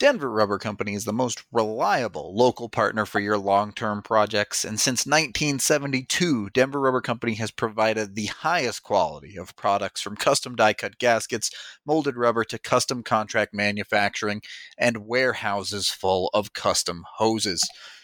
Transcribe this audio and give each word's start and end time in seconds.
Denver 0.00 0.30
Rubber 0.30 0.58
Company 0.58 0.94
is 0.94 1.04
the 1.04 1.12
most 1.12 1.44
reliable 1.52 2.34
local 2.34 2.70
partner 2.70 3.04
for 3.04 3.20
your 3.20 3.36
long 3.36 3.70
term 3.70 4.00
projects, 4.00 4.64
and 4.64 4.80
since 4.80 5.04
1972, 5.04 6.48
Denver 6.54 6.80
Rubber 6.80 7.02
Company 7.02 7.34
has 7.34 7.50
provided 7.50 8.14
the 8.14 8.28
highest 8.28 8.82
quality 8.82 9.36
of 9.36 9.54
products 9.56 10.00
from 10.00 10.16
custom 10.16 10.56
die 10.56 10.72
cut 10.72 10.96
gaskets, 10.96 11.50
molded 11.84 12.16
rubber 12.16 12.44
to 12.44 12.58
custom 12.58 13.02
contract 13.02 13.52
manufacturing, 13.52 14.40
and 14.78 15.06
warehouses 15.06 15.90
full 15.90 16.30
of 16.32 16.54
custom 16.54 17.04
hoses. 17.18 17.60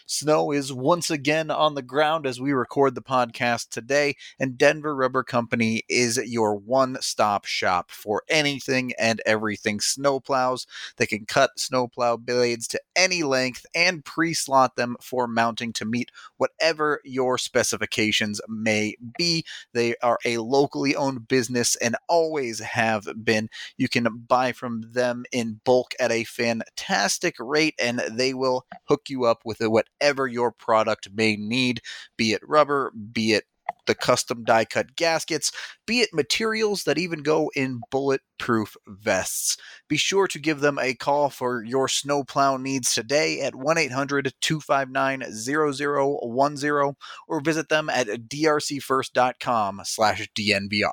Snow 0.08 0.52
is 0.52 0.72
once 0.72 1.10
again 1.10 1.50
on 1.50 1.74
the 1.74 1.82
ground 1.82 2.26
as 2.26 2.40
we 2.40 2.52
record 2.52 2.94
the 2.94 3.02
podcast 3.02 3.70
today, 3.70 4.14
and 4.38 4.56
Denver 4.56 4.94
Rubber 4.94 5.24
Company 5.24 5.82
is 5.88 6.16
your 6.16 6.54
one 6.54 6.96
stop 7.00 7.44
shop 7.44 7.90
for 7.90 8.22
anything 8.28 8.92
and 9.00 9.20
everything 9.26 9.80
snowplows. 9.80 10.64
They 10.96 11.06
can 11.06 11.26
cut 11.26 11.58
snowplow 11.58 12.18
blades 12.18 12.68
to 12.68 12.80
any 12.94 13.24
length 13.24 13.66
and 13.74 14.04
pre 14.04 14.32
slot 14.32 14.76
them 14.76 14.96
for 15.02 15.26
mounting 15.26 15.72
to 15.72 15.84
meet 15.84 16.12
whatever 16.36 17.00
your 17.04 17.36
specifications 17.36 18.40
may 18.48 18.94
be. 19.18 19.44
They 19.72 19.96
are 20.04 20.18
a 20.24 20.38
locally 20.38 20.94
owned 20.94 21.26
business 21.26 21.74
and 21.76 21.96
always 22.08 22.60
have 22.60 23.08
been. 23.24 23.48
You 23.76 23.88
can 23.88 24.06
buy 24.28 24.52
from 24.52 24.82
them 24.92 25.24
in 25.32 25.60
bulk 25.64 25.94
at 25.98 26.12
a 26.12 26.22
fantastic 26.22 27.34
rate, 27.40 27.74
and 27.80 27.98
they 28.08 28.34
will 28.34 28.66
hook 28.84 29.06
you 29.08 29.24
up 29.24 29.40
with 29.44 29.60
whatever 29.60 29.95
your 30.00 30.52
product 30.52 31.08
may 31.14 31.36
need, 31.36 31.80
be 32.16 32.32
it 32.32 32.40
rubber, 32.46 32.92
be 33.12 33.32
it 33.34 33.44
the 33.86 33.94
custom 33.94 34.44
die 34.44 34.64
cut 34.64 34.96
gaskets, 34.96 35.52
be 35.86 36.00
it 36.00 36.10
materials 36.12 36.84
that 36.84 36.98
even 36.98 37.22
go 37.22 37.50
in 37.54 37.80
bulletproof 37.90 38.76
vests. 38.86 39.56
Be 39.88 39.96
sure 39.96 40.26
to 40.28 40.38
give 40.38 40.60
them 40.60 40.78
a 40.80 40.94
call 40.94 41.30
for 41.30 41.64
your 41.64 41.88
snowplow 41.88 42.56
needs 42.56 42.94
today 42.94 43.40
at 43.40 43.54
1 43.54 43.78
800 43.78 44.32
259 44.40 45.22
0010 45.32 46.96
or 47.28 47.40
visit 47.40 47.68
them 47.68 47.88
at 47.88 48.06
drcfirst.com 48.08 49.80
slash 49.84 50.28
DNVR. 50.36 50.92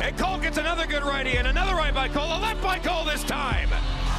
And 0.00 0.18
Cole 0.18 0.38
gets 0.38 0.58
another 0.58 0.86
good 0.86 1.02
righty 1.02 1.36
and 1.36 1.46
another 1.46 1.74
right 1.74 1.94
by 1.94 2.08
Cole, 2.08 2.24
a 2.24 2.40
left 2.40 2.62
by 2.62 2.78
Cole 2.78 3.04
this 3.04 3.22
time. 3.24 3.68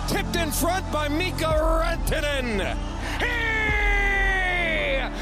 Tipped 0.08 0.36
in 0.36 0.52
front 0.52 0.89
by 0.92 1.08
Mikko 1.08 1.52
Rantanen. 1.52 2.78
He 3.20 3.64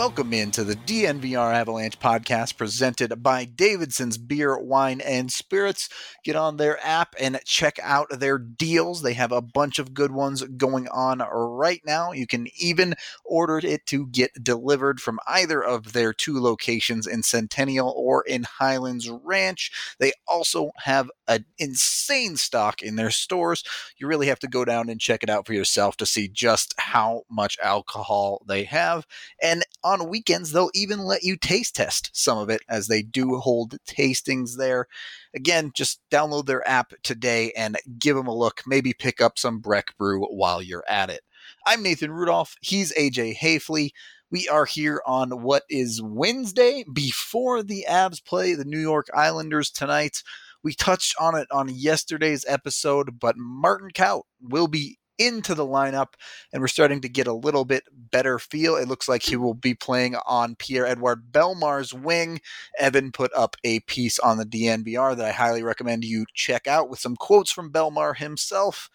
Welcome 0.00 0.32
into 0.32 0.64
the 0.64 0.76
DNVR 0.76 1.52
Avalanche 1.52 2.00
podcast 2.00 2.56
presented 2.56 3.22
by 3.22 3.44
Davidson's 3.44 4.16
Beer, 4.16 4.58
Wine, 4.58 5.02
and 5.02 5.30
Spirits. 5.30 5.90
Get 6.24 6.36
on 6.36 6.56
their 6.56 6.82
app 6.82 7.14
and 7.20 7.38
check 7.44 7.78
out 7.82 8.08
their 8.08 8.38
deals. 8.38 9.02
They 9.02 9.12
have 9.12 9.30
a 9.30 9.42
bunch 9.42 9.78
of 9.78 9.92
good 9.92 10.10
ones 10.10 10.42
going 10.42 10.88
on 10.88 11.18
right 11.18 11.82
now. 11.84 12.12
You 12.12 12.26
can 12.26 12.48
even 12.58 12.94
order 13.26 13.58
it 13.58 13.84
to 13.88 14.06
get 14.06 14.42
delivered 14.42 15.02
from 15.02 15.20
either 15.28 15.62
of 15.62 15.92
their 15.92 16.14
two 16.14 16.40
locations 16.40 17.06
in 17.06 17.22
Centennial 17.22 17.92
or 17.94 18.22
in 18.22 18.44
Highlands 18.44 19.10
Ranch. 19.10 19.70
They 19.98 20.12
also 20.26 20.70
have 20.78 21.10
an 21.28 21.44
insane 21.58 22.38
stock 22.38 22.80
in 22.80 22.96
their 22.96 23.10
stores. 23.10 23.62
You 23.98 24.06
really 24.06 24.28
have 24.28 24.38
to 24.38 24.48
go 24.48 24.64
down 24.64 24.88
and 24.88 24.98
check 24.98 25.22
it 25.22 25.28
out 25.28 25.46
for 25.46 25.52
yourself 25.52 25.98
to 25.98 26.06
see 26.06 26.26
just 26.26 26.74
how 26.78 27.24
much 27.30 27.58
alcohol 27.62 28.42
they 28.48 28.64
have. 28.64 29.06
And 29.42 29.62
on 29.90 30.08
weekends, 30.08 30.52
they'll 30.52 30.70
even 30.72 31.00
let 31.00 31.24
you 31.24 31.36
taste 31.36 31.74
test 31.74 32.10
some 32.12 32.38
of 32.38 32.48
it 32.48 32.62
as 32.68 32.86
they 32.86 33.02
do 33.02 33.36
hold 33.38 33.76
tastings 33.86 34.56
there. 34.56 34.86
Again, 35.34 35.72
just 35.74 36.00
download 36.10 36.46
their 36.46 36.66
app 36.66 36.92
today 37.02 37.52
and 37.56 37.76
give 37.98 38.14
them 38.16 38.28
a 38.28 38.34
look. 38.34 38.62
Maybe 38.66 38.92
pick 38.92 39.20
up 39.20 39.38
some 39.38 39.58
Breck 39.58 39.96
Brew 39.98 40.24
while 40.26 40.62
you're 40.62 40.84
at 40.88 41.10
it. 41.10 41.22
I'm 41.66 41.82
Nathan 41.82 42.12
Rudolph. 42.12 42.54
He's 42.60 42.94
AJ 42.96 43.38
Hafley. 43.38 43.90
We 44.30 44.48
are 44.48 44.64
here 44.64 45.02
on 45.06 45.42
what 45.42 45.64
is 45.68 46.00
Wednesday 46.00 46.84
before 46.92 47.64
the 47.64 47.84
Abs 47.86 48.20
play 48.20 48.54
the 48.54 48.64
New 48.64 48.78
York 48.78 49.08
Islanders 49.12 49.70
tonight. 49.70 50.22
We 50.62 50.72
touched 50.72 51.16
on 51.18 51.34
it 51.34 51.48
on 51.50 51.68
yesterday's 51.68 52.44
episode, 52.46 53.18
but 53.18 53.36
Martin 53.36 53.90
Kaut 53.92 54.22
will 54.40 54.68
be 54.68 54.99
into 55.20 55.54
the 55.54 55.66
lineup, 55.66 56.14
and 56.52 56.62
we're 56.62 56.68
starting 56.68 57.02
to 57.02 57.08
get 57.08 57.26
a 57.26 57.34
little 57.34 57.66
bit 57.66 57.84
better 57.92 58.38
feel. 58.38 58.74
It 58.74 58.88
looks 58.88 59.08
like 59.08 59.22
he 59.22 59.36
will 59.36 59.54
be 59.54 59.74
playing 59.74 60.16
on 60.26 60.56
Pierre 60.56 60.86
Edouard 60.86 61.30
Bellemare's 61.30 61.92
wing. 61.92 62.40
Evan 62.78 63.12
put 63.12 63.30
up 63.36 63.54
a 63.62 63.80
piece 63.80 64.18
on 64.18 64.38
the 64.38 64.46
DNVR 64.46 65.14
that 65.16 65.26
I 65.26 65.32
highly 65.32 65.62
recommend 65.62 66.04
you 66.04 66.24
check 66.34 66.66
out 66.66 66.88
with 66.88 66.98
some 66.98 67.16
quotes 67.16 67.52
from 67.52 67.70
Bellemare 67.70 68.16
himself. 68.16 68.88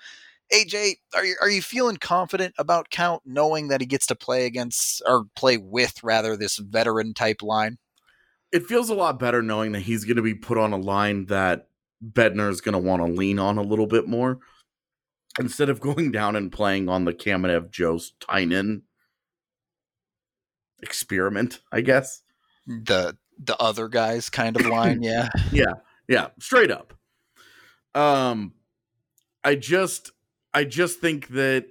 AJ, 0.51 0.95
are 1.15 1.25
you 1.25 1.35
are 1.41 1.49
you 1.49 1.61
feeling 1.61 1.97
confident 1.97 2.55
about 2.57 2.89
Kaut, 2.89 3.21
knowing 3.25 3.67
that 3.67 3.81
he 3.81 3.87
gets 3.87 4.07
to 4.07 4.15
play 4.15 4.45
against 4.45 5.01
or 5.07 5.25
play 5.35 5.57
with 5.57 6.03
rather 6.03 6.35
this 6.35 6.57
veteran 6.57 7.13
type 7.13 7.41
line? 7.41 7.77
It 8.51 8.65
feels 8.65 8.89
a 8.89 8.95
lot 8.95 9.19
better 9.19 9.41
knowing 9.41 9.73
that 9.73 9.81
he's 9.81 10.05
going 10.05 10.17
to 10.17 10.21
be 10.21 10.35
put 10.35 10.57
on 10.57 10.71
a 10.71 10.77
line 10.77 11.25
that 11.27 11.67
Bednar 12.03 12.49
is 12.49 12.61
going 12.61 12.73
to 12.73 12.79
want 12.79 13.05
to 13.05 13.11
lean 13.11 13.39
on 13.39 13.57
a 13.57 13.63
little 13.63 13.87
bit 13.87 14.07
more 14.07 14.39
instead 15.39 15.69
of 15.69 15.79
going 15.79 16.11
down 16.11 16.35
and 16.35 16.51
playing 16.51 16.89
on 16.89 17.05
the 17.05 17.13
Kamenev 17.13 17.71
Jost 17.71 18.19
Tynan 18.19 18.83
experiment, 20.81 21.61
I 21.71 21.81
guess. 21.81 22.21
The 22.67 23.17
the 23.37 23.57
other 23.57 23.87
guys 23.87 24.29
kind 24.29 24.55
of 24.55 24.65
line, 24.65 25.03
yeah. 25.03 25.29
yeah, 25.51 25.73
yeah, 26.07 26.27
straight 26.39 26.71
up. 26.71 26.93
Um 27.93 28.53
I 29.43 29.55
just 29.55 30.11
I 30.53 30.63
just 30.63 30.99
think 30.99 31.27
that 31.29 31.67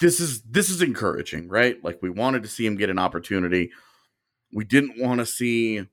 this 0.00 0.20
is 0.20 0.42
this 0.42 0.70
is 0.70 0.82
encouraging, 0.82 1.48
right? 1.48 1.82
Like 1.82 2.00
we 2.02 2.10
wanted 2.10 2.42
to 2.42 2.48
see 2.48 2.66
him 2.66 2.76
get 2.76 2.90
an 2.90 2.98
opportunity. 2.98 3.70
We 4.52 4.64
didn't 4.64 5.00
want 5.00 5.20
to 5.20 5.26
see 5.26 5.86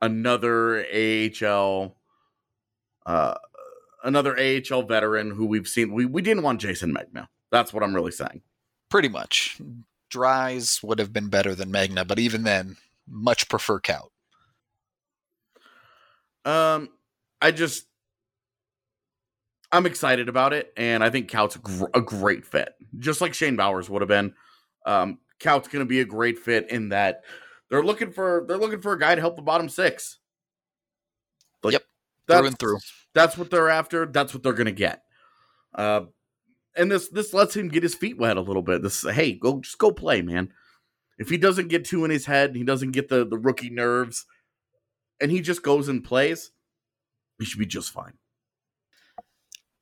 another 0.00 0.84
AHL 0.84 1.96
uh 3.04 3.34
another 4.06 4.38
AHL 4.38 4.82
veteran 4.82 5.30
who 5.30 5.44
we've 5.44 5.68
seen. 5.68 5.92
We 5.92 6.06
we 6.06 6.22
didn't 6.22 6.42
want 6.42 6.60
Jayson 6.60 6.96
Megna. 6.96 7.26
That's 7.50 7.72
what 7.72 7.82
I'm 7.82 7.94
really 7.94 8.12
saying. 8.12 8.40
Pretty 8.88 9.08
much. 9.08 9.60
Dries 10.08 10.80
would 10.82 10.98
have 10.98 11.12
been 11.12 11.28
better 11.28 11.54
than 11.54 11.70
Megna, 11.70 12.06
but 12.06 12.18
even 12.18 12.44
then, 12.44 12.76
much 13.08 13.48
prefer 13.48 13.80
Kaut. 13.80 14.10
Um, 16.44 16.88
I 17.42 17.50
just 17.50 17.86
I'm 19.72 19.84
excited 19.84 20.28
about 20.28 20.52
it, 20.52 20.72
and 20.76 21.02
I 21.02 21.10
think 21.10 21.30
Kaut's 21.30 21.56
a, 21.56 21.58
gr- 21.58 21.84
a 21.92 22.00
great 22.00 22.46
fit, 22.46 22.74
just 22.98 23.20
like 23.20 23.34
Shane 23.34 23.56
Bowers 23.56 23.90
would 23.90 24.00
have 24.00 24.08
been. 24.08 24.32
Um, 24.86 25.18
Kaut's 25.40 25.68
going 25.68 25.84
to 25.84 25.88
be 25.88 26.00
a 26.00 26.04
great 26.04 26.38
fit 26.38 26.70
in 26.70 26.90
that 26.90 27.24
they're 27.68 27.82
looking 27.82 28.12
for 28.12 28.44
they're 28.46 28.58
looking 28.58 28.80
for 28.80 28.92
a 28.92 28.98
guy 28.98 29.16
to 29.16 29.20
help 29.20 29.34
the 29.34 29.42
bottom 29.42 29.68
six. 29.68 30.18
Like, 31.64 31.72
yep, 31.72 31.82
through 32.28 32.46
and 32.46 32.58
through. 32.58 32.78
That's 33.16 33.38
what 33.38 33.50
they're 33.50 33.70
after. 33.70 34.04
That's 34.04 34.34
what 34.34 34.42
they're 34.42 34.52
to 34.52 34.72
get. 34.72 35.02
Uh, 35.74 36.02
and 36.76 36.92
this 36.92 37.08
this 37.08 37.32
lets 37.32 37.56
him 37.56 37.68
get 37.68 37.82
his 37.82 37.94
feet 37.94 38.18
wet 38.18 38.36
a 38.36 38.42
little 38.42 38.60
bit. 38.60 38.82
This 38.82 39.02
hey, 39.02 39.32
go 39.32 39.60
just 39.60 39.78
go 39.78 39.90
play, 39.90 40.20
man. 40.20 40.52
If 41.18 41.30
he 41.30 41.38
doesn't 41.38 41.68
get 41.68 41.86
two 41.86 42.04
in 42.04 42.10
his 42.10 42.26
head, 42.26 42.54
he 42.54 42.62
doesn't 42.62 42.90
get 42.90 43.08
the 43.08 43.26
the 43.26 43.38
rookie 43.38 43.70
nerves, 43.70 44.26
and 45.18 45.30
he 45.30 45.40
just 45.40 45.62
goes 45.62 45.88
and 45.88 46.04
plays, 46.04 46.50
he 47.38 47.46
should 47.46 47.58
be 47.58 47.64
just 47.64 47.90
fine. 47.90 48.18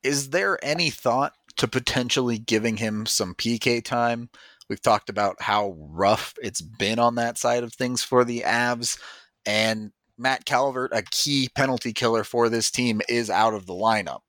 Is 0.04 0.30
there 0.30 0.64
any 0.64 0.90
thought 0.90 1.32
to 1.56 1.66
potentially 1.66 2.38
giving 2.38 2.76
him 2.76 3.04
some 3.04 3.34
PK 3.34 3.84
time? 3.84 4.30
We've 4.70 4.80
talked 4.80 5.10
about 5.10 5.42
how 5.42 5.76
rough 5.76 6.34
it's 6.40 6.60
been 6.60 7.00
on 7.00 7.16
that 7.16 7.36
side 7.36 7.64
of 7.64 7.74
things 7.74 8.04
for 8.04 8.24
the 8.24 8.44
Avs, 8.46 8.96
and 9.44 9.90
Matt 10.16 10.44
Calvert, 10.44 10.92
a 10.92 11.02
key 11.02 11.48
penalty 11.54 11.92
killer 11.92 12.24
for 12.24 12.48
this 12.48 12.70
team, 12.70 13.00
is 13.08 13.30
out 13.30 13.54
of 13.54 13.66
the 13.66 13.72
lineup. 13.72 14.20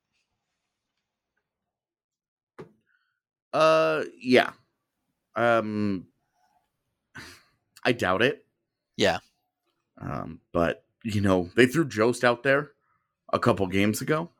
Uh, 3.52 4.04
yeah. 4.20 4.50
Um, 5.34 6.06
I 7.84 7.92
doubt 7.92 8.22
it. 8.22 8.44
Yeah. 8.96 9.18
Um, 10.00 10.40
but 10.52 10.84
you 11.04 11.20
know, 11.20 11.50
they 11.56 11.66
threw 11.66 11.86
Jost 11.86 12.24
out 12.24 12.42
there 12.42 12.72
a 13.32 13.38
couple 13.38 13.66
games 13.66 14.00
ago. 14.00 14.30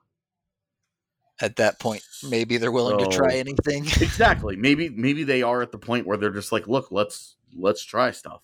At 1.40 1.56
that 1.56 1.78
point, 1.78 2.02
maybe 2.22 2.56
they're 2.56 2.72
willing 2.72 2.98
to 2.98 3.06
try 3.14 3.34
anything. 3.34 3.84
Exactly. 4.00 4.56
Maybe 4.56 4.88
maybe 4.88 5.22
they 5.22 5.42
are 5.42 5.60
at 5.62 5.70
the 5.70 5.78
point 5.78 6.06
where 6.06 6.16
they're 6.16 6.30
just 6.30 6.50
like, 6.52 6.66
look, 6.66 6.88
let's 6.90 7.36
let's 7.54 7.84
try 7.84 8.10
stuff. 8.10 8.40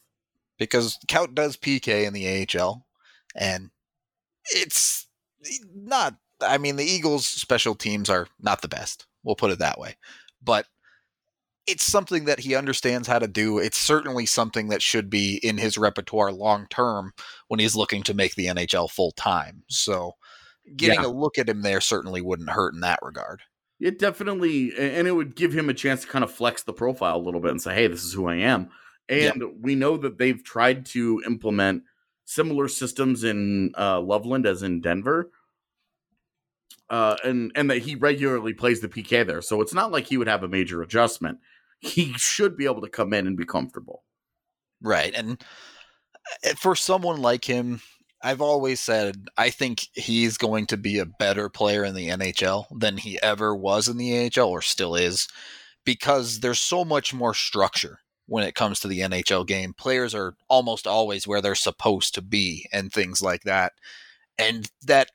because 0.59 0.99
Kaut 1.09 1.35
does 1.35 1.57
PK 1.57 2.05
in 2.07 2.13
the 2.13 2.47
AHL, 2.59 2.85
and 3.34 3.70
it's 4.46 5.06
not. 5.75 6.17
I 6.40 6.58
mean, 6.58 6.76
the 6.76 6.84
Eagles' 6.84 7.26
special 7.26 7.75
teams 7.75 8.11
are 8.11 8.26
not 8.40 8.62
the 8.62 8.69
best. 8.69 9.06
We'll 9.23 9.37
put 9.37 9.52
it 9.52 9.61
that 9.61 9.79
way, 9.79 9.96
but 10.43 10.67
it's 11.69 11.84
something 11.84 12.25
that 12.25 12.40
he 12.40 12.56
understands 12.56 13.06
how 13.06 13.20
to 13.20 13.29
do. 13.29 13.58
It's 13.58 13.79
certainly 13.79 14.26
something 14.26 14.69
that 14.69 14.82
should 14.82 15.08
be 15.08 15.37
in 15.44 15.58
his 15.58 15.79
repertoire 15.79 16.32
long 16.32 16.67
term 16.70 17.12
when 17.46 17.61
he's 17.61 17.76
looking 17.76 18.02
to 18.05 18.14
make 18.14 18.34
the 18.34 18.46
NHL 18.46 18.90
full 18.90 19.12
time. 19.12 19.62
So, 19.69 20.14
getting 20.76 21.00
Yeah. 21.02 21.06
a 21.06 21.08
look 21.08 21.38
at 21.38 21.49
him 21.49 21.62
there 21.62 21.81
certainly 21.81 22.20
wouldn't 22.20 22.50
hurt 22.50 22.75
in 22.75 22.81
that 22.81 22.99
regard. 23.02 23.43
It 23.79 23.99
definitely, 24.00 24.73
and 24.76 25.06
it 25.06 25.12
would 25.12 25.37
give 25.37 25.52
him 25.52 25.69
a 25.69 25.75
chance 25.75 26.02
to 26.02 26.08
kind 26.08 26.25
of 26.25 26.32
flex 26.32 26.64
the 26.64 26.73
profile 26.73 27.17
a 27.17 27.23
little 27.23 27.40
bit 27.40 27.52
and 27.52 27.62
say, 27.62 27.75
"Hey, 27.75 27.87
this 27.87 28.02
is 28.02 28.12
who 28.12 28.26
I 28.26 28.37
am." 28.37 28.70
And 29.08 29.43
we 29.61 29.75
know 29.76 29.96
that 29.99 30.19
they've 30.19 30.43
tried 30.43 30.87
to 30.87 31.23
implement 31.26 31.84
similar 32.34 32.69
systems 32.69 33.25
in 33.25 33.73
uh, 33.79 34.00
Loveland 34.00 34.46
as 34.46 34.62
in 34.62 34.81
Denver, 34.81 35.31
uh, 36.90 37.17
and 37.25 37.52
and 37.55 37.70
that 37.70 37.79
he 37.79 37.94
regularly 37.94 38.52
plays 38.52 38.81
the 38.81 38.88
PK 38.88 39.26
there, 39.26 39.43
so 39.43 39.61
it's 39.61 39.75
not 39.75 39.93
like 39.93 40.06
he 40.06 40.17
would 40.17 40.29
have 40.29 40.43
a 40.43 40.49
major 40.49 40.82
adjustment. 40.82 41.38
He 41.81 42.12
should 42.14 42.56
be 42.56 42.64
able 42.64 42.82
to 42.82 42.88
come 42.88 43.12
in 43.12 43.26
and 43.26 43.37
be 43.37 43.44
comfortable. 43.44 44.05
Right. 44.81 45.12
And 45.14 45.43
uh, 46.44 46.55
for 46.56 46.76
someone 46.76 47.20
like 47.20 47.44
him, 47.44 47.81
I've 48.23 48.40
always 48.40 48.81
said 48.81 49.26
I 49.37 49.50
think 49.50 49.88
he's 49.94 50.38
going 50.38 50.67
to 50.67 50.76
be 50.76 50.99
a 50.99 51.06
better 51.06 51.49
player 51.49 51.84
in 51.84 51.94
the 51.94 52.08
NHL 52.08 52.67
than 52.79 52.96
he 52.96 53.20
ever 53.23 53.55
was 53.55 53.88
in 53.88 53.96
the 53.96 54.31
AHL 54.37 54.49
or 54.49 54.62
still 54.62 54.94
is 54.94 55.29
because 55.84 56.40
there's 56.40 56.61
so 56.61 56.84
much 56.84 57.12
more 57.12 57.34
structure 57.34 57.99
when 58.27 58.45
it 58.45 58.55
comes 58.55 58.81
to 58.81 58.89
the 58.89 59.01
NHL 59.01 59.47
game. 59.47 59.75
Players 59.75 60.15
are 60.15 60.35
almost 60.49 60.87
always 60.87 61.27
where 61.27 61.41
they're 61.41 61.55
supposed 61.55 62.15
to 62.15 62.23
be 62.23 62.67
and 62.73 62.93
things 62.93 63.21
like 63.23 63.43
that. 63.43 63.73
And 64.39 64.71
that 64.87 65.11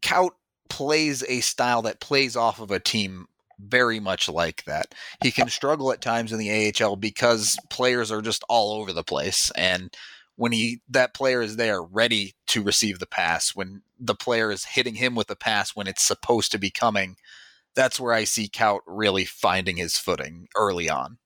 Kaut 0.00 0.32
plays 0.68 1.24
a 1.28 1.40
style 1.40 1.82
that 1.82 2.00
plays 2.00 2.36
off 2.36 2.60
of 2.60 2.70
a 2.70 2.80
team 2.80 3.26
very 3.58 4.00
much 4.00 4.28
like 4.28 4.64
that. 4.64 4.94
He 5.22 5.30
can 5.30 5.48
struggle 5.48 5.92
at 5.92 6.02
times 6.02 6.32
in 6.32 6.38
the 6.38 6.74
AHL 6.82 6.96
because 6.96 7.56
players 7.70 8.12
are 8.12 8.22
just 8.22 8.44
all 8.48 8.72
over 8.80 8.92
the 8.92 9.04
place 9.04 9.50
and 9.56 9.94
when 10.38 10.52
he 10.52 10.82
that 10.90 11.14
player 11.14 11.40
is 11.40 11.56
there 11.56 11.82
ready 11.82 12.34
to 12.46 12.62
receive 12.62 12.98
the 12.98 13.06
pass 13.06 13.56
when 13.56 13.80
the 13.98 14.14
player 14.14 14.50
is 14.50 14.66
hitting 14.66 14.96
him 14.96 15.14
with 15.14 15.28
the 15.28 15.36
pass 15.36 15.74
when 15.74 15.86
it's 15.86 16.02
supposed 16.02 16.52
to 16.52 16.58
be 16.58 16.68
coming 16.70 17.16
that's 17.76 18.00
where 18.00 18.14
I 18.14 18.24
see 18.24 18.48
Kaut 18.48 18.80
really 18.86 19.24
finding 19.24 19.76
his 19.76 19.96
footing 19.96 20.48
early 20.56 20.90
on. 20.90 21.18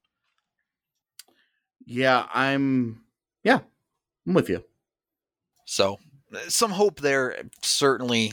Yeah, 1.91 2.27
I'm. 2.33 3.03
Yeah, 3.43 3.61
I'm 4.27 4.35
with 4.35 4.49
you. 4.49 4.63
So 5.65 5.99
some 6.49 6.71
hope 6.71 7.01
there 7.01 7.43
certainly 7.63 8.33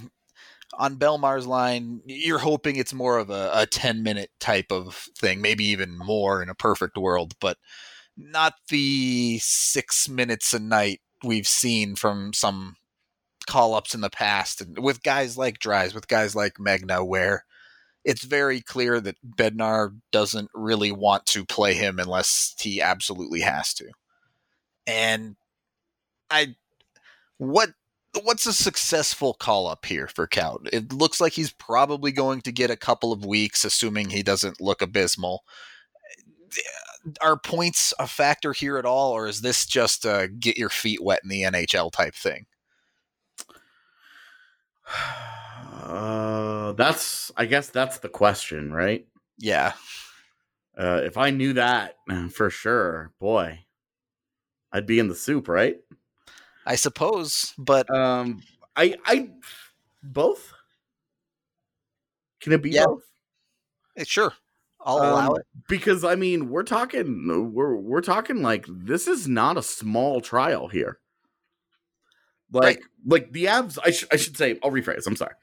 on 0.77 0.97
Bellemare's 0.97 1.47
line 1.47 2.01
you're 2.05 2.37
hoping 2.37 2.75
it's 2.75 2.93
more 2.93 3.17
of 3.17 3.31
a, 3.31 3.49
a 3.53 3.65
10 3.65 4.03
minute 4.03 4.29
type 4.39 4.71
of 4.71 5.07
thing 5.17 5.41
maybe 5.41 5.65
even 5.65 5.97
more 5.97 6.43
in 6.43 6.49
a 6.49 6.53
perfect 6.53 6.95
world 6.95 7.33
but 7.41 7.57
not 8.15 8.53
the 8.69 9.39
six 9.41 10.07
minutes 10.07 10.53
a 10.53 10.59
night 10.59 11.01
we've 11.23 11.47
seen 11.47 11.95
from 11.95 12.33
some 12.33 12.75
call 13.47 13.73
ups 13.73 13.95
in 13.95 14.01
the 14.01 14.11
past 14.11 14.61
and 14.61 14.77
with 14.77 15.01
guys 15.01 15.35
like 15.35 15.57
Dries 15.57 15.95
with 15.95 16.07
guys 16.07 16.35
like 16.35 16.53
Megna 16.59 17.03
where 17.03 17.45
it's 18.07 18.23
very 18.23 18.61
clear 18.61 18.99
that 19.01 19.17
Bednar 19.23 19.93
doesn't 20.11 20.49
really 20.55 20.91
want 20.91 21.27
to 21.27 21.45
play 21.45 21.75
him 21.75 21.99
unless 21.99 22.55
he 22.57 22.81
absolutely 22.81 23.41
has 23.41 23.73
to 23.75 23.91
and 24.87 25.35
I 26.31 26.55
what 27.37 27.71
what's 28.23 28.47
a 28.47 28.53
successful 28.53 29.33
call 29.35 29.67
up 29.67 29.85
here 29.85 30.07
for 30.07 30.27
Kaut? 30.27 30.69
It 30.73 30.91
looks 30.91 31.21
like 31.21 31.33
he's 31.33 31.51
probably 31.51 32.11
going 32.11 32.41
to 32.41 32.51
get 32.51 32.71
a 32.71 32.77
couple 32.77 33.11
of 33.11 33.25
weeks, 33.25 33.63
assuming 33.63 34.09
he 34.09 34.23
doesn't 34.23 34.59
look 34.59 34.81
abysmal. 34.81 35.43
Are 37.21 37.37
points 37.37 37.93
a 37.99 38.07
factor 38.07 38.53
here 38.53 38.77
at 38.77 38.85
all, 38.85 39.11
or 39.11 39.27
is 39.27 39.41
this 39.41 39.65
just 39.65 40.05
a 40.05 40.29
get 40.39 40.57
your 40.57 40.69
feet 40.69 41.03
wet 41.03 41.21
in 41.23 41.29
the 41.29 41.43
NHL 41.43 41.91
type 41.91 42.15
thing? 42.15 42.47
Uh, 45.87 46.73
that's. 46.73 47.31
I 47.37 47.45
guess 47.45 47.69
that's 47.69 47.99
the 47.99 48.09
question, 48.09 48.73
right? 48.73 49.07
Yeah, 49.39 49.73
Uh, 50.77 51.01
if 51.03 51.15
I 51.17 51.29
knew 51.31 51.53
that 51.53 51.95
for 52.33 52.49
sure, 52.49 53.13
boy, 53.19 53.59
I'd 54.71 54.85
be 54.85 54.99
in 54.99 55.07
the 55.07 55.15
soup, 55.15 55.47
right? 55.47 55.77
I 56.65 56.75
suppose, 56.75 57.53
but 57.57 57.89
Um, 57.89 58.41
I, 58.75 58.95
I, 59.05 59.29
both. 60.03 60.51
Can 62.41 62.51
it 62.53 62.61
be 62.61 62.71
Yeah. 62.71 62.85
both? 62.85 63.03
eh, 63.95 64.03
sure, 64.05 64.33
I'll 64.81 64.97
allow 64.97 65.29
Um, 65.31 65.37
it. 65.37 65.45
because 65.69 66.03
I 66.03 66.15
mean, 66.15 66.49
we're 66.49 66.63
talking, 66.63 67.53
we're 67.53 67.75
we're 67.77 68.01
talking 68.01 68.41
like 68.41 68.65
this 68.67 69.07
is 69.07 69.27
not 69.27 69.55
a 69.57 69.63
small 69.63 70.19
trial 70.19 70.67
here. 70.67 70.99
Like, 72.51 72.81
like 73.05 73.31
the 73.33 73.47
abs. 73.47 73.77
I, 73.77 73.91
sh- 73.91 74.05
I 74.11 74.15
should 74.17 74.35
say. 74.37 74.57
I'll 74.63 74.71
rephrase. 74.71 75.05
I'm 75.07 75.15
sorry. 75.15 75.33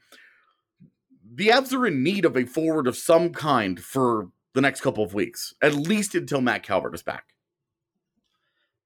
The 1.35 1.51
abs 1.51 1.73
are 1.73 1.85
in 1.85 2.03
need 2.03 2.25
of 2.25 2.37
a 2.37 2.45
forward 2.45 2.87
of 2.87 2.95
some 2.97 3.31
kind 3.31 3.79
for 3.79 4.29
the 4.53 4.61
next 4.61 4.81
couple 4.81 5.03
of 5.03 5.13
weeks, 5.13 5.53
at 5.61 5.75
least 5.75 6.15
until 6.15 6.41
Matt 6.41 6.63
Calvert 6.63 6.95
is 6.95 7.03
back. 7.03 7.33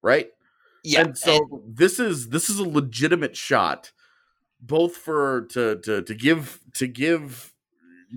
Right. 0.02 0.30
Yeah, 0.84 1.02
and 1.02 1.18
so 1.18 1.62
this 1.68 2.00
is 2.00 2.30
this 2.30 2.50
is 2.50 2.60
a 2.60 2.68
legitimate 2.68 3.36
shot 3.36 3.92
both 4.62 4.96
for 4.96 5.42
to 5.52 5.78
to 5.82 6.02
to 6.02 6.14
give 6.14 6.60
to 6.74 6.88
give 6.88 7.54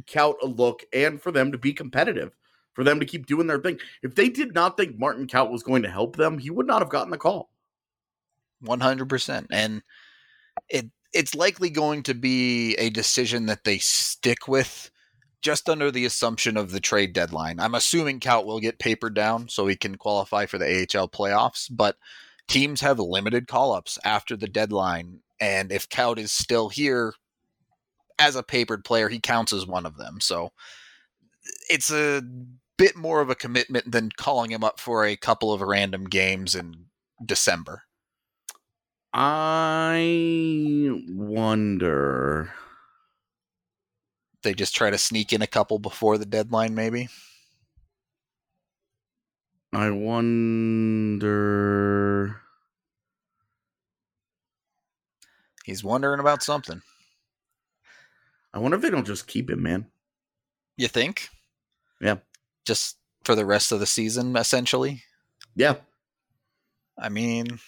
Kaut 0.06 0.36
a 0.42 0.46
look 0.46 0.84
and 0.92 1.20
for 1.20 1.30
them 1.32 1.52
to 1.52 1.58
be 1.58 1.72
competitive 1.72 2.36
for 2.72 2.84
them 2.84 3.00
to 3.00 3.06
keep 3.06 3.26
doing 3.26 3.48
their 3.48 3.58
thing 3.58 3.78
if 4.02 4.14
they 4.14 4.28
did 4.28 4.54
not 4.54 4.76
think 4.76 4.96
martin 4.96 5.26
Kaut 5.26 5.50
was 5.50 5.64
going 5.64 5.82
to 5.82 5.90
help 5.90 6.16
them 6.16 6.38
he 6.38 6.50
would 6.50 6.66
not 6.66 6.80
have 6.80 6.88
gotten 6.88 7.10
the 7.10 7.18
call 7.18 7.52
One 8.62 8.80
hundred 8.80 9.08
percent, 9.08 9.48
and 9.50 9.82
it 10.68 10.86
it's 11.12 11.34
likely 11.34 11.70
going 11.70 12.02
to 12.04 12.14
be 12.14 12.74
a 12.76 12.90
decision 12.90 13.46
that 13.46 13.64
they 13.64 13.78
stick 13.78 14.48
with, 14.48 14.90
just 15.42 15.68
under 15.68 15.90
the 15.90 16.04
assumption 16.04 16.56
of 16.56 16.70
the 16.70 16.80
trade 16.80 17.12
deadline. 17.12 17.60
I'm 17.60 17.74
assuming 17.74 18.20
Kaut 18.20 18.46
will 18.46 18.60
get 18.60 18.78
papered 18.78 19.14
down 19.14 19.48
so 19.48 19.66
he 19.66 19.76
can 19.76 19.96
qualify 19.96 20.46
for 20.46 20.58
the 20.58 20.66
AHL 20.66 21.08
playoffs, 21.08 21.66
but 21.70 21.96
teams 22.48 22.80
have 22.80 22.98
limited 22.98 23.48
call 23.48 23.72
ups 23.72 23.98
after 24.04 24.36
the 24.36 24.48
deadline, 24.48 25.20
and 25.40 25.72
if 25.72 25.88
Kaut 25.88 26.18
is 26.18 26.32
still 26.32 26.68
here 26.68 27.14
as 28.18 28.36
a 28.36 28.42
papered 28.42 28.84
player, 28.84 29.08
he 29.08 29.18
counts 29.18 29.52
as 29.52 29.66
one 29.66 29.84
of 29.84 29.96
them. 29.96 30.20
So 30.20 30.52
it's 31.68 31.90
a 31.90 32.22
bit 32.76 32.96
more 32.96 33.20
of 33.20 33.30
a 33.30 33.34
commitment 33.34 33.90
than 33.90 34.10
calling 34.16 34.50
him 34.50 34.62
up 34.62 34.78
for 34.78 35.04
a 35.04 35.16
couple 35.16 35.52
of 35.52 35.60
random 35.60 36.04
games 36.04 36.54
in 36.54 36.86
December. 37.24 37.82
I 39.14 40.90
wonder 41.08 42.52
they 44.42 44.54
just 44.54 44.74
try 44.74 44.90
to 44.90 44.98
sneak 44.98 45.32
in 45.32 45.40
a 45.42 45.46
couple 45.46 45.78
before 45.78 46.18
the 46.18 46.26
deadline 46.26 46.74
maybe? 46.74 47.08
I 49.72 49.88
wonder 49.88 51.32
he's 55.64 55.82
wondering 55.82 56.20
about 56.20 56.42
something. 56.42 56.82
I 58.52 58.58
wonder 58.58 58.76
if 58.76 58.82
they 58.82 58.90
don't 58.90 59.06
just 59.06 59.26
keep 59.26 59.48
him 59.48 59.62
man. 59.62 59.86
You 60.76 60.88
think? 60.88 61.30
Yeah. 62.00 62.16
just 62.66 62.98
for 63.24 63.34
the 63.34 63.46
rest 63.46 63.72
of 63.72 63.80
the 63.80 63.86
season 63.86 64.36
essentially? 64.36 65.04
Yeah. 65.54 65.76
I 66.98 67.08
mean 67.08 67.60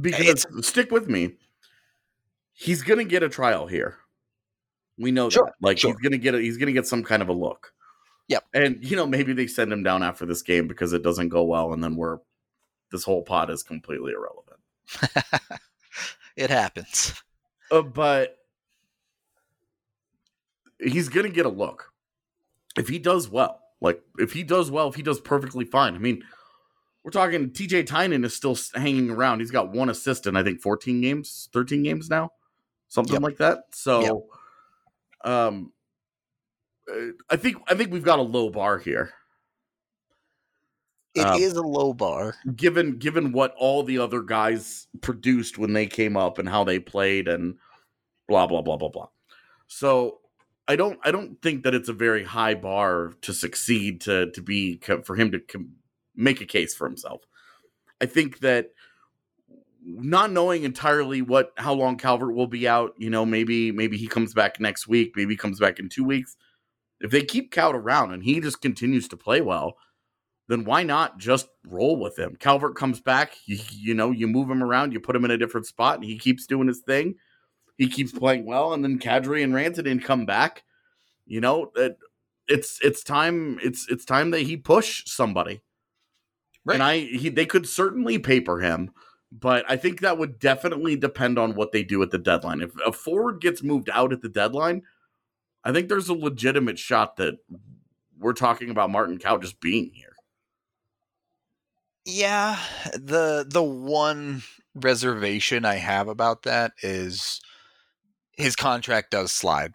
because 0.00 0.46
stick 0.62 0.90
with 0.90 1.08
me. 1.08 1.36
He's 2.52 2.82
gonna 2.82 3.04
get 3.04 3.22
a 3.22 3.28
trial 3.28 3.66
here. 3.66 3.96
We 4.98 5.10
know 5.10 5.30
Sure, 5.30 5.46
that. 5.46 5.54
Like 5.60 5.78
sure. 5.78 5.90
he's 5.90 6.00
gonna 6.00 6.18
get 6.18 6.34
a, 6.34 6.40
he's 6.40 6.56
gonna 6.58 6.72
get 6.72 6.86
some 6.86 7.02
kind 7.02 7.22
of 7.22 7.28
a 7.28 7.32
look. 7.32 7.72
Yep. 8.28 8.44
and 8.54 8.84
you 8.84 8.96
know 8.96 9.06
maybe 9.06 9.32
they 9.32 9.46
send 9.48 9.72
him 9.72 9.82
down 9.82 10.02
after 10.04 10.24
this 10.24 10.42
game 10.42 10.68
because 10.68 10.92
it 10.92 11.02
doesn't 11.02 11.30
go 11.30 11.42
well 11.42 11.72
and 11.72 11.82
then 11.82 11.96
we're 11.96 12.18
this 12.92 13.02
whole 13.02 13.22
pot 13.22 13.50
is 13.50 13.62
completely 13.62 14.12
irrelevant. 14.12 14.60
It 16.36 16.48
happens. 16.48 17.12
Uh, 17.72 17.82
but 17.82 18.38
he's 20.78 21.08
gonna 21.08 21.28
get 21.28 21.44
a 21.44 21.50
look. 21.50 21.92
If 22.78 22.88
he 22.88 22.98
does 23.00 23.28
well 23.28 23.60
like 23.80 24.00
if 24.18 24.32
he 24.32 24.42
does 24.42 24.70
well 24.70 24.88
if 24.88 24.94
he 24.94 25.02
does 25.02 25.20
perfectly 25.20 25.64
fine 25.64 25.94
i 25.94 25.98
mean 25.98 26.22
we're 27.04 27.10
talking 27.10 27.50
TJ 27.50 27.86
Tynan 27.86 28.24
is 28.24 28.34
still 28.34 28.56
hanging 28.74 29.10
around. 29.10 29.40
He's 29.40 29.50
got 29.50 29.72
one 29.72 29.88
assist 29.88 30.26
in 30.26 30.36
I 30.36 30.42
think 30.42 30.60
14 30.60 31.00
games, 31.00 31.48
13 31.52 31.82
games 31.82 32.10
now, 32.10 32.32
something 32.88 33.14
yep. 33.14 33.22
like 33.22 33.38
that. 33.38 33.64
So, 33.72 34.00
yep. 35.24 35.32
um, 35.32 35.72
uh, 36.90 37.12
I 37.30 37.36
think 37.36 37.58
I 37.68 37.74
think 37.74 37.92
we've 37.92 38.04
got 38.04 38.18
a 38.18 38.22
low 38.22 38.50
bar 38.50 38.78
here. 38.78 39.12
It 41.14 41.26
um, 41.26 41.40
is 41.40 41.54
a 41.54 41.62
low 41.62 41.92
bar, 41.92 42.36
given 42.54 42.98
given 42.98 43.32
what 43.32 43.54
all 43.58 43.82
the 43.82 43.98
other 43.98 44.22
guys 44.22 44.86
produced 45.00 45.58
when 45.58 45.72
they 45.72 45.86
came 45.86 46.16
up 46.16 46.38
and 46.38 46.48
how 46.48 46.62
they 46.64 46.78
played 46.78 47.26
and 47.26 47.56
blah 48.28 48.46
blah 48.46 48.62
blah 48.62 48.76
blah 48.76 48.90
blah. 48.90 49.08
So 49.66 50.20
I 50.68 50.76
don't 50.76 51.00
I 51.02 51.10
don't 51.10 51.40
think 51.42 51.64
that 51.64 51.74
it's 51.74 51.88
a 51.88 51.94
very 51.94 52.22
high 52.22 52.54
bar 52.54 53.14
to 53.22 53.32
succeed 53.32 54.02
to 54.02 54.30
to 54.30 54.42
be 54.42 54.80
for 55.04 55.16
him 55.16 55.32
to 55.32 55.40
make 56.14 56.40
a 56.40 56.46
case 56.46 56.74
for 56.74 56.86
himself. 56.86 57.22
I 58.00 58.06
think 58.06 58.40
that 58.40 58.70
not 59.82 60.30
knowing 60.30 60.64
entirely 60.64 61.22
what 61.22 61.52
how 61.56 61.72
long 61.72 61.96
Calvert 61.96 62.34
will 62.34 62.46
be 62.46 62.68
out, 62.68 62.94
you 62.98 63.10
know, 63.10 63.24
maybe 63.24 63.72
maybe 63.72 63.96
he 63.96 64.06
comes 64.06 64.34
back 64.34 64.60
next 64.60 64.86
week, 64.86 65.12
maybe 65.16 65.34
he 65.34 65.38
comes 65.38 65.58
back 65.58 65.78
in 65.78 65.88
2 65.88 66.04
weeks. 66.04 66.36
If 67.00 67.10
they 67.10 67.22
keep 67.22 67.50
Cal 67.50 67.72
around 67.72 68.12
and 68.12 68.22
he 68.22 68.40
just 68.40 68.60
continues 68.60 69.08
to 69.08 69.16
play 69.16 69.40
well, 69.40 69.76
then 70.48 70.64
why 70.64 70.82
not 70.82 71.18
just 71.18 71.48
roll 71.64 71.96
with 71.96 72.18
him? 72.18 72.36
Calvert 72.38 72.74
comes 72.76 73.00
back, 73.00 73.36
you, 73.46 73.58
you 73.70 73.94
know, 73.94 74.10
you 74.10 74.26
move 74.26 74.50
him 74.50 74.62
around, 74.62 74.92
you 74.92 75.00
put 75.00 75.16
him 75.16 75.24
in 75.24 75.30
a 75.30 75.38
different 75.38 75.66
spot, 75.66 75.94
and 75.94 76.04
he 76.04 76.18
keeps 76.18 76.46
doing 76.46 76.68
his 76.68 76.80
thing. 76.80 77.14
He 77.78 77.88
keeps 77.88 78.12
playing 78.12 78.44
well, 78.44 78.74
and 78.74 78.84
then 78.84 78.98
Kadri 78.98 79.42
and 79.42 79.54
Rantanen 79.54 80.04
come 80.04 80.26
back. 80.26 80.64
You 81.24 81.40
know, 81.40 81.70
it, 81.76 81.96
it's 82.48 82.78
it's 82.82 83.02
time 83.02 83.58
it's 83.62 83.88
it's 83.88 84.04
time 84.04 84.32
that 84.32 84.40
he 84.40 84.56
push 84.56 85.04
somebody. 85.06 85.62
Right. 86.64 86.74
And 86.74 86.82
I 86.82 86.98
he 86.98 87.28
they 87.28 87.46
could 87.46 87.68
certainly 87.68 88.18
paper 88.18 88.60
him, 88.60 88.90
but 89.32 89.64
I 89.68 89.76
think 89.76 90.00
that 90.00 90.18
would 90.18 90.38
definitely 90.38 90.96
depend 90.96 91.38
on 91.38 91.54
what 91.54 91.72
they 91.72 91.82
do 91.82 92.02
at 92.02 92.10
the 92.10 92.18
deadline. 92.18 92.60
If 92.60 92.72
a 92.84 92.92
forward 92.92 93.40
gets 93.40 93.62
moved 93.62 93.88
out 93.90 94.12
at 94.12 94.20
the 94.22 94.28
deadline, 94.28 94.82
I 95.64 95.72
think 95.72 95.88
there's 95.88 96.08
a 96.08 96.14
legitimate 96.14 96.78
shot 96.78 97.16
that 97.16 97.38
we're 98.18 98.34
talking 98.34 98.70
about 98.70 98.90
Martin 98.90 99.18
Kaut 99.18 99.42
just 99.42 99.60
being 99.60 99.90
here. 99.94 100.14
Yeah, 102.04 102.58
the 102.92 103.46
the 103.48 103.62
one 103.62 104.42
reservation 104.74 105.64
I 105.64 105.76
have 105.76 106.08
about 106.08 106.42
that 106.42 106.72
is 106.82 107.40
his 108.32 108.56
contract 108.56 109.10
does 109.10 109.32
slide. 109.32 109.74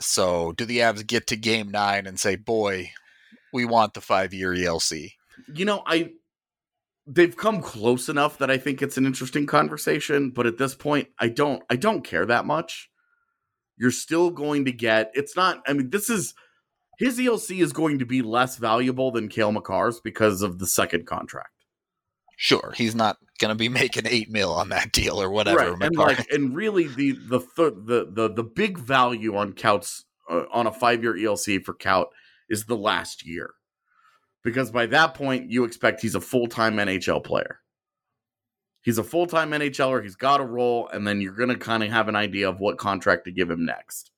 So, 0.00 0.52
do 0.52 0.64
the 0.64 0.78
Avs 0.78 1.06
get 1.06 1.26
to 1.28 1.36
game 1.36 1.70
9 1.70 2.06
and 2.06 2.18
say, 2.18 2.36
"Boy, 2.36 2.92
we 3.52 3.64
want 3.64 3.94
the 3.94 4.00
5-year 4.00 4.54
ELC?" 4.54 5.12
You 5.54 5.64
know, 5.64 5.82
I 5.86 6.12
they've 7.06 7.36
come 7.36 7.60
close 7.60 8.08
enough 8.08 8.38
that 8.38 8.50
I 8.50 8.58
think 8.58 8.82
it's 8.82 8.96
an 8.96 9.06
interesting 9.06 9.46
conversation, 9.46 10.30
but 10.30 10.46
at 10.46 10.58
this 10.58 10.74
point, 10.74 11.08
I 11.18 11.28
don't 11.28 11.62
I 11.70 11.76
don't 11.76 12.04
care 12.04 12.26
that 12.26 12.46
much. 12.46 12.90
You're 13.76 13.90
still 13.90 14.30
going 14.30 14.66
to 14.66 14.72
get 14.72 15.10
it's 15.14 15.36
not 15.36 15.62
I 15.66 15.72
mean, 15.72 15.90
this 15.90 16.10
is 16.10 16.34
his 16.98 17.18
ELC 17.18 17.62
is 17.62 17.72
going 17.72 17.98
to 18.00 18.04
be 18.04 18.20
less 18.20 18.56
valuable 18.56 19.10
than 19.10 19.28
Cale 19.28 19.52
Makar's 19.52 20.00
because 20.00 20.42
of 20.42 20.58
the 20.58 20.66
second 20.66 21.06
contract. 21.06 21.48
Sure, 22.36 22.72
he's 22.76 22.94
not 22.94 23.16
going 23.38 23.50
to 23.50 23.54
be 23.54 23.68
making 23.68 24.06
eight 24.06 24.30
mil 24.30 24.52
on 24.52 24.68
that 24.68 24.92
deal 24.92 25.20
or 25.20 25.30
whatever. 25.30 25.72
Right. 25.72 25.82
And 25.82 25.96
like, 25.96 26.30
and 26.30 26.54
really, 26.54 26.86
the 26.86 27.12
the 27.12 27.40
th- 27.40 27.74
the 27.84 28.10
the 28.10 28.32
the 28.32 28.44
big 28.44 28.78
value 28.78 29.36
on 29.36 29.54
Kaut's 29.54 30.04
uh, 30.30 30.44
on 30.52 30.66
a 30.66 30.72
five 30.72 31.02
year 31.02 31.14
ELC 31.14 31.64
for 31.64 31.74
Kaut 31.74 32.06
is 32.48 32.64
the 32.64 32.76
last 32.76 33.26
year, 33.26 33.54
because 34.42 34.70
by 34.70 34.86
that 34.86 35.14
point 35.14 35.50
you 35.50 35.64
expect 35.64 36.00
he's 36.00 36.14
a 36.14 36.20
full 36.20 36.46
time 36.46 36.76
NHL 36.76 37.22
player. 37.22 37.60
He's 38.82 38.98
a 38.98 39.04
full 39.04 39.26
time 39.26 39.50
NHLer. 39.50 40.02
He's 40.02 40.16
got 40.16 40.40
a 40.40 40.44
role, 40.44 40.88
and 40.88 41.06
then 41.06 41.20
you're 41.20 41.34
going 41.34 41.50
to 41.50 41.56
kind 41.56 41.82
of 41.82 41.90
have 41.90 42.08
an 42.08 42.16
idea 42.16 42.48
of 42.48 42.60
what 42.60 42.78
contract 42.78 43.24
to 43.24 43.32
give 43.32 43.50
him 43.50 43.64
next. 43.64 44.10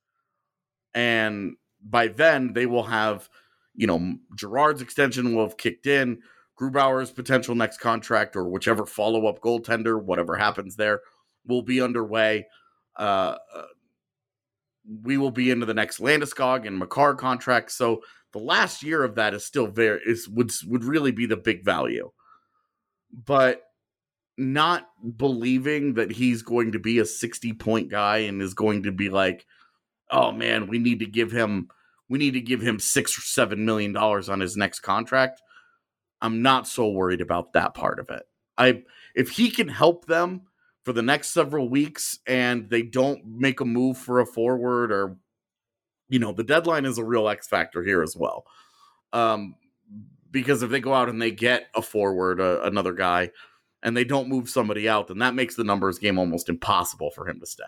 And 0.95 1.57
by 1.83 2.09
then 2.09 2.52
they 2.52 2.67
will 2.67 2.85
have, 2.85 3.29
you 3.75 3.87
know, 3.87 4.14
Girard's 4.37 4.83
extension 4.83 5.35
will 5.35 5.47
have 5.47 5.57
kicked 5.57 5.87
in. 5.87 6.23
Grubauer's 6.61 7.11
potential 7.11 7.55
next 7.55 7.79
contract 7.79 8.37
or 8.37 8.49
whichever 8.49 8.87
follow 8.87 9.26
up 9.26 9.41
goaltender, 9.41 10.00
whatever 10.00 10.37
happens 10.37 10.76
there, 10.76 11.00
will 11.47 11.62
be 11.62 11.81
underway. 11.81 12.47
Uh, 12.97 13.37
uh, 13.55 13.62
we 15.03 15.17
will 15.17 15.31
be 15.31 15.51
into 15.51 15.67
the 15.67 15.75
next 15.75 16.01
Landeskog 16.01 16.67
and 16.67 16.79
Makar 16.79 17.15
contract. 17.15 17.71
So 17.73 18.03
the 18.33 18.39
last 18.39 18.83
year 18.83 19.05
of 19.05 19.15
that 19.17 19.35
is 19.35 19.45
still 19.45 19.67
very 19.67 20.01
is 20.05 20.29
would 20.29 20.51
would 20.67 20.85
really 20.85 21.12
be 21.12 21.27
the 21.27 21.37
big 21.37 21.65
value. 21.65 22.11
But 23.25 23.62
not 24.39 24.89
believing 25.17 25.95
that 25.95 26.11
he's 26.11 26.43
going 26.43 26.73
to 26.73 26.79
be 26.79 26.99
a 26.99 27.05
60 27.05 27.53
point 27.55 27.91
guy 27.91 28.19
and 28.19 28.41
is 28.41 28.55
going 28.55 28.85
to 28.85 28.93
be 28.93 29.11
like 29.11 29.47
oh 30.12 30.31
man, 30.31 30.69
we 30.69 30.79
need 30.79 31.01
to 31.01 31.07
give 31.07 31.33
him 31.33 31.69
we 32.09 32.19
need 32.19 32.35
to 32.35 32.41
give 32.41 32.61
him 32.61 32.79
six 32.79 33.17
or 33.17 33.23
seven 33.23 33.65
million 33.65 33.93
dollars 33.93 34.29
on 34.29 34.39
his 34.39 34.57
next 34.57 34.81
contract. 34.81 35.43
I'm 36.21 36.43
not 36.43 36.69
so 36.69 36.89
worried 36.89 37.23
about 37.23 37.55
that 37.55 37.75
part 37.75 37.99
of 37.99 38.11
it. 38.11 38.23
I 38.57 38.83
if 39.15 39.31
he 39.31 39.51
can 39.51 39.69
help 39.69 40.07
them 40.07 40.43
for 40.85 40.93
the 40.93 41.03
next 41.03 41.31
several 41.31 41.69
weeks 41.69 42.19
and 42.27 42.69
they 42.69 42.83
don't 42.83 43.25
make 43.25 43.61
a 43.61 43.65
move 43.65 43.97
for 43.99 44.21
a 44.21 44.27
forward 44.27 44.93
or 44.93 45.17
you 46.09 46.19
know, 46.19 46.33
the 46.33 46.45
deadline 46.45 46.85
is 46.85 46.99
a 46.99 47.05
real 47.05 47.29
X 47.29 47.49
factor 47.49 47.83
here 47.83 48.03
as 48.03 48.17
well. 48.17 48.45
Um 49.12 49.55
because 50.31 50.62
if 50.62 50.71
they 50.71 50.81
go 50.81 50.95
out 50.95 51.09
and 51.09 51.21
they 51.21 51.31
get 51.31 51.69
a 51.75 51.83
forward, 51.83 52.41
uh, 52.41 52.62
another 52.62 52.95
guy, 52.95 53.31
and 53.83 53.97
they 53.97 54.05
don't 54.05 54.29
move 54.29 54.49
somebody 54.49 54.89
out, 54.89 55.09
then 55.09 55.19
that 55.19 55.35
makes 55.35 55.55
the 55.55 55.65
numbers 55.65 55.99
game 55.99 56.19
almost 56.19 56.49
impossible 56.49 57.11
for 57.11 57.29
him 57.29 57.39
to 57.39 57.47
stay. 57.47 57.65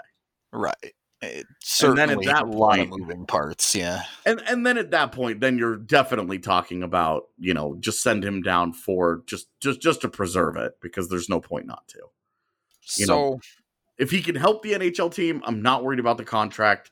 Right. 0.52 0.94
It 1.20 1.46
certainly 1.60 2.02
and 2.02 2.10
then 2.10 2.18
at 2.18 2.34
that 2.34 2.42
a 2.42 2.46
point, 2.46 2.58
lot 2.58 2.78
of 2.80 2.88
moving 2.90 3.26
parts, 3.26 3.74
yeah. 3.74 4.02
And 4.26 4.42
and 4.46 4.66
then 4.66 4.76
at 4.76 4.90
that 4.90 5.12
point, 5.12 5.40
then 5.40 5.56
you're 5.58 5.76
definitely 5.76 6.38
talking 6.38 6.82
about 6.82 7.24
you 7.38 7.54
know 7.54 7.76
just 7.80 8.02
send 8.02 8.24
him 8.24 8.42
down 8.42 8.72
for 8.72 9.22
just 9.26 9.48
just 9.60 9.80
just 9.80 10.00
to 10.02 10.08
preserve 10.08 10.56
it 10.56 10.74
because 10.82 11.08
there's 11.08 11.28
no 11.28 11.40
point 11.40 11.66
not 11.66 11.86
to. 11.88 12.00
You 12.96 13.06
so 13.06 13.14
know, 13.14 13.40
if 13.98 14.10
he 14.10 14.22
can 14.22 14.34
help 14.34 14.62
the 14.62 14.72
NHL 14.72 15.14
team, 15.14 15.42
I'm 15.44 15.62
not 15.62 15.84
worried 15.84 16.00
about 16.00 16.18
the 16.18 16.24
contract. 16.24 16.90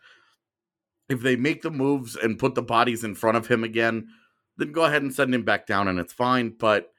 If 1.09 1.21
they 1.21 1.37
make 1.37 1.63
the 1.63 1.71
moves 1.71 2.17
and 2.17 2.39
put 2.39 2.55
the 2.55 2.63
bodies 2.63 3.05
in 3.05 3.15
front 3.15 3.37
of 3.37 3.47
him 3.47 3.65
again, 3.65 4.09
then 4.57 4.73
go 4.73 4.85
ahead 4.85 5.03
and 5.03 5.13
send 5.13 5.35
him 5.35 5.43
back 5.43 5.67
down 5.67 5.89
and 5.89 5.99
it's 5.99 6.13
fine. 6.13 6.55
But 6.59 6.93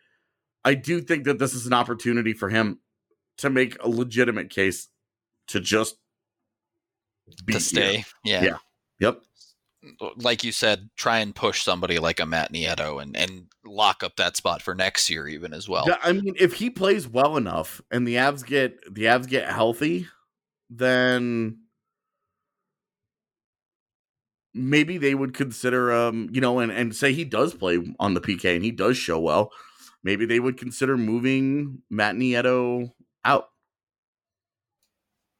I 0.65 0.75
do 0.75 1.01
think 1.01 1.25
that 1.25 1.39
this 1.39 1.53
is 1.53 1.65
an 1.65 1.73
opportunity 1.73 2.33
for 2.33 2.49
him 2.49 2.79
to 3.37 3.49
make 3.49 3.81
a 3.81 3.89
legitimate 3.89 4.49
case 4.49 4.87
to 5.47 5.59
just 5.59 5.95
to 7.49 7.59
stay. 7.59 8.05
Yeah. 8.23 8.43
Yeah. 8.43 8.57
Yep. 8.99 9.21
Like 10.17 10.43
you 10.43 10.51
said, 10.51 10.89
try 10.95 11.19
and 11.19 11.35
push 11.35 11.63
somebody 11.63 11.99
like 11.99 12.19
a 12.19 12.25
Matt 12.25 12.53
Nieto 12.53 13.01
and, 13.01 13.17
and 13.17 13.47
lock 13.73 14.03
up 14.03 14.15
that 14.17 14.37
spot 14.37 14.61
for 14.61 14.75
next 14.75 15.09
year 15.09 15.27
even 15.27 15.53
as 15.53 15.67
well. 15.67 15.85
Yeah, 15.87 15.97
I 16.03 16.13
mean, 16.13 16.35
if 16.39 16.53
he 16.53 16.69
plays 16.69 17.07
well 17.07 17.37
enough 17.37 17.81
and 17.91 18.07
the 18.07 18.15
Avs 18.15 18.45
get 18.45 18.93
the 18.93 19.03
Avs 19.03 19.27
get 19.27 19.49
healthy, 19.49 20.07
then 20.69 21.59
maybe 24.53 24.97
they 24.97 25.15
would 25.15 25.33
consider 25.33 25.91
um, 25.91 26.29
you 26.31 26.41
know, 26.41 26.59
and, 26.59 26.71
and 26.71 26.95
say 26.95 27.13
he 27.13 27.25
does 27.25 27.53
play 27.53 27.79
on 27.99 28.13
the 28.13 28.21
PK 28.21 28.55
and 28.55 28.63
he 28.63 28.71
does 28.71 28.97
show 28.97 29.19
well. 29.19 29.51
Maybe 30.03 30.25
they 30.25 30.39
would 30.39 30.57
consider 30.57 30.97
moving 30.97 31.81
Matt 31.89 32.15
Nieto 32.15 32.91
out. 33.23 33.49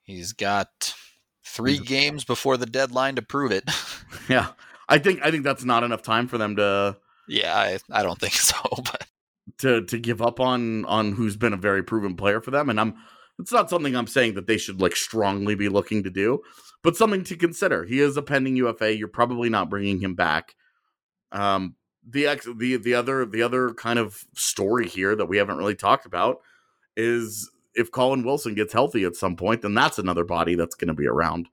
He's 0.04 0.34
got 0.34 0.94
three 1.46 1.78
games 1.78 2.24
before 2.24 2.58
the 2.58 2.66
deadline 2.66 3.16
to 3.16 3.22
prove 3.22 3.52
it. 3.52 3.70
yeah, 4.30 4.50
I 4.90 4.98
think 4.98 5.22
I 5.24 5.32
think 5.32 5.44
that's 5.44 5.63
not 5.63 5.84
enough 5.84 6.02
time 6.02 6.28
for 6.28 6.38
them 6.38 6.56
to. 6.58 6.98
Yeah, 7.27 7.56
I, 7.56 7.80
I 7.92 8.03
don't 8.03 8.20
think 8.20 8.34
so. 8.34 8.58
But 8.77 9.08
to 9.60 9.86
to 9.86 9.98
give 9.98 10.22
up 10.22 10.39
on 10.39 10.86
on 10.86 11.13
who's 11.13 11.38
been 11.38 11.53
a 11.53 11.58
very 11.58 11.84
proven 11.84 12.15
player 12.15 12.42
for 12.42 12.51
them, 12.51 12.70
and 12.70 12.80
I'm 12.80 12.96
it's 13.39 13.51
not 13.51 13.70
something 13.70 13.96
I'm 13.96 14.08
saying 14.08 14.36
that 14.36 14.48
they 14.48 14.58
should 14.58 14.82
like 14.82 14.96
strongly 14.96 15.56
be 15.56 15.70
looking 15.70 16.03
to 16.03 16.10
do, 16.10 16.42
but 16.84 16.96
something 16.96 17.24
to 17.25 17.36
consider. 17.36 17.84
He 17.84 18.00
is 18.00 18.18
a 18.18 18.22
pending 18.22 18.56
UFA. 18.58 18.96
You're 18.96 19.08
probably 19.08 19.50
not 19.50 19.70
bringing 19.70 20.00
him 20.00 20.15
back. 20.15 20.56
Um, 21.32 21.75
the 22.08 22.27
ex 22.27 22.48
the 22.58 22.77
the 22.77 22.94
other 22.94 23.25
the 23.25 23.42
other 23.42 23.74
kind 23.74 24.00
of 24.00 24.24
story 24.36 24.88
here 24.88 25.15
that 25.15 25.25
we 25.25 25.38
haven't 25.38 25.58
really 25.58 25.75
talked 25.75 26.06
about 26.06 26.38
is 26.96 27.50
if 27.75 27.92
Colin 27.92 28.24
Wilson 28.24 28.53
gets 28.53 28.74
healthy 28.74 29.03
at 29.03 29.15
some 29.15 29.36
point, 29.36 29.62
then 29.62 29.74
that's 29.74 29.98
another 29.98 30.24
body 30.24 30.56
that's 30.56 30.75
going 30.75 30.89
to 30.89 30.94
be 30.94 31.08
around. 31.08 31.50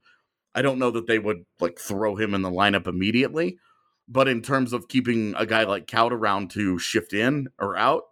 I 0.53 0.61
don't 0.61 0.79
know 0.79 0.91
that 0.91 1.07
they 1.07 1.17
would 1.17 1.45
like 1.59 1.79
throw 1.79 2.15
him 2.15 2.33
in 2.33 2.41
the 2.41 2.51
lineup 2.51 2.87
immediately, 2.87 3.57
but 4.07 4.27
in 4.27 4.41
terms 4.41 4.73
of 4.73 4.87
keeping 4.87 5.33
a 5.37 5.45
guy 5.45 5.63
like 5.63 5.87
Kaut 5.87 6.11
around 6.11 6.51
to 6.51 6.79
shift 6.79 7.13
in 7.13 7.47
or 7.59 7.77
out 7.77 8.03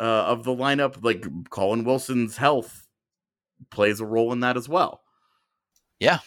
uh, 0.00 0.24
of 0.24 0.44
the 0.44 0.54
lineup, 0.54 1.02
like 1.02 1.24
Colin 1.50 1.84
Wilson's 1.84 2.36
health 2.36 2.86
plays 3.70 4.00
a 4.00 4.06
role 4.06 4.32
in 4.32 4.40
that 4.40 4.56
as 4.56 4.68
well. 4.68 5.02
Yeah, 6.00 6.18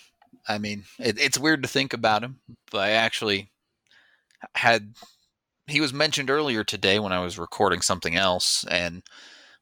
I 0.48 0.58
mean, 0.58 0.86
it, 1.00 1.20
it's 1.20 1.40
weird 1.40 1.64
to 1.64 1.70
think 1.70 1.94
about 1.94 2.24
him, 2.24 2.40
but 2.72 2.80
I 2.80 2.92
actually 2.92 3.52
had 4.56 4.94
he 5.68 5.82
was 5.82 5.94
mentioned 5.94 6.30
earlier 6.30 6.64
today 6.64 7.00
when 7.00 7.12
I 7.12 7.20
was 7.24 7.40
recording 7.40 7.82
something 7.82 8.16
else, 8.16 8.64
and 8.70 9.04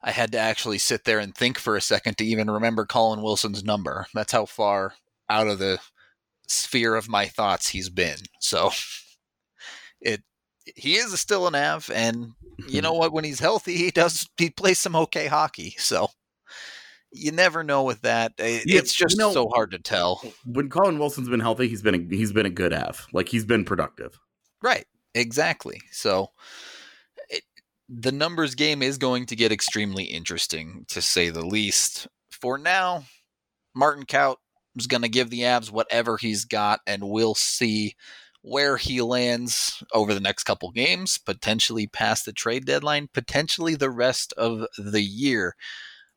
I 0.01 0.11
had 0.11 0.33
to 0.33 0.37
actually 0.37 0.77
sit 0.77 1.05
there 1.05 1.19
and 1.19 1.33
think 1.33 1.57
for 1.57 1.75
a 1.75 1.81
second 1.81 2.17
to 2.17 2.25
even 2.25 2.51
remember 2.51 2.85
Colin 2.85 3.21
Wilson's 3.21 3.63
number. 3.63 4.07
That's 4.13 4.33
how 4.33 4.45
far 4.45 4.93
out 5.29 5.47
of 5.47 5.59
the 5.59 5.79
sphere 6.47 6.95
of 6.95 7.09
my 7.09 7.25
thoughts 7.27 7.69
he's 7.69 7.89
been. 7.89 8.17
So 8.39 8.71
it 10.01 10.21
he 10.75 10.95
is 10.95 11.19
still 11.19 11.47
an 11.47 11.55
Av, 11.55 11.89
and 11.93 12.31
you 12.67 12.81
know 12.81 12.93
what? 12.99 13.13
When 13.13 13.23
he's 13.23 13.39
healthy, 13.39 13.75
he 13.77 13.91
does 13.91 14.27
he 14.37 14.49
plays 14.49 14.79
some 14.79 14.95
okay 14.95 15.27
hockey. 15.27 15.75
So 15.77 16.09
you 17.11 17.31
never 17.31 17.63
know 17.63 17.83
with 17.83 18.01
that. 18.01 18.33
It's 18.39 18.65
Yeah, 18.65 18.81
just 18.81 19.15
you 19.15 19.17
know- 19.17 19.33
so 19.33 19.47
hard 19.49 19.71
to 19.71 19.79
tell. 19.79 20.23
When 20.45 20.69
Colin 20.69 20.97
Wilson's 20.99 21.29
been 21.29 21.39
healthy, 21.39 21.67
he's 21.67 21.81
been 21.83 21.95
a, 21.95 22.15
he's 22.15 22.31
been 22.33 22.45
a 22.47 22.49
good 22.51 22.73
Av. 22.73 23.05
Like 23.13 23.29
he's 23.29 23.45
been 23.45 23.65
productive. 23.65 24.17
Right. 24.63 24.85
Exactly. 25.13 25.79
So 25.91 26.31
it, 27.29 27.43
the 27.87 28.11
numbers 28.11 28.55
game 28.55 28.81
is 28.81 28.97
going 28.97 29.27
to 29.27 29.35
get 29.35 29.51
extremely 29.51 30.05
interesting, 30.05 30.85
to 30.87 31.03
say 31.03 31.29
the 31.29 31.45
least. 31.45 32.07
For 32.31 32.57
now, 32.57 33.03
Martin 33.75 34.05
Kaut 34.07 34.37
is 34.77 34.87
going 34.87 35.03
to 35.03 35.09
give 35.09 35.29
the 35.29 35.41
Avs 35.41 35.71
whatever 35.71 36.17
he's 36.17 36.45
got, 36.45 36.81
and 36.87 37.09
we'll 37.09 37.35
see 37.35 37.95
where 38.41 38.75
he 38.77 39.01
lands 39.01 39.81
over 39.93 40.13
the 40.13 40.19
next 40.19 40.43
couple 40.43 40.69
games, 40.71 41.17
potentially 41.17 41.87
past 41.87 42.25
the 42.25 42.33
trade 42.33 42.65
deadline, 42.65 43.07
potentially 43.13 43.75
the 43.75 43.89
rest 43.89 44.33
of 44.33 44.65
the 44.77 45.01
year. 45.01 45.55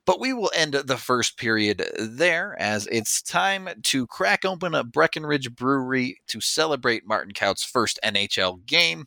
But 0.04 0.20
we 0.20 0.32
will 0.32 0.52
end 0.54 0.74
the 0.74 0.96
first 0.96 1.36
period 1.36 1.84
there 1.98 2.56
as 2.60 2.86
it's 2.92 3.22
time 3.22 3.68
to 3.82 4.06
crack 4.06 4.44
open 4.44 4.74
a 4.74 4.84
Breckenridge 4.84 5.54
Brewery 5.54 6.20
to 6.28 6.40
celebrate 6.40 7.06
Martin 7.06 7.32
Kaut's 7.32 7.64
first 7.64 7.98
NHL 8.04 8.64
game. 8.66 9.06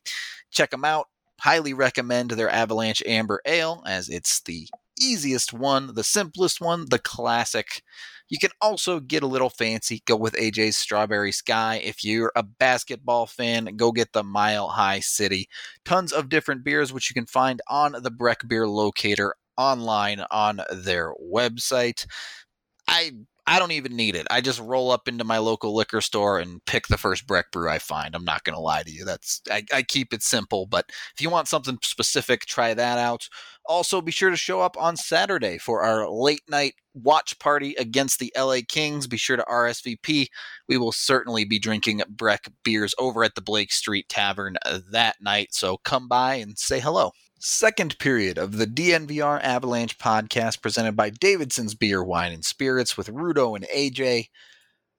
Check 0.51 0.71
them 0.71 0.83
out. 0.83 1.07
Highly 1.39 1.73
recommend 1.73 2.31
their 2.31 2.49
Avalanche 2.49 3.01
Amber 3.05 3.41
Ale 3.45 3.81
as 3.85 4.09
it's 4.09 4.41
the 4.41 4.67
easiest 4.99 5.53
one, 5.53 5.93
the 5.93 6.03
simplest 6.03 6.59
one, 6.59 6.87
the 6.89 6.99
classic. 6.99 7.81
You 8.29 8.37
can 8.37 8.51
also 8.61 8.99
get 8.99 9.23
a 9.23 9.27
little 9.27 9.49
fancy, 9.49 10.03
go 10.05 10.15
with 10.15 10.35
AJ's 10.35 10.77
Strawberry 10.77 11.31
Sky. 11.31 11.81
If 11.83 12.03
you're 12.03 12.31
a 12.35 12.43
basketball 12.43 13.25
fan, 13.25 13.75
go 13.75 13.91
get 13.91 14.13
the 14.13 14.23
Mile 14.23 14.69
High 14.69 14.99
City. 14.99 15.49
Tons 15.83 16.13
of 16.13 16.29
different 16.29 16.63
beers, 16.63 16.93
which 16.93 17.09
you 17.09 17.15
can 17.15 17.25
find 17.25 17.61
on 17.67 17.95
the 18.01 18.11
Breck 18.11 18.47
Beer 18.47 18.67
Locator 18.67 19.33
online 19.57 20.23
on 20.31 20.61
their 20.71 21.13
website. 21.15 22.05
I 22.87 23.11
I 23.49 23.57
don't 23.57 23.71
even 23.71 23.95
need 23.95 24.15
it. 24.15 24.27
I 24.29 24.41
just 24.41 24.61
roll 24.61 24.91
up 24.91 25.07
into 25.07 25.23
my 25.23 25.39
local 25.39 25.73
liquor 25.73 26.01
store 26.01 26.37
and 26.37 26.63
pick 26.65 26.85
the 26.85 26.99
first 26.99 27.25
Breck 27.25 27.51
brew 27.51 27.67
I 27.67 27.79
find. 27.79 28.13
I'm 28.13 28.23
not 28.23 28.43
going 28.43 28.53
to 28.53 28.61
lie 28.61 28.83
to 28.83 28.91
you. 28.91 29.05
That's 29.05 29.41
I, 29.49 29.63
I 29.73 29.81
keep 29.81 30.13
it 30.13 30.21
simple. 30.21 30.67
But 30.67 30.85
if 31.15 31.19
you 31.19 31.31
want 31.31 31.47
something 31.47 31.79
specific, 31.81 32.45
try 32.45 32.75
that 32.75 32.99
out. 32.99 33.27
Also, 33.65 34.01
be 34.01 34.11
sure 34.11 34.29
to 34.29 34.37
show 34.37 34.61
up 34.61 34.77
on 34.79 34.95
Saturday 34.95 35.57
for 35.57 35.81
our 35.81 36.07
late 36.07 36.43
night 36.47 36.75
watch 36.93 37.39
party 37.39 37.73
against 37.79 38.19
the 38.19 38.31
LA 38.37 38.59
Kings. 38.67 39.07
Be 39.07 39.17
sure 39.17 39.37
to 39.37 39.45
RSVP. 39.49 40.27
We 40.67 40.77
will 40.77 40.91
certainly 40.91 41.43
be 41.43 41.57
drinking 41.57 42.03
Breck 42.07 42.49
beers 42.63 42.93
over 42.99 43.23
at 43.23 43.33
the 43.33 43.41
Blake 43.41 43.71
Street 43.71 44.07
Tavern 44.09 44.57
uh, 44.63 44.81
that 44.91 45.15
night. 45.21 45.55
So 45.55 45.77
come 45.77 46.07
by 46.07 46.35
and 46.35 46.55
say 46.59 46.79
hello. 46.79 47.13
Second 47.41 47.97
period 47.99 48.37
of 48.37 48.57
the 48.57 48.67
DNVR 48.67 49.41
Avalanche 49.41 49.97
podcast 49.97 50.61
presented 50.61 50.97
by 50.97 51.09
Davidson's 51.09 51.73
Beer, 51.73 52.03
Wine, 52.03 52.33
and 52.33 52.43
Spirits 52.43 52.97
with 52.97 53.07
Rudo 53.07 53.55
and 53.55 53.65
AJ. 53.73 54.27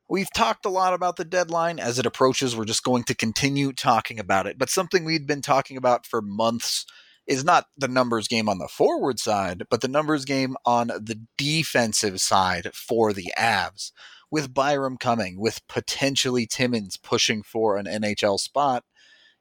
We've 0.08 0.32
talked 0.32 0.64
a 0.64 0.70
lot 0.70 0.94
about 0.94 1.16
the 1.16 1.26
deadline. 1.26 1.78
As 1.78 1.98
it 1.98 2.06
approaches, 2.06 2.56
we're 2.56 2.64
just 2.64 2.82
going 2.82 3.04
to 3.04 3.14
continue 3.14 3.74
talking 3.74 4.18
about 4.18 4.46
it. 4.46 4.56
But 4.56 4.70
something 4.70 5.04
we'd 5.04 5.26
been 5.26 5.42
talking 5.42 5.76
about 5.76 6.06
for 6.06 6.22
months 6.22 6.86
is 7.26 7.44
not 7.44 7.66
the 7.76 7.88
numbers 7.88 8.26
game 8.26 8.48
on 8.48 8.56
the 8.56 8.68
forward 8.68 9.18
side, 9.18 9.64
but 9.68 9.82
the 9.82 9.88
numbers 9.88 10.24
game 10.24 10.56
on 10.64 10.86
the 10.86 11.20
defensive 11.36 12.22
side 12.22 12.70
for 12.74 13.12
the 13.12 13.34
Avs. 13.38 13.92
With 14.30 14.54
Byram 14.54 14.96
coming, 14.96 15.38
with 15.38 15.60
potentially 15.68 16.46
Timmins 16.46 16.96
pushing 16.96 17.42
for 17.42 17.76
an 17.76 17.84
NHL 17.84 18.40
spot, 18.40 18.84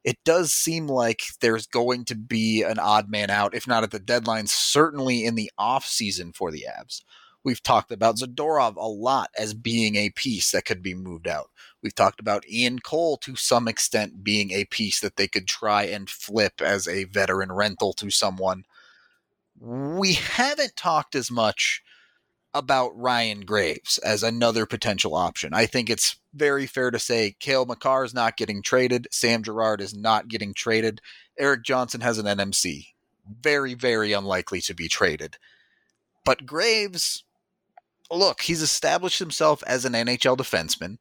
it 0.04 0.18
does 0.24 0.52
seem 0.52 0.86
like 0.86 1.22
there's 1.40 1.66
going 1.66 2.04
to 2.06 2.14
be 2.14 2.62
an 2.62 2.78
odd 2.78 3.10
man 3.10 3.30
out, 3.30 3.54
if 3.54 3.66
not 3.66 3.82
at 3.82 3.90
the 3.90 3.98
deadline, 3.98 4.46
certainly 4.46 5.24
in 5.24 5.34
the 5.34 5.50
off 5.58 5.84
season 5.84 6.32
for 6.32 6.50
the 6.50 6.66
Avs. 6.78 7.02
We've 7.42 7.62
talked 7.62 7.90
about 7.90 8.16
Zadorov 8.16 8.76
a 8.76 8.86
lot 8.86 9.30
as 9.38 9.54
being 9.54 9.96
a 9.96 10.10
piece 10.10 10.50
that 10.50 10.66
could 10.66 10.82
be 10.82 10.94
moved 10.94 11.26
out. 11.26 11.50
We've 11.82 11.94
talked 11.94 12.20
about 12.20 12.48
Ian 12.48 12.80
Cole 12.80 13.16
to 13.18 13.34
some 13.36 13.66
extent 13.66 14.22
being 14.22 14.50
a 14.50 14.66
piece 14.66 15.00
that 15.00 15.16
they 15.16 15.26
could 15.26 15.48
try 15.48 15.84
and 15.84 16.08
flip 16.08 16.60
as 16.60 16.86
a 16.86 17.04
veteran 17.04 17.52
rental 17.52 17.94
to 17.94 18.10
someone. 18.10 18.64
We 19.58 20.14
haven't 20.14 20.76
talked 20.76 21.14
as 21.14 21.30
much 21.30 21.82
about 22.52 22.98
Ryan 22.98 23.40
Graves 23.40 23.98
as 23.98 24.22
another 24.22 24.66
potential 24.66 25.14
option. 25.14 25.54
I 25.54 25.66
think 25.66 25.88
it's 25.88 26.16
very 26.34 26.66
fair 26.66 26.90
to 26.90 26.98
say 26.98 27.36
Cale 27.38 27.66
Makar 27.66 28.04
is 28.04 28.14
not 28.14 28.36
getting 28.36 28.62
traded. 28.62 29.06
Sam 29.10 29.42
Girard 29.42 29.80
is 29.80 29.94
not 29.94 30.28
getting 30.28 30.54
traded. 30.54 31.00
Erik 31.38 31.62
Johnson 31.62 32.00
has 32.00 32.18
an 32.18 32.26
NMC. 32.26 32.86
Very, 33.40 33.74
very 33.74 34.12
unlikely 34.12 34.60
to 34.62 34.74
be 34.74 34.88
traded. 34.88 35.36
But 36.24 36.44
Graves, 36.44 37.24
look, 38.10 38.42
he's 38.42 38.62
established 38.62 39.20
himself 39.20 39.62
as 39.66 39.84
an 39.84 39.92
NHL 39.92 40.36
defenseman, 40.36 40.98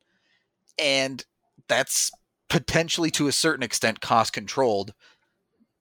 and 0.78 1.26
that's 1.68 2.12
potentially 2.48 3.12
to 3.12 3.28
a 3.28 3.32
certain 3.32 3.64
extent 3.64 4.02
cost 4.02 4.34
controlled. 4.34 4.94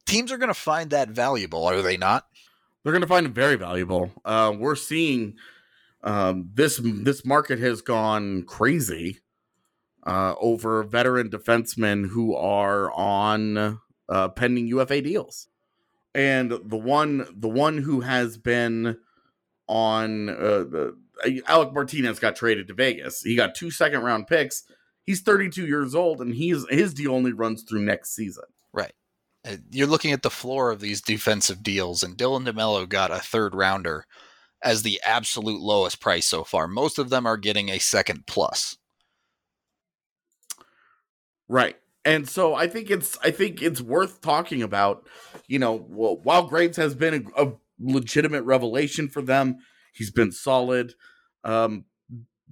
Teams 0.07 0.33
are 0.33 0.39
going 0.39 0.49
to 0.49 0.55
find 0.55 0.91
that 0.91 1.11
valuable, 1.11 1.65
are 1.67 1.83
they 1.83 1.99
not? 1.99 2.27
They're 2.83 2.93
going 2.93 3.03
to 3.03 3.09
find 3.09 3.27
it 3.27 3.33
very 3.33 3.57
valuable. 3.57 4.11
Uh, 4.25 4.55
we're 4.57 4.77
seeing 4.77 5.37
um, 6.03 6.51
this 6.55 6.81
this 6.83 7.25
market 7.25 7.59
has 7.59 7.83
gone 7.83 8.45
crazy 8.45 9.19
uh, 10.07 10.35
over 10.41 10.83
veteran 10.83 11.29
defensemen 11.29 12.09
who 12.09 12.35
are 12.35 12.93
on 12.93 13.81
uh, 14.09 14.29
pending 14.29 14.67
UFA 14.69 15.03
deals, 15.03 15.49
and 16.15 16.51
the 16.51 16.77
one 16.77 17.27
the 17.35 17.49
one 17.49 17.79
who 17.79 18.01
has 18.01 18.39
been 18.39 18.99
on 19.67 20.29
uh, 20.29 20.65
the 20.65 20.97
Alec 21.47 21.73
Martinez 21.73 22.19
got 22.19 22.37
traded 22.37 22.69
to 22.69 22.75
Vegas. 22.75 23.23
He 23.23 23.35
got 23.35 23.55
two 23.55 23.71
second 23.71 24.03
round 24.03 24.27
picks. 24.27 24.65
He's 25.05 25.21
32 25.21 25.67
years 25.67 25.95
old, 25.95 26.21
and 26.21 26.35
he's 26.35 26.65
his 26.69 26.95
deal 26.95 27.15
only 27.15 27.33
runs 27.33 27.63
through 27.63 27.83
next 27.83 28.15
season. 28.15 28.45
Right. 28.73 28.93
Uh, 29.45 29.57
You're 29.71 29.87
looking 29.87 30.13
at 30.13 30.23
the 30.23 30.31
floor 30.31 30.71
of 30.71 30.81
these 30.81 31.01
defensive 31.01 31.63
deals, 31.63 32.03
and 32.03 32.17
Dylan 32.17 32.47
DeMelo 32.47 32.89
got 32.89 33.11
a 33.11 33.19
third 33.19 33.55
rounder 33.55 34.07
as 34.63 34.83
the 34.83 35.01
absolute 35.05 35.61
lowest 35.61 36.01
price 36.01 36.27
so 36.27 36.45
far. 36.45 36.67
Most 36.67 36.99
of 36.99 37.11
them 37.11 37.27
are 37.27 37.37
getting 37.37 37.69
a 37.69 37.79
second 37.79 38.27
plus. 38.27 38.77
Right. 41.49 41.77
And 42.05 42.29
so 42.29 42.55
I 42.55 42.69
think 42.69 42.91
it's 42.91 43.19
I 43.23 43.31
think 43.31 43.63
it's 43.63 43.81
worth 43.81 44.21
talking 44.21 44.63
about. 44.63 45.07
You 45.47 45.59
know, 45.59 45.79
while 45.79 46.47
Graves 46.47 46.77
has 46.77 46.95
been 46.95 47.27
a, 47.37 47.47
a 47.47 47.53
legitimate 47.81 48.43
revelation 48.43 49.09
for 49.09 49.23
them, 49.23 49.59
he's 49.93 50.11
been 50.11 50.33
solid. 50.33 50.95
Um, 51.45 51.85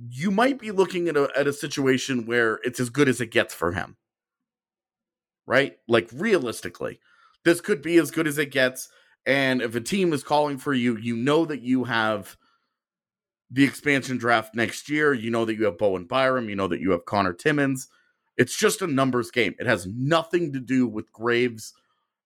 you 0.08 0.30
might 0.30 0.58
be 0.58 0.70
looking 0.70 1.08
at 1.08 1.16
a 1.16 1.30
at 1.36 1.46
a 1.46 1.52
situation 1.52 2.26
where 2.26 2.60
it's 2.64 2.80
as 2.80 2.90
good 2.90 3.08
as 3.08 3.20
it 3.20 3.30
gets 3.30 3.54
for 3.54 3.72
him. 3.72 3.96
Right? 5.46 5.78
Like 5.86 6.10
realistically, 6.12 7.00
this 7.44 7.60
could 7.60 7.82
be 7.82 7.96
as 7.98 8.10
good 8.10 8.26
as 8.26 8.38
it 8.38 8.50
gets. 8.50 8.88
And 9.26 9.60
if 9.60 9.74
a 9.74 9.80
team 9.80 10.12
is 10.12 10.22
calling 10.22 10.56
for 10.56 10.72
you, 10.72 10.96
you 10.96 11.16
know 11.16 11.44
that 11.44 11.60
you 11.60 11.84
have 11.84 12.36
the 13.50 13.64
expansion 13.64 14.18
draft 14.18 14.54
next 14.54 14.88
year. 14.88 15.12
You 15.12 15.30
know 15.30 15.44
that 15.44 15.56
you 15.56 15.64
have 15.64 15.78
Bowen 15.78 16.04
Byram. 16.04 16.48
You 16.48 16.56
know 16.56 16.68
that 16.68 16.80
you 16.80 16.92
have 16.92 17.04
Connor 17.04 17.32
Timmins. 17.32 17.88
It's 18.36 18.56
just 18.56 18.82
a 18.82 18.86
numbers 18.86 19.30
game. 19.30 19.54
It 19.58 19.66
has 19.66 19.86
nothing 19.86 20.52
to 20.52 20.60
do 20.60 20.86
with 20.86 21.12
Graves 21.12 21.72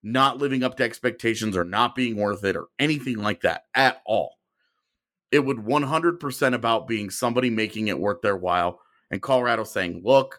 not 0.02 0.38
living 0.38 0.62
up 0.62 0.76
to 0.76 0.82
expectations 0.82 1.56
or 1.56 1.64
not 1.64 1.94
being 1.94 2.16
worth 2.16 2.44
it 2.44 2.56
or 2.56 2.68
anything 2.78 3.18
like 3.18 3.42
that 3.42 3.64
at 3.74 4.00
all. 4.04 4.38
It 5.30 5.40
would 5.40 5.58
100% 5.58 6.54
about 6.54 6.88
being 6.88 7.10
somebody 7.10 7.50
making 7.50 7.88
it 7.88 7.98
worth 7.98 8.20
their 8.22 8.36
while 8.36 8.80
and 9.10 9.22
Colorado 9.22 9.64
saying, 9.64 10.02
look, 10.04 10.38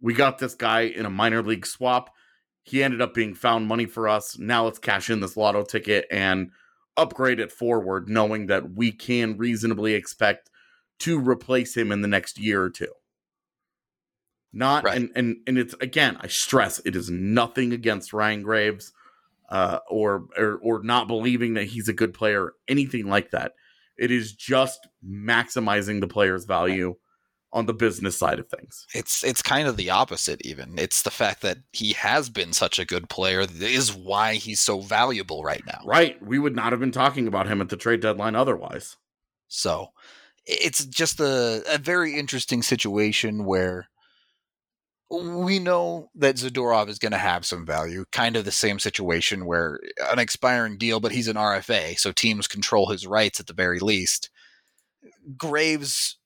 we 0.00 0.14
got 0.14 0.38
this 0.38 0.54
guy 0.54 0.82
in 0.82 1.06
a 1.06 1.10
minor 1.10 1.42
league 1.42 1.66
swap. 1.66 2.10
He 2.62 2.82
ended 2.82 3.00
up 3.00 3.14
being 3.14 3.34
found 3.34 3.66
money 3.66 3.86
for 3.86 4.08
us. 4.08 4.38
Now 4.38 4.64
let's 4.64 4.78
cash 4.78 5.10
in 5.10 5.20
this 5.20 5.36
lotto 5.36 5.64
ticket 5.64 6.06
and 6.10 6.50
upgrade 6.96 7.40
it 7.40 7.50
forward, 7.52 8.08
knowing 8.08 8.46
that 8.46 8.72
we 8.74 8.92
can 8.92 9.36
reasonably 9.38 9.94
expect 9.94 10.50
to 11.00 11.18
replace 11.18 11.76
him 11.76 11.90
in 11.90 12.02
the 12.02 12.08
next 12.08 12.38
year 12.38 12.62
or 12.62 12.70
two. 12.70 12.92
Not 14.52 14.84
Right. 14.84 14.96
and 14.96 15.10
and 15.14 15.36
and 15.46 15.58
it's 15.58 15.74
again, 15.80 16.16
I 16.20 16.26
stress 16.26 16.80
it 16.84 16.96
is 16.96 17.08
nothing 17.08 17.72
against 17.72 18.12
Ryan 18.12 18.42
Graves, 18.42 18.92
uh, 19.48 19.78
or 19.88 20.26
or 20.36 20.58
or 20.62 20.82
not 20.82 21.06
believing 21.06 21.54
that 21.54 21.64
he's 21.64 21.88
a 21.88 21.92
good 21.92 22.12
player, 22.12 22.52
anything 22.68 23.06
like 23.06 23.30
that. 23.30 23.52
It 23.96 24.10
is 24.10 24.32
just 24.32 24.88
maximizing 25.06 26.00
the 26.00 26.08
player's 26.08 26.46
value 26.46 26.96
on 27.52 27.66
the 27.66 27.74
business 27.74 28.16
side 28.16 28.38
of 28.38 28.48
things. 28.48 28.86
It's 28.94 29.24
it's 29.24 29.42
kind 29.42 29.66
of 29.66 29.76
the 29.76 29.90
opposite 29.90 30.40
even. 30.44 30.78
It's 30.78 31.02
the 31.02 31.10
fact 31.10 31.42
that 31.42 31.58
he 31.72 31.92
has 31.94 32.28
been 32.28 32.52
such 32.52 32.78
a 32.78 32.84
good 32.84 33.08
player 33.08 33.44
that 33.44 33.70
is 33.70 33.92
why 33.92 34.34
he's 34.34 34.60
so 34.60 34.80
valuable 34.80 35.42
right 35.42 35.62
now. 35.66 35.80
Right. 35.84 36.22
We 36.24 36.38
would 36.38 36.54
not 36.54 36.72
have 36.72 36.80
been 36.80 36.92
talking 36.92 37.26
about 37.26 37.48
him 37.48 37.60
at 37.60 37.68
the 37.68 37.76
trade 37.76 38.00
deadline 38.00 38.36
otherwise. 38.36 38.96
So 39.48 39.88
it's 40.46 40.84
just 40.84 41.18
a, 41.20 41.62
a 41.68 41.78
very 41.78 42.16
interesting 42.16 42.62
situation 42.62 43.44
where 43.44 43.88
we 45.10 45.58
know 45.58 46.08
that 46.14 46.36
Zadorov 46.36 46.88
is 46.88 47.00
going 47.00 47.12
to 47.12 47.18
have 47.18 47.44
some 47.44 47.66
value. 47.66 48.04
Kind 48.12 48.36
of 48.36 48.44
the 48.44 48.52
same 48.52 48.78
situation 48.78 49.44
where 49.44 49.80
uh, 50.00 50.12
an 50.12 50.20
expiring 50.20 50.78
deal, 50.78 51.00
but 51.00 51.10
he's 51.10 51.26
an 51.26 51.36
RFA, 51.36 51.98
so 51.98 52.12
teams 52.12 52.46
control 52.46 52.90
his 52.90 53.08
rights 53.08 53.40
at 53.40 53.48
the 53.48 53.52
very 53.52 53.80
least. 53.80 54.30
Graves 55.36 56.16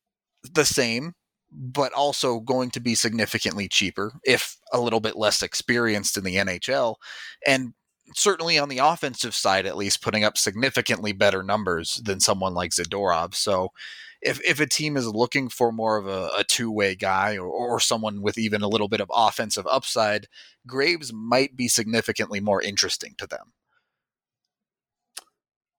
the 0.52 0.64
same, 0.64 1.14
but 1.50 1.92
also 1.92 2.40
going 2.40 2.70
to 2.70 2.80
be 2.80 2.94
significantly 2.94 3.68
cheaper, 3.68 4.12
if 4.24 4.58
a 4.72 4.80
little 4.80 5.00
bit 5.00 5.16
less 5.16 5.42
experienced 5.42 6.16
in 6.16 6.24
the 6.24 6.36
NHL. 6.36 6.96
And 7.46 7.74
certainly 8.14 8.58
on 8.58 8.68
the 8.68 8.78
offensive 8.78 9.34
side, 9.34 9.66
at 9.66 9.76
least, 9.76 10.02
putting 10.02 10.24
up 10.24 10.36
significantly 10.36 11.12
better 11.12 11.42
numbers 11.42 12.00
than 12.04 12.20
someone 12.20 12.54
like 12.54 12.72
Zadorov. 12.72 13.34
So 13.34 13.70
if, 14.20 14.40
if 14.44 14.58
a 14.60 14.66
team 14.66 14.96
is 14.96 15.06
looking 15.06 15.48
for 15.48 15.70
more 15.70 15.96
of 15.96 16.06
a, 16.06 16.30
a 16.38 16.44
two 16.44 16.70
way 16.70 16.94
guy 16.94 17.36
or, 17.36 17.46
or 17.46 17.78
someone 17.78 18.22
with 18.22 18.38
even 18.38 18.62
a 18.62 18.68
little 18.68 18.88
bit 18.88 19.00
of 19.00 19.10
offensive 19.14 19.66
upside, 19.70 20.26
Graves 20.66 21.12
might 21.12 21.56
be 21.56 21.68
significantly 21.68 22.40
more 22.40 22.60
interesting 22.60 23.14
to 23.18 23.26
them. 23.26 23.52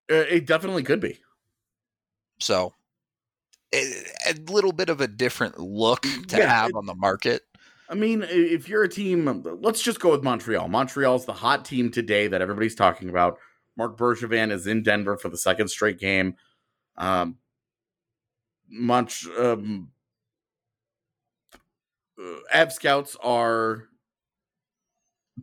Uh, 0.09 0.25
it 0.29 0.45
definitely 0.45 0.83
could 0.83 0.99
be. 0.99 1.19
So 2.39 2.73
a 4.27 4.51
little 4.51 4.71
bit 4.71 4.89
of 4.89 5.01
a 5.01 5.07
different 5.07 5.59
look 5.59 6.01
to 6.01 6.37
yeah, 6.37 6.47
have 6.47 6.69
it, 6.69 6.75
on 6.75 6.85
the 6.85 6.95
market. 6.95 7.43
I 7.89 7.93
mean, 7.93 8.25
if 8.27 8.67
you're 8.67 8.83
a 8.83 8.89
team, 8.89 9.43
let's 9.61 9.81
just 9.81 9.99
go 9.99 10.11
with 10.11 10.23
Montreal. 10.23 10.67
Montreal's 10.67 11.25
the 11.25 11.33
hot 11.33 11.65
team 11.65 11.91
today 11.91 12.27
that 12.27 12.41
everybody's 12.41 12.75
talking 12.75 13.09
about. 13.09 13.37
Marc 13.77 13.97
Bergevin 13.97 14.51
is 14.51 14.67
in 14.67 14.83
Denver 14.83 15.17
for 15.17 15.29
the 15.29 15.37
second 15.37 15.67
straight 15.67 15.99
game. 15.99 16.35
Um, 16.97 17.37
Mont, 18.69 19.13
um, 19.37 19.91
uh, 22.19 22.35
Ab 22.51 22.71
Scouts 22.71 23.15
are 23.21 23.89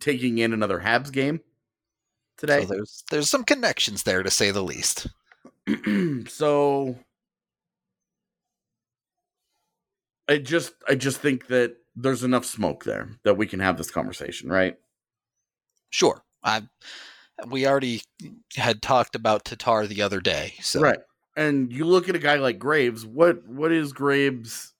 taking 0.01 0.39
in 0.39 0.53
another 0.53 0.81
Habs 0.81 1.13
game 1.13 1.41
today. 2.37 2.63
So 2.63 2.67
there's 2.67 3.05
there's 3.11 3.31
some 3.31 3.45
connections 3.45 4.03
there 4.03 4.23
to 4.23 4.31
say 4.31 4.51
the 4.51 4.63
least. 4.63 5.07
so 6.29 6.97
I 10.29 10.39
just 10.39 10.75
I 10.89 10.95
just 10.95 11.21
think 11.21 11.49
that 11.49 11.77
there's 11.95 12.25
enough 12.25 12.45
smoke 12.45 12.85
there 12.85 13.11
that 13.25 13.37
we 13.37 13.47
can 13.47 13.61
have 13.61 13.77
this 13.77 13.91
conversation, 13.91 14.49
right? 14.51 14.77
Sure. 15.91 16.23
I 16.43 16.63
we 17.49 17.67
already 17.67 18.03
had 18.57 18.83
talked 18.83 19.15
about 19.15 19.45
Tatar 19.45 19.87
the 19.87 20.03
other 20.03 20.21
day. 20.21 20.55
So 20.61 20.81
Right. 20.81 21.01
And 21.35 21.73
you 21.73 21.87
look 21.87 22.09
at 22.09 22.15
a 22.15 22.21
guy 22.21 22.37
like 22.37 22.59
Graves, 22.59 23.07
what 23.07 23.47
what 23.47 23.73
is 23.73 23.93
Graves 23.93 24.73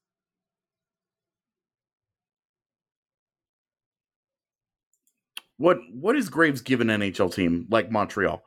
What 5.63 5.79
what 5.93 6.17
is 6.17 6.29
Graves 6.29 6.61
given 6.61 6.89
NHL 6.89 7.33
team 7.33 7.69
like 7.71 7.89
Montreal? 7.89 8.43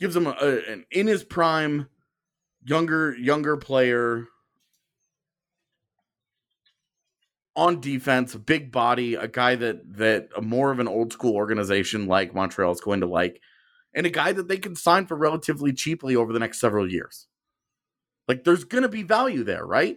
Gives 0.00 0.16
him 0.16 0.26
a, 0.26 0.36
a, 0.40 0.72
an 0.72 0.84
in 0.90 1.06
his 1.06 1.22
prime 1.22 1.88
younger 2.64 3.16
younger 3.16 3.56
player 3.56 4.26
on 7.56 7.80
defense, 7.80 8.34
big 8.34 8.72
body, 8.72 9.14
a 9.14 9.28
guy 9.28 9.54
that 9.54 9.96
that 9.96 10.28
a 10.36 10.42
more 10.42 10.72
of 10.72 10.80
an 10.80 10.88
old 10.88 11.12
school 11.12 11.34
organization 11.34 12.06
like 12.06 12.34
Montreal 12.34 12.72
is 12.72 12.80
going 12.80 13.00
to 13.00 13.06
like, 13.06 13.40
and 13.94 14.06
a 14.06 14.10
guy 14.10 14.32
that 14.32 14.48
they 14.48 14.56
can 14.56 14.74
sign 14.74 15.06
for 15.06 15.16
relatively 15.16 15.72
cheaply 15.72 16.16
over 16.16 16.32
the 16.32 16.38
next 16.38 16.60
several 16.60 16.90
years. 16.90 17.26
Like 18.26 18.44
there's 18.44 18.64
going 18.64 18.82
to 18.82 18.88
be 18.88 19.02
value 19.02 19.44
there, 19.44 19.64
right? 19.64 19.96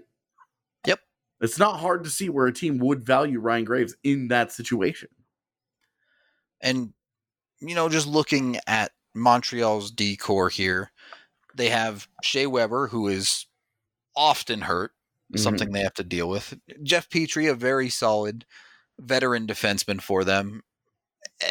Yep. 0.85 0.99
It's 1.41 1.57
not 1.57 1.79
hard 1.79 2.03
to 2.03 2.09
see 2.09 2.29
where 2.29 2.47
a 2.47 2.53
team 2.53 2.77
would 2.79 3.05
value 3.05 3.39
Ryan 3.39 3.65
Graves 3.65 3.95
in 4.03 4.27
that 4.27 4.51
situation. 4.51 5.09
And 6.61 6.93
you 7.59 7.73
know, 7.73 7.89
just 7.89 8.07
looking 8.07 8.59
at 8.67 8.91
Montreal's 9.15 9.89
decor 9.89 10.49
here, 10.49 10.91
they 11.55 11.69
have 11.69 12.07
Shea 12.23 12.45
Weber, 12.45 12.87
who 12.87 13.07
is 13.07 13.47
often 14.15 14.61
hurt 14.61 14.91
mm-hmm. 15.31 15.37
something 15.37 15.71
they 15.71 15.81
have 15.81 15.93
to 15.95 16.03
deal 16.03 16.29
with. 16.29 16.57
Jeff 16.83 17.09
Petry, 17.09 17.49
a 17.49 17.55
very 17.55 17.89
solid 17.89 18.45
veteran 18.99 19.47
defenseman 19.47 20.01
for 20.01 20.23
them. 20.23 20.61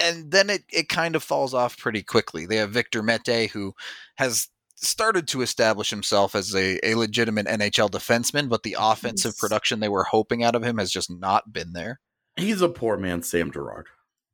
And 0.03 0.31
then 0.31 0.51
it, 0.51 0.65
it 0.73 0.89
kind 0.89 1.15
of 1.15 1.23
falls 1.23 1.55
off 1.55 1.79
pretty 1.79 2.03
quickly. 2.03 2.47
They 2.47 2.57
have 2.57 2.71
Victor 2.71 3.03
Mete, 3.03 3.51
who 3.51 3.75
has 4.17 4.49
started 4.77 5.27
to 5.29 5.43
establish 5.43 5.91
himself 5.91 6.35
as 6.35 6.55
a, 6.55 6.79
a 6.87 6.95
legitimate 6.95 7.47
NHL 7.47 7.91
defenseman, 7.91 8.49
but 8.49 8.63
the 8.63 8.77
offensive 8.79 9.33
He's, 9.33 9.41
production 9.41 9.81
they 9.81 9.89
were 9.89 10.05
hoping 10.05 10.43
out 10.45 10.55
of 10.55 10.63
him 10.63 10.79
has 10.79 10.91
just 10.91 11.11
not 11.11 11.53
been 11.53 11.73
there. 11.73 12.01
He's 12.37 12.61
a 12.61 12.69
poor 12.69 12.97
man, 12.97 13.23
Sam 13.23 13.51
Girard. 13.51 13.87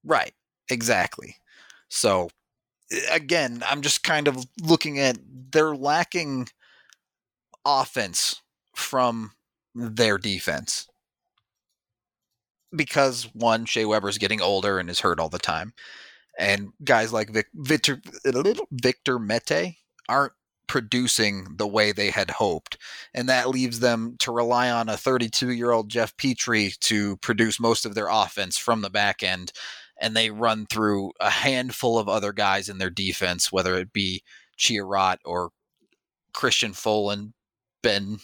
Right, 0.04 0.32
exactly. 0.68 1.36
So, 1.88 2.30
again, 3.10 3.62
I'm 3.68 3.82
just 3.82 4.02
kind 4.02 4.26
of 4.26 4.44
looking 4.60 4.98
at 4.98 5.18
they're 5.52 5.76
lacking 5.76 6.48
offense 7.64 8.41
from 8.82 9.32
their 9.74 10.18
defense. 10.18 10.88
Because 12.74 13.24
one, 13.34 13.64
Shea 13.66 13.84
Weber's 13.84 14.18
getting 14.18 14.40
older 14.40 14.78
and 14.78 14.88
is 14.88 15.00
hurt 15.00 15.20
all 15.20 15.28
the 15.28 15.38
time. 15.38 15.74
And 16.38 16.72
guys 16.82 17.12
like 17.12 17.30
Vic, 17.30 17.46
Victor, 17.54 18.00
Victor 18.70 19.18
Mete 19.18 19.76
aren't 20.08 20.32
producing 20.66 21.56
the 21.56 21.66
way 21.66 21.92
they 21.92 22.08
had 22.10 22.30
hoped. 22.30 22.78
And 23.12 23.28
that 23.28 23.50
leaves 23.50 23.80
them 23.80 24.16
to 24.20 24.32
rely 24.32 24.70
on 24.70 24.88
a 24.88 24.96
32 24.96 25.50
year 25.50 25.70
old 25.70 25.90
Jeff 25.90 26.16
Petry 26.16 26.78
to 26.80 27.18
produce 27.18 27.60
most 27.60 27.84
of 27.84 27.94
their 27.94 28.08
offense 28.08 28.56
from 28.56 28.80
the 28.80 28.88
back 28.88 29.22
end. 29.22 29.52
And 30.00 30.16
they 30.16 30.30
run 30.30 30.66
through 30.66 31.12
a 31.20 31.28
handful 31.28 31.98
of 31.98 32.08
other 32.08 32.32
guys 32.32 32.70
in 32.70 32.78
their 32.78 32.90
defense, 32.90 33.52
whether 33.52 33.74
it 33.76 33.92
be 33.92 34.22
Chiarot 34.56 35.18
or 35.26 35.50
Christian 36.32 36.72
Folin, 36.72 37.34
Ben 37.82 38.18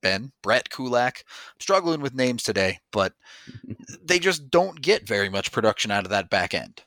Ben, 0.00 0.32
Brett 0.42 0.70
Kulak. 0.70 1.24
I'm 1.26 1.60
struggling 1.60 2.00
with 2.00 2.14
names 2.14 2.42
today, 2.42 2.78
but 2.92 3.12
they 4.04 4.18
just 4.18 4.50
don't 4.50 4.80
get 4.80 5.06
very 5.06 5.28
much 5.28 5.52
production 5.52 5.90
out 5.90 6.04
of 6.04 6.10
that 6.10 6.30
back 6.30 6.54
end. 6.54 6.82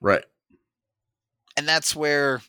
Right. 0.00 0.24
And 1.56 1.68
that's 1.68 1.94
where 1.94 2.42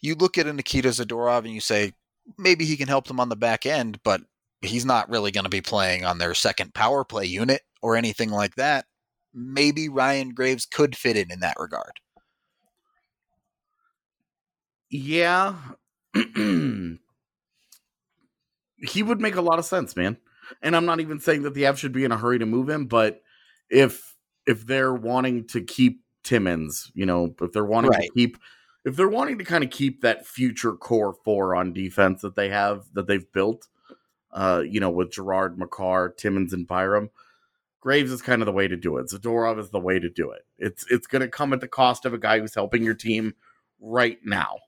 you 0.00 0.14
look 0.14 0.38
at 0.38 0.46
a 0.46 0.52
Nikita 0.52 0.88
Zadorov 0.88 1.38
and 1.38 1.52
you 1.52 1.60
say, 1.60 1.92
maybe 2.38 2.64
he 2.64 2.76
can 2.76 2.88
help 2.88 3.06
them 3.06 3.20
on 3.20 3.28
the 3.28 3.36
back 3.36 3.66
end, 3.66 4.00
but 4.02 4.20
he's 4.60 4.84
not 4.84 5.08
really 5.08 5.30
going 5.30 5.44
to 5.44 5.50
be 5.50 5.60
playing 5.60 6.04
on 6.04 6.18
their 6.18 6.34
second 6.34 6.74
power 6.74 7.04
play 7.04 7.24
unit 7.24 7.62
or 7.82 7.96
anything 7.96 8.30
like 8.30 8.54
that. 8.56 8.86
Maybe 9.32 9.88
Ryan 9.88 10.30
Graves 10.30 10.66
could 10.66 10.96
fit 10.96 11.16
in 11.16 11.30
in 11.30 11.40
that 11.40 11.56
regard. 11.58 12.00
Yeah. 14.90 15.54
he 18.88 19.02
would 19.02 19.20
make 19.20 19.36
a 19.36 19.42
lot 19.42 19.58
of 19.58 19.64
sense, 19.64 19.96
man. 19.96 20.16
And 20.62 20.76
I'm 20.76 20.86
not 20.86 21.00
even 21.00 21.18
saying 21.18 21.42
that 21.42 21.54
the 21.54 21.64
Avs 21.64 21.78
should 21.78 21.92
be 21.92 22.04
in 22.04 22.12
a 22.12 22.16
hurry 22.16 22.38
to 22.38 22.46
move 22.46 22.68
him, 22.68 22.86
but 22.86 23.22
if 23.68 24.14
if 24.46 24.66
they're 24.66 24.94
wanting 24.94 25.46
to 25.48 25.60
keep 25.60 26.02
Timmins, 26.22 26.90
you 26.94 27.06
know, 27.06 27.34
if 27.40 27.52
they're 27.52 27.64
wanting 27.64 27.90
right. 27.90 28.02
to 28.02 28.10
keep 28.14 28.38
if 28.84 28.94
they're 28.94 29.08
wanting 29.08 29.38
to 29.38 29.44
kind 29.44 29.64
of 29.64 29.70
keep 29.70 30.02
that 30.02 30.26
future 30.26 30.72
core 30.72 31.14
four 31.24 31.56
on 31.56 31.72
defense 31.72 32.22
that 32.22 32.36
they 32.36 32.48
have 32.48 32.84
that 32.92 33.08
they've 33.08 33.30
built, 33.32 33.66
uh, 34.32 34.62
you 34.64 34.78
know, 34.78 34.90
with 34.90 35.10
Girard, 35.10 35.58
Makar, 35.58 36.10
Timmins, 36.16 36.52
and 36.52 36.66
Byram, 36.66 37.10
Graves 37.80 38.12
is 38.12 38.22
kind 38.22 38.42
of 38.42 38.46
the 38.46 38.52
way 38.52 38.68
to 38.68 38.76
do 38.76 38.96
it. 38.98 39.06
Zadorov 39.06 39.58
is 39.58 39.70
the 39.70 39.80
way 39.80 39.98
to 39.98 40.08
do 40.08 40.30
it. 40.30 40.44
It's 40.58 40.86
it's 40.90 41.06
going 41.06 41.22
to 41.22 41.28
come 41.28 41.52
at 41.52 41.60
the 41.60 41.68
cost 41.68 42.04
of 42.04 42.14
a 42.14 42.18
guy 42.18 42.38
who's 42.38 42.54
helping 42.54 42.84
your 42.84 42.94
team 42.94 43.34
right 43.80 44.18
now, 44.24 44.58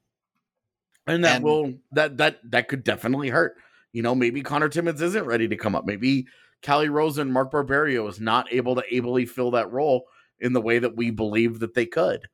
and 1.06 1.24
that 1.24 1.36
and, 1.36 1.44
will 1.44 1.74
that 1.92 2.16
that 2.18 2.38
that 2.50 2.68
could 2.68 2.82
definitely 2.82 3.28
hurt. 3.28 3.56
You 3.92 4.02
know, 4.02 4.14
maybe 4.14 4.42
Connor 4.42 4.68
Timmins 4.68 5.02
isn't 5.02 5.26
ready 5.26 5.48
to 5.48 5.56
come 5.56 5.74
up. 5.74 5.86
Maybe 5.86 6.26
Calle 6.62 6.88
Rosen, 6.88 7.32
Mark 7.32 7.50
Barberio 7.50 8.06
is 8.08 8.20
not 8.20 8.52
able 8.52 8.74
to 8.74 8.84
ably 8.94 9.26
fill 9.26 9.50
that 9.52 9.72
role 9.72 10.04
in 10.40 10.52
the 10.52 10.60
way 10.60 10.78
that 10.78 10.96
we 10.96 11.10
believe 11.10 11.60
that 11.60 11.74
they 11.74 11.86
could. 11.86 12.28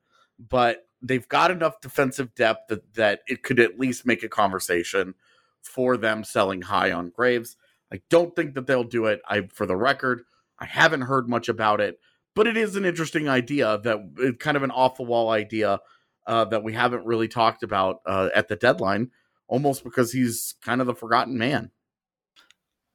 But 0.49 0.87
they've 1.01 1.27
got 1.27 1.51
enough 1.51 1.81
defensive 1.81 2.33
depth 2.35 2.69
that, 2.69 2.93
that 2.95 3.21
it 3.27 3.43
could 3.43 3.59
at 3.59 3.79
least 3.79 4.05
make 4.05 4.23
a 4.23 4.29
conversation 4.29 5.13
for 5.61 5.97
them 5.97 6.23
selling 6.23 6.61
high 6.61 6.91
on 6.91 7.09
Graves. 7.09 7.57
I 7.91 8.01
don't 8.09 8.35
think 8.35 8.55
that 8.55 8.67
they'll 8.67 8.83
do 8.83 9.05
it. 9.05 9.21
I, 9.27 9.47
for 9.47 9.65
the 9.65 9.75
record, 9.75 10.23
I 10.59 10.65
haven't 10.65 11.01
heard 11.01 11.29
much 11.29 11.49
about 11.49 11.81
it, 11.81 11.99
but 12.35 12.47
it 12.47 12.57
is 12.57 12.75
an 12.75 12.85
interesting 12.85 13.29
idea 13.29 13.79
that 13.83 14.37
kind 14.39 14.57
of 14.57 14.63
an 14.63 14.71
off 14.71 14.97
the 14.97 15.03
wall 15.03 15.29
idea 15.29 15.79
uh, 16.27 16.45
that 16.45 16.63
we 16.63 16.73
haven't 16.73 17.05
really 17.05 17.27
talked 17.27 17.63
about 17.63 18.01
uh, 18.05 18.29
at 18.33 18.47
the 18.47 18.55
deadline 18.55 19.11
almost 19.47 19.83
because 19.83 20.11
he's 20.11 20.55
kind 20.63 20.81
of 20.81 20.87
the 20.87 20.95
forgotten 20.95 21.37
man. 21.37 21.71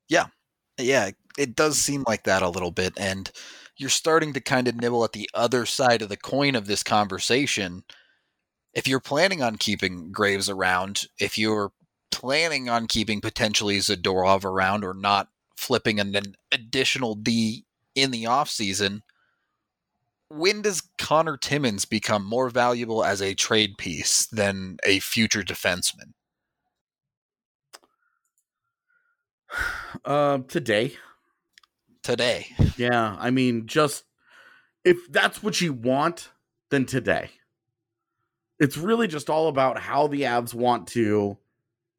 Yeah, 0.08 0.26
Yeah. 0.78 1.10
it 1.38 1.54
does 1.54 1.78
seem 1.78 2.04
like 2.06 2.24
that 2.24 2.42
a 2.42 2.48
little 2.48 2.72
bit. 2.72 2.92
And 2.98 3.30
you're 3.76 3.88
starting 3.90 4.32
to 4.34 4.40
kind 4.40 4.68
of 4.68 4.76
nibble 4.76 5.04
at 5.04 5.12
the 5.12 5.30
other 5.32 5.64
side 5.66 6.02
of 6.02 6.08
the 6.08 6.16
coin 6.16 6.54
of 6.56 6.66
this 6.66 6.82
conversation. 6.82 7.84
If 8.74 8.86
you're 8.88 9.00
planning 9.00 9.42
on 9.42 9.56
keeping 9.56 10.12
Graves 10.12 10.48
around, 10.48 11.04
if 11.18 11.38
you're 11.38 11.72
planning 12.10 12.68
on 12.68 12.86
keeping 12.88 13.20
potentially 13.20 13.78
Zadorov 13.78 14.44
around 14.44 14.84
or 14.84 14.94
not 14.94 15.28
flipping 15.56 16.00
an, 16.00 16.16
additional 16.52 17.14
D 17.14 17.64
in 17.94 18.10
the 18.10 18.24
offseason, 18.24 19.00
when 20.28 20.62
does 20.62 20.82
Connor 20.98 21.36
Timmins 21.36 21.84
become 21.84 22.24
more 22.24 22.50
valuable 22.50 23.04
as 23.04 23.20
a 23.22 23.34
trade 23.34 23.76
piece 23.78 24.26
than 24.26 24.78
a 24.84 25.00
future 25.00 25.42
defenseman? 25.42 26.12
Uh, 30.04 30.38
today. 30.48 30.94
Today. 32.02 32.46
Yeah, 32.76 33.16
I 33.18 33.30
mean, 33.30 33.66
just 33.66 34.04
if 34.84 35.10
that's 35.10 35.42
what 35.42 35.60
you 35.60 35.72
want, 35.72 36.30
then 36.70 36.86
today. 36.86 37.30
It's 38.58 38.76
really 38.76 39.06
just 39.06 39.30
all 39.30 39.48
about 39.48 39.78
how 39.78 40.06
the 40.06 40.22
Avs 40.22 40.54
want 40.54 40.86
to, 40.88 41.38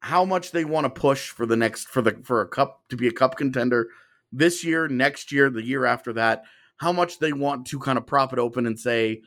how 0.00 0.24
much 0.24 0.52
they 0.52 0.64
want 0.64 0.84
to 0.84 1.00
push 1.00 1.30
for 1.30 1.46
the 1.46 1.56
next 1.56 1.88
for 1.88 2.02
the 2.02 2.20
for 2.24 2.40
a 2.40 2.48
cup 2.48 2.82
to 2.88 2.96
be 2.96 3.08
a 3.08 3.12
cup 3.12 3.36
contender 3.36 3.88
this 4.32 4.64
year, 4.64 4.88
next 4.88 5.32
year, 5.32 5.50
the 5.50 5.64
year 5.64 5.84
after 5.84 6.12
that. 6.14 6.44
How 6.76 6.92
much 6.92 7.18
they 7.18 7.32
want 7.32 7.66
to 7.68 7.78
kind 7.78 7.98
of 7.98 8.06
prop 8.06 8.32
it 8.32 8.38
open 8.38 8.66
and 8.66 8.78
say 8.78 9.22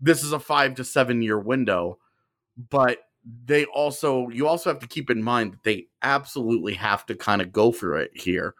this 0.00 0.22
is 0.22 0.32
a 0.32 0.40
five 0.40 0.76
to 0.76 0.84
seven 0.84 1.22
year 1.22 1.38
window, 1.38 1.98
but 2.70 2.98
they 3.44 3.64
also 3.66 4.28
you 4.28 4.46
also 4.46 4.70
have 4.70 4.80
to 4.80 4.86
keep 4.88 5.10
in 5.10 5.22
mind 5.22 5.52
that 5.52 5.62
they 5.64 5.86
absolutely 6.02 6.74
have 6.74 7.04
to 7.06 7.14
kind 7.14 7.42
of 7.42 7.52
go 7.52 7.72
for 7.72 7.98
it 7.98 8.10
here 8.14 8.54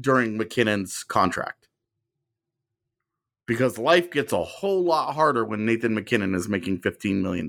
during 0.00 0.36
MacKinnon's 0.38 1.04
contract. 1.04 1.68
Because 3.46 3.78
life 3.78 4.10
gets 4.10 4.32
a 4.32 4.42
whole 4.42 4.82
lot 4.82 5.14
harder 5.14 5.44
when 5.44 5.64
Nathan 5.64 5.94
McKinnon 5.94 6.34
is 6.34 6.48
making 6.48 6.80
$15 6.80 7.22
million. 7.22 7.48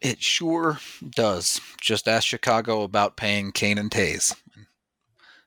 It 0.00 0.22
sure 0.22 0.78
does. 1.10 1.60
Just 1.80 2.06
ask 2.06 2.26
Chicago 2.26 2.82
about 2.82 3.16
paying 3.16 3.50
Kane 3.50 3.78
and 3.78 3.90
Toews. 3.90 4.36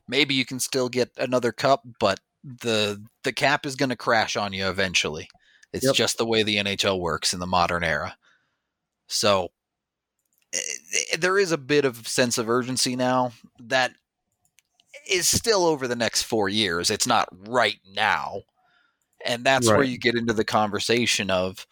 Maybe 0.09 0.33
you 0.33 0.45
can 0.45 0.59
still 0.59 0.89
get 0.89 1.11
another 1.17 1.51
cup, 1.51 1.83
but 1.99 2.19
the 2.43 3.01
the 3.23 3.33
cap 3.33 3.65
is 3.65 3.75
going 3.75 3.89
to 3.89 3.95
crash 3.95 4.35
on 4.35 4.53
you 4.53 4.67
eventually. 4.67 5.29
It's 5.73 5.85
Yep. 5.85 5.95
just 5.95 6.17
the 6.17 6.25
way 6.25 6.43
the 6.43 6.57
NHL 6.57 6.99
works 6.99 7.33
in 7.33 7.39
the 7.39 7.47
modern 7.47 7.83
era. 7.83 8.17
So 9.07 9.49
Eh, 10.53 11.17
there 11.19 11.37
is 11.37 11.51
a 11.51 11.57
bit 11.57 11.85
of 11.85 12.07
sense 12.07 12.37
of 12.37 12.49
urgency 12.49 12.95
now 12.95 13.31
that 13.59 13.91
is 15.09 15.27
still 15.27 15.65
over 15.65 15.87
the 15.87 15.95
next 15.95 16.23
4 16.23 16.49
years. 16.49 16.89
It's 16.89 17.07
not 17.07 17.27
right 17.47 17.79
now. 17.93 18.41
And 19.25 19.43
that's 19.43 19.67
where 19.67 19.83
you 19.83 19.97
get 19.97 20.15
into 20.15 20.33
the 20.33 20.45
conversation 20.45 21.31
of 21.31 21.65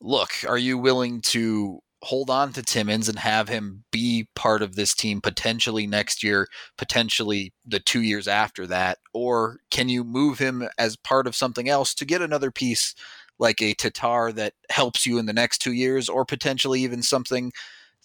look, 0.00 0.30
are 0.48 0.58
you 0.58 0.78
willing 0.78 1.20
to 1.22 1.80
hold 2.02 2.30
on 2.30 2.52
to 2.52 2.62
Timmins 2.62 3.08
and 3.08 3.18
have 3.18 3.48
him 3.48 3.84
be 3.90 4.28
part 4.34 4.62
of 4.62 4.74
this 4.74 4.94
team 4.94 5.20
potentially 5.20 5.86
next 5.86 6.22
year, 6.22 6.48
potentially 6.78 7.52
the 7.66 7.80
two 7.80 8.02
years 8.02 8.28
after 8.28 8.66
that? 8.68 8.98
Or 9.12 9.58
can 9.70 9.88
you 9.88 10.04
move 10.04 10.38
him 10.38 10.68
as 10.78 10.96
part 10.96 11.26
of 11.26 11.36
something 11.36 11.68
else 11.68 11.94
to 11.94 12.04
get 12.04 12.22
another 12.22 12.50
piece 12.50 12.94
like 13.38 13.62
a 13.62 13.74
Tatar 13.74 14.32
that 14.32 14.54
helps 14.70 15.06
you 15.06 15.18
in 15.18 15.26
the 15.26 15.32
next 15.32 15.58
two 15.58 15.72
years, 15.72 16.08
or 16.08 16.24
potentially 16.24 16.82
even 16.82 17.02
something 17.02 17.52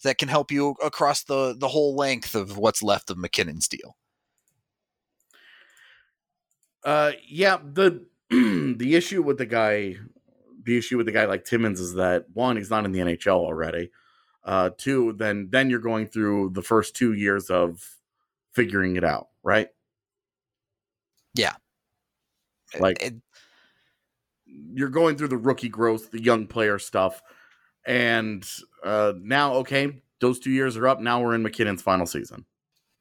that 0.06 0.18
can 0.18 0.30
help 0.30 0.52
you 0.52 0.72
across 0.84 1.24
the, 1.24 1.56
the 1.60 1.68
whole 1.68 1.96
length 1.96 2.34
of 2.34 2.58
what's 2.58 2.82
left 2.82 3.10
of 3.12 3.18
MacKinnon's 3.18 3.68
deal? 3.68 3.98
Uh, 6.84 7.12
yeah, 7.28 7.58
the 7.64 8.06
the 8.30 8.96
issue 8.96 9.22
with 9.22 9.38
the 9.38 9.46
guy, 9.46 9.96
the 10.64 10.78
issue 10.78 10.98
with 10.98 11.06
the 11.06 11.12
guy 11.12 11.26
like 11.26 11.44
Timmins 11.46 11.80
is 11.80 11.96
that 11.96 12.26
one, 12.34 12.58
he's 12.58 12.70
not 12.70 12.86
in 12.86 12.92
the 12.92 13.00
NHL 13.00 13.38
already. 13.38 13.92
Uh, 14.44 14.70
two, 14.78 15.14
then 15.14 15.48
then 15.50 15.70
you're 15.70 15.80
going 15.80 16.06
through 16.08 16.52
the 16.52 16.62
first 16.62 16.96
two 16.96 17.14
years 17.14 17.50
of 17.50 17.84
figuring 18.54 18.96
it 18.96 19.04
out, 19.04 19.30
right? 19.44 19.70
Yeah, 21.34 21.56
like- 22.80 23.02
It- 23.02 23.16
You're 24.46 24.90
going 24.90 25.18
through 25.18 25.30
the 25.30 25.38
rookie 25.38 25.70
growth, 25.70 26.12
the 26.12 26.22
young 26.22 26.46
player 26.48 26.78
stuff, 26.80 27.22
and 27.86 28.48
uh, 28.84 29.14
now 29.20 29.56
okay, 29.56 30.02
those 30.20 30.40
two 30.40 30.52
years 30.52 30.78
are 30.78 30.88
up. 30.88 31.00
Now 31.00 31.22
we're 31.22 31.36
in 31.36 31.44
MacKinnon's 31.44 31.82
final 31.82 32.06
season. 32.06 32.46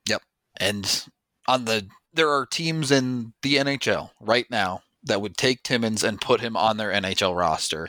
Yep. 0.09 0.23
And 0.59 1.07
on 1.47 1.65
the 1.65 1.87
there 2.13 2.31
are 2.31 2.47
teams 2.47 2.91
in 2.91 3.33
the 3.43 3.57
NHL 3.57 4.11
right 4.21 4.47
now 4.51 4.83
that 5.03 5.21
would 5.21 5.37
take 5.37 5.63
Timmins 5.63 6.03
and 6.03 6.21
put 6.21 6.41
him 6.41 6.57
on 6.57 6.77
their 6.77 6.91
NHL 6.91 7.37
roster. 7.37 7.89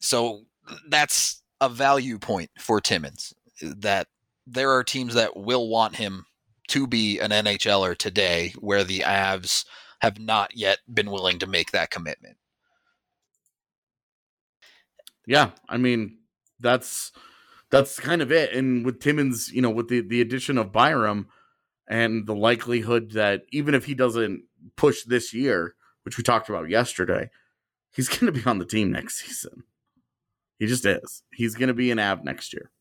So 0.00 0.42
that's 0.88 1.42
a 1.60 1.68
value 1.68 2.18
point 2.18 2.50
for 2.58 2.80
Timmins 2.80 3.34
that 3.60 4.08
there 4.46 4.70
are 4.70 4.84
teams 4.84 5.14
that 5.14 5.36
will 5.36 5.68
want 5.68 5.96
him 5.96 6.26
to 6.68 6.86
be 6.86 7.18
an 7.18 7.30
NHLer 7.30 7.96
today 7.96 8.54
where 8.58 8.84
the 8.84 9.00
Avs 9.00 9.64
have 10.00 10.18
not 10.18 10.56
yet 10.56 10.78
been 10.92 11.10
willing 11.10 11.38
to 11.40 11.46
make 11.46 11.72
that 11.72 11.90
commitment. 11.90 12.36
Yeah, 15.30 15.50
I 15.68 15.76
mean 15.76 16.18
that's 16.58 17.12
that's 17.70 18.00
kind 18.00 18.20
of 18.20 18.32
it. 18.32 18.52
And 18.52 18.84
with 18.84 18.98
Timmins, 18.98 19.48
you 19.52 19.62
know, 19.62 19.70
with 19.70 19.86
the 19.86 20.00
the 20.00 20.20
addition 20.20 20.58
of 20.58 20.72
Byram 20.72 21.28
and 21.88 22.26
the 22.26 22.34
likelihood 22.34 23.12
that 23.12 23.42
even 23.52 23.76
if 23.76 23.84
he 23.84 23.94
doesn't 23.94 24.42
push 24.74 25.04
this 25.04 25.32
year, 25.32 25.76
which 26.02 26.18
we 26.18 26.24
talked 26.24 26.48
about 26.48 26.68
yesterday, 26.68 27.30
he's 27.94 28.08
going 28.18 28.26
to 28.26 28.32
be 28.32 28.44
on 28.44 28.58
the 28.58 28.66
team 28.66 28.90
next 28.90 29.20
season. 29.24 29.62
He 30.58 30.66
just 30.66 30.84
is. 30.84 31.22
He's 31.32 31.54
going 31.54 31.68
to 31.68 31.74
be 31.74 31.92
an 31.92 32.00
Av 32.00 32.24
next 32.24 32.52
year. 32.52 32.72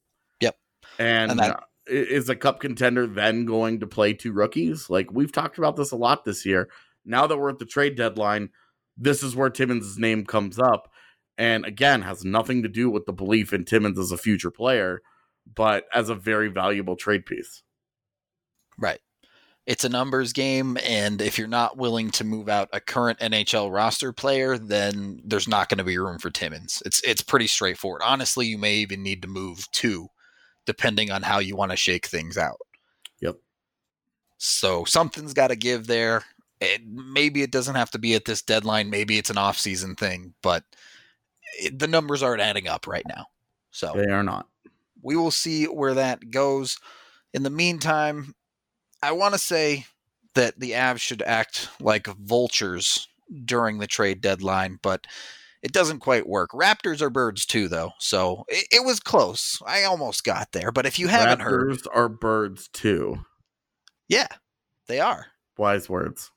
Yep. 0.42 0.58
And, 0.98 1.30
And 1.30 1.40
that- 1.40 1.52
uh, 1.52 1.60
is 1.86 2.30
a 2.30 2.36
cup 2.36 2.60
contender 2.60 3.06
then 3.06 3.46
going 3.46 3.80
to 3.82 3.88
play 3.88 4.14
two 4.14 4.34
rookies? 4.34 4.90
Like 4.90 5.12
we've 5.12 5.32
talked 5.32 5.60
about 5.60 5.76
this 5.76 5.92
a 5.92 5.96
lot 5.96 6.26
this 6.26 6.48
year. 6.48 6.68
Now 7.06 7.28
that 7.28 7.38
we're 7.38 7.50
at 7.52 7.60
the 7.60 7.66
trade 7.66 7.96
deadline, 7.96 8.50
this 8.98 9.22
is 9.22 9.36
where 9.36 9.52
Timmins' 9.52 10.00
name 10.00 10.26
comes 10.26 10.58
up. 10.58 10.92
And 11.40 11.66
again, 11.66 12.02
has 12.02 12.26
nothing 12.26 12.64
to 12.64 12.70
do 12.70 12.90
with 12.90 13.06
the 13.06 13.14
belief 13.14 13.54
in 13.54 13.64
Timmins 13.64 13.98
as 13.98 14.12
a 14.12 14.18
future 14.18 14.52
player, 14.52 15.02
but 15.56 15.86
as 15.94 16.10
a 16.10 16.16
very 16.16 16.50
valuable 16.50 16.98
trade 16.98 17.26
piece. 17.26 17.64
Right. 18.78 19.00
It's 19.66 19.86
a 19.86 19.90
numbers 19.90 20.34
game, 20.34 20.78
and 20.84 21.22
if 21.22 21.38
you're 21.38 21.48
not 21.48 21.78
willing 21.78 22.12
to 22.12 22.26
move 22.26 22.50
out 22.50 22.70
a 22.74 22.82
current 22.82 23.20
NHL 23.20 23.72
roster 23.72 24.12
player, 24.12 24.58
then 24.58 25.22
there's 25.24 25.48
not 25.48 25.70
going 25.70 25.78
to 25.78 25.84
be 25.86 25.98
room 25.98 26.20
for 26.20 26.30
Timmins. 26.30 26.84
It's 26.86 27.02
it's 27.04 27.22
pretty 27.22 27.48
straightforward. 27.48 28.02
Honestly, 28.04 28.48
you 28.48 28.58
may 28.58 28.76
even 28.76 29.02
need 29.02 29.22
to 29.22 29.28
move 29.28 29.70
two, 29.72 30.08
depending 30.66 31.10
on 31.10 31.22
how 31.22 31.40
you 31.40 31.56
want 31.56 31.72
to 31.72 31.78
shake 31.78 32.08
things 32.08 32.38
out. 32.38 32.58
Yep. 33.22 33.36
So 34.40 34.84
something's 34.86 35.34
got 35.34 35.50
to 35.50 35.56
give 35.56 35.88
there. 35.88 36.24
It, 36.60 36.82
maybe 36.86 37.44
it 37.44 37.52
doesn't 37.52 37.76
have 37.76 37.92
to 37.92 38.00
be 38.00 38.16
at 38.16 38.26
this 38.26 38.42
deadline. 38.42 38.90
Maybe 38.90 39.18
it's 39.18 39.30
an 39.30 39.38
off-season 39.38 39.96
thing, 39.96 40.34
but 40.42 40.64
the 41.74 41.88
numbers 41.88 42.24
aren't 42.24 42.42
adding 42.42 42.68
up 42.68 42.88
right 42.88 43.06
now. 43.08 43.28
So 43.72 43.94
They 43.96 44.12
are 44.12 44.24
not. 44.24 44.48
we 45.02 45.16
will 45.16 45.32
see 45.32 45.66
where 45.66 45.94
that 45.94 46.32
goes. 46.32 46.78
In 47.34 47.44
the 47.44 47.50
meantime, 47.50 48.34
I 49.04 49.12
want 49.12 49.34
to 49.34 49.40
say 49.40 49.86
that 50.36 50.60
the 50.60 50.72
Avs 50.72 51.00
should 51.00 51.22
act 51.22 51.70
like 51.80 52.08
vultures 52.08 53.08
during 53.46 53.78
the 53.80 53.88
trade 53.88 54.22
deadline, 54.22 54.80
but 54.82 55.06
it 55.62 55.72
doesn't 55.74 56.00
quite 56.00 56.28
work. 56.28 56.52
Raptors 56.52 57.02
are 57.02 57.10
birds 57.10 57.46
too, 57.46 57.68
though, 57.68 57.92
so 58.00 58.46
it, 58.48 58.66
it 58.72 58.86
was 58.86 59.00
close. 59.00 59.62
I 59.68 59.84
almost 59.84 60.24
got 60.24 60.52
there, 60.54 60.72
but 60.72 60.86
if 60.86 60.98
you 60.98 61.08
haven't 61.08 61.42
heard, 61.42 61.70
Raptors 61.72 61.88
are 61.94 62.10
birds 62.10 62.68
too. 62.70 63.24
yeah, 64.08 64.28
they 64.88 65.00
are. 65.00 65.28
Wise 65.58 65.90
words. 65.90 66.32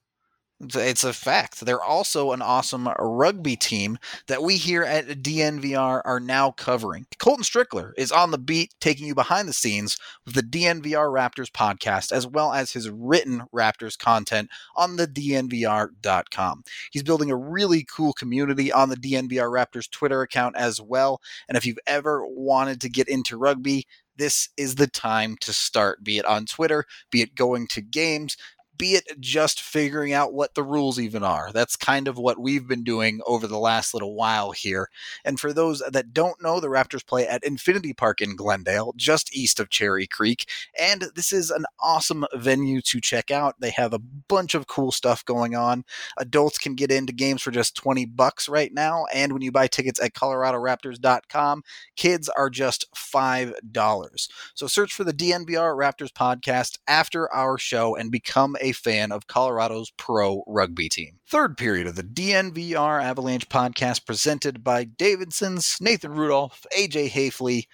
It's 0.62 1.03
a- 1.03 1.12
fact. 1.12 1.61
They're 1.61 1.83
also 1.83 2.33
an 2.33 2.40
awesome 2.40 2.88
rugby 2.98 3.57
team 3.57 3.98
that 4.29 4.42
we 4.42 4.57
here 4.57 4.83
at 4.85 5.22
DNVR 5.22 6.03
are 6.05 6.20
now 6.20 6.53
covering. 6.53 7.07
Colton 7.18 7.44
Strickler 7.44 7.92
is 7.96 8.12
on 8.12 8.31
the 8.31 8.38
beat, 8.38 8.72
taking 8.81 9.07
you 9.07 9.14
behind 9.14 9.48
the 9.48 9.53
scenes 9.53 9.98
with 10.25 10.35
the 10.35 10.42
DNVR 10.42 11.11
Raptors 11.12 11.51
podcast, 11.51 12.12
as 12.12 12.27
well 12.27 12.53
as 12.53 12.72
his 12.72 12.88
written 12.88 13.42
Raptors 13.53 13.98
content 13.98 14.51
on 14.77 14.96
the 14.96 15.07
DNVR.com. 15.09 16.62
He's 16.92 17.03
building 17.03 17.31
a 17.31 17.37
really 17.37 17.85
cool 17.85 18.12
community 18.12 18.72
on 18.72 18.88
the 18.88 18.96
DNVR 18.96 19.51
Raptors 19.51 19.90
Twitter 19.90 20.22
account 20.22 20.57
as 20.57 20.81
well. 20.81 21.20
And 21.48 21.57
if 21.57 21.66
you've 21.66 21.79
ever 21.87 22.25
wanted 22.27 22.81
to 22.83 22.88
get 22.88 23.09
into 23.09 23.37
rugby, 23.37 23.87
this 24.16 24.48
is 24.57 24.77
the 24.77 24.87
time 24.87 25.37
to 25.40 25.53
start, 25.53 26.05
be 26.05 26.18
it 26.18 26.25
on 26.27 26.46
Twitter, 26.46 26.85
be 27.11 27.22
it 27.22 27.35
going 27.35 27.66
to 27.68 27.81
games 27.81 28.37
albeit 28.83 29.21
just 29.21 29.62
figuring 29.62 30.12
out 30.12 30.35
what 30.35 30.55
the 30.55 30.62
rules 30.64 30.99
even 30.99 31.23
are. 31.23 31.53
That's 31.53 31.77
kind 31.77 32.09
of 32.09 32.18
what 32.18 32.40
we've 32.40 32.66
been 32.66 32.83
doing 32.83 33.21
over 33.29 33.47
the 33.47 33.59
last 33.59 33.95
little 33.95 34.16
while 34.16 34.51
here. 34.51 34.88
And 35.25 35.38
for 35.38 35.53
those 35.53 35.81
that 35.88 36.12
don't 36.12 36.42
know, 36.42 36.59
the 36.59 36.66
Raptors 36.66 37.07
play 37.07 37.25
at 37.25 37.45
Infinity 37.45 37.92
Park 37.92 38.21
in 38.21 38.35
Glendale, 38.35 38.92
just 38.97 39.37
east 39.37 39.61
of 39.61 39.71
Cherry 39.71 40.09
Creek. 40.09 40.49
And 40.77 41.05
this 41.14 41.33
is 41.33 41.53
an 41.53 41.64
awesome 41.79 42.27
venue 42.35 42.81
to 42.83 43.01
check 43.01 43.31
out. 43.31 43.55
They 43.61 43.71
have 43.71 43.92
a 43.92 44.01
bunch 44.01 44.57
of 44.57 44.66
cool 44.66 44.90
stuff 44.90 45.25
going 45.25 45.55
on. 45.55 45.85
Adults 46.18 46.59
can 46.59 46.75
get 46.75 46.90
into 46.90 47.12
games 47.12 47.40
for 47.40 47.53
just 47.53 47.77
20 47.77 48.07
bucks 48.07 48.49
right 48.49 48.75
now. 48.75 49.07
And 49.14 49.33
when 49.33 49.42
you 49.42 49.53
buy 49.53 49.68
tickets 49.68 50.01
at 50.01 50.14
coloradoraptors.com, 50.14 51.62
kids 51.95 52.29
are 52.31 52.51
just 52.51 52.92
$5. 52.97 54.29
So 54.55 54.66
search 54.66 54.92
for 54.92 55.05
the 55.05 55.14
DNVR 55.14 55.77
Raptors 55.77 56.12
podcast 56.12 56.81
after 56.88 57.33
our 57.33 57.59
show 57.59 57.95
and 57.95 58.11
become 58.11 58.57
a 58.61 58.72
fan 58.73 59.13
of 59.13 59.27
Colorado's 59.27 59.91
pro 59.97 60.45
rugby 60.47 60.89
team. 60.89 61.19
Third 61.29 61.57
period 61.57 61.87
of 61.87 61.97
the 61.97 62.03
DNVR 62.03 63.03
Avalanche 63.03 63.49
podcast 63.49 64.07
presented 64.07 64.65
by 64.65 64.85
Davidson's, 64.85 65.79
Nathan 65.81 66.13
Rudolph, 66.13 66.67
AJ 66.77 67.11
Haefele. 67.11 67.67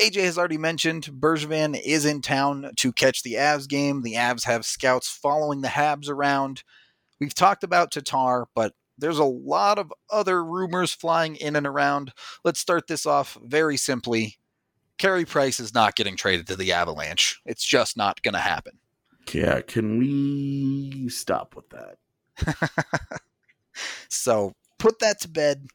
AJ 0.00 0.24
has 0.24 0.38
already 0.38 0.58
mentioned 0.58 1.06
Bergevin 1.06 1.80
is 1.84 2.04
in 2.04 2.22
town 2.22 2.70
to 2.76 2.92
catch 2.92 3.22
the 3.22 3.34
Avs 3.34 3.68
game. 3.68 4.02
The 4.02 4.14
Avs 4.14 4.44
have 4.44 4.64
scouts 4.64 5.08
following 5.08 5.60
the 5.60 5.68
Habs 5.68 6.08
around. 6.08 6.62
We've 7.20 7.34
talked 7.34 7.64
about 7.64 7.90
Tatar, 7.90 8.46
but 8.54 8.74
there's 8.96 9.18
a 9.18 9.24
lot 9.24 9.78
of 9.78 9.92
other 10.10 10.44
rumors 10.44 10.92
flying 10.92 11.36
in 11.36 11.56
and 11.56 11.66
around. 11.66 12.12
Let's 12.44 12.60
start 12.60 12.86
this 12.86 13.06
off 13.06 13.36
very 13.42 13.76
simply. 13.76 14.38
Carey 14.98 15.24
Price 15.24 15.60
is 15.60 15.72
not 15.72 15.94
getting 15.94 16.16
traded 16.16 16.48
to 16.48 16.56
the 16.56 16.72
Avalanche. 16.72 17.40
It's 17.46 17.64
just 17.64 17.96
not 17.96 18.20
going 18.22 18.34
to 18.34 18.40
happen. 18.40 18.78
Yeah, 19.34 19.60
can 19.60 19.98
we 19.98 21.08
stop 21.08 21.54
with 21.54 21.68
that? 21.70 22.70
so 24.08 24.54
put 24.78 24.98
that 25.00 25.20
to 25.22 25.28
bed. 25.28 25.68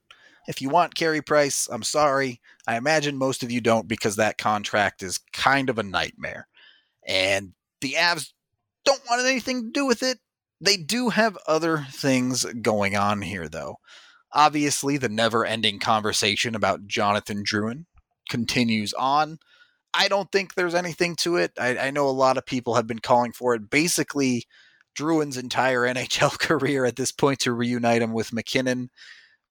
If 0.48 0.62
you 0.62 0.70
want 0.70 0.96
Carey 0.96 1.22
Price, 1.22 1.70
I'm 1.72 1.84
sorry. 1.84 2.42
I 2.68 2.76
imagine 2.76 3.18
most 3.18 3.44
of 3.44 3.52
you 3.52 3.62
don't 3.62 3.88
because 3.88 4.18
that 4.18 4.38
contract 4.38 5.02
is 5.02 5.20
kind 5.32 5.70
of 5.70 5.78
a 5.78 5.84
nightmare. 5.84 6.48
And 7.08 7.54
the 7.82 7.94
Avs 7.94 8.34
don't 8.84 9.02
want 9.10 9.26
anything 9.26 9.64
to 9.64 9.72
do 9.72 9.86
with 9.86 10.04
it. 10.04 10.20
They 10.60 10.78
do 10.78 11.10
have 11.10 11.38
other 11.48 11.86
things 11.92 12.46
going 12.62 12.96
on 12.96 13.22
here, 13.22 13.48
though. 13.48 13.78
Obviously, 14.32 14.98
the 14.98 15.10
never 15.10 15.46
ending 15.46 15.80
conversation 15.80 16.56
about 16.56 16.88
Jonathan 16.88 17.44
Drouin 17.44 17.86
continues 18.30 18.94
on. 18.94 19.40
I 19.94 20.08
don't 20.08 20.32
think 20.32 20.54
there's 20.54 20.76
anything 20.76 21.16
to 21.18 21.38
it. 21.38 21.52
I, 21.60 21.78
I, 21.78 21.92
know 21.92 22.08
a 22.08 22.12
lot 22.12 22.38
of 22.38 22.46
people 22.46 22.76
have 22.76 22.88
been 22.88 23.00
calling 23.00 23.32
for 23.32 23.54
it. 23.54 23.70
Basically, 23.70 24.46
Drouin's 24.98 25.38
entire 25.38 25.82
NHL 25.94 26.40
career 26.40 26.86
at 26.86 26.96
this 26.96 27.12
point 27.12 27.40
to 27.40 27.54
reunite 27.54 28.02
him 28.02 28.14
with 28.14 28.34
MacKinnon. 28.34 28.90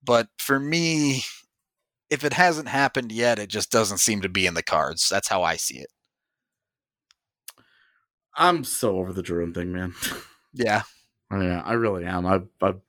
But 0.05 0.29
for 0.39 0.59
me, 0.59 1.23
if 2.11 2.25
it 2.25 2.33
hasn't 2.33 2.69
happened 2.69 3.13
yet, 3.13 3.39
it 3.39 3.49
just 3.49 3.71
doesn't 3.71 3.99
seem 3.99 4.21
to 4.23 4.29
be 4.29 4.47
in 4.47 4.55
the 4.55 4.63
cards. 4.63 5.09
That's 5.09 5.29
how 5.29 5.43
I 5.43 5.57
see 5.57 5.79
it. 5.79 5.91
I'm 8.35 8.65
so 8.65 8.99
over 8.99 9.13
the 9.13 9.23
Drouin 9.23 9.55
thing, 9.55 9.73
man. 9.73 9.95
Yeah. 10.55 10.83
yeah, 11.31 11.63
I 11.65 11.73
really 11.73 12.05
am. 12.05 12.27
I've, 12.27 12.47
I've 12.61 12.83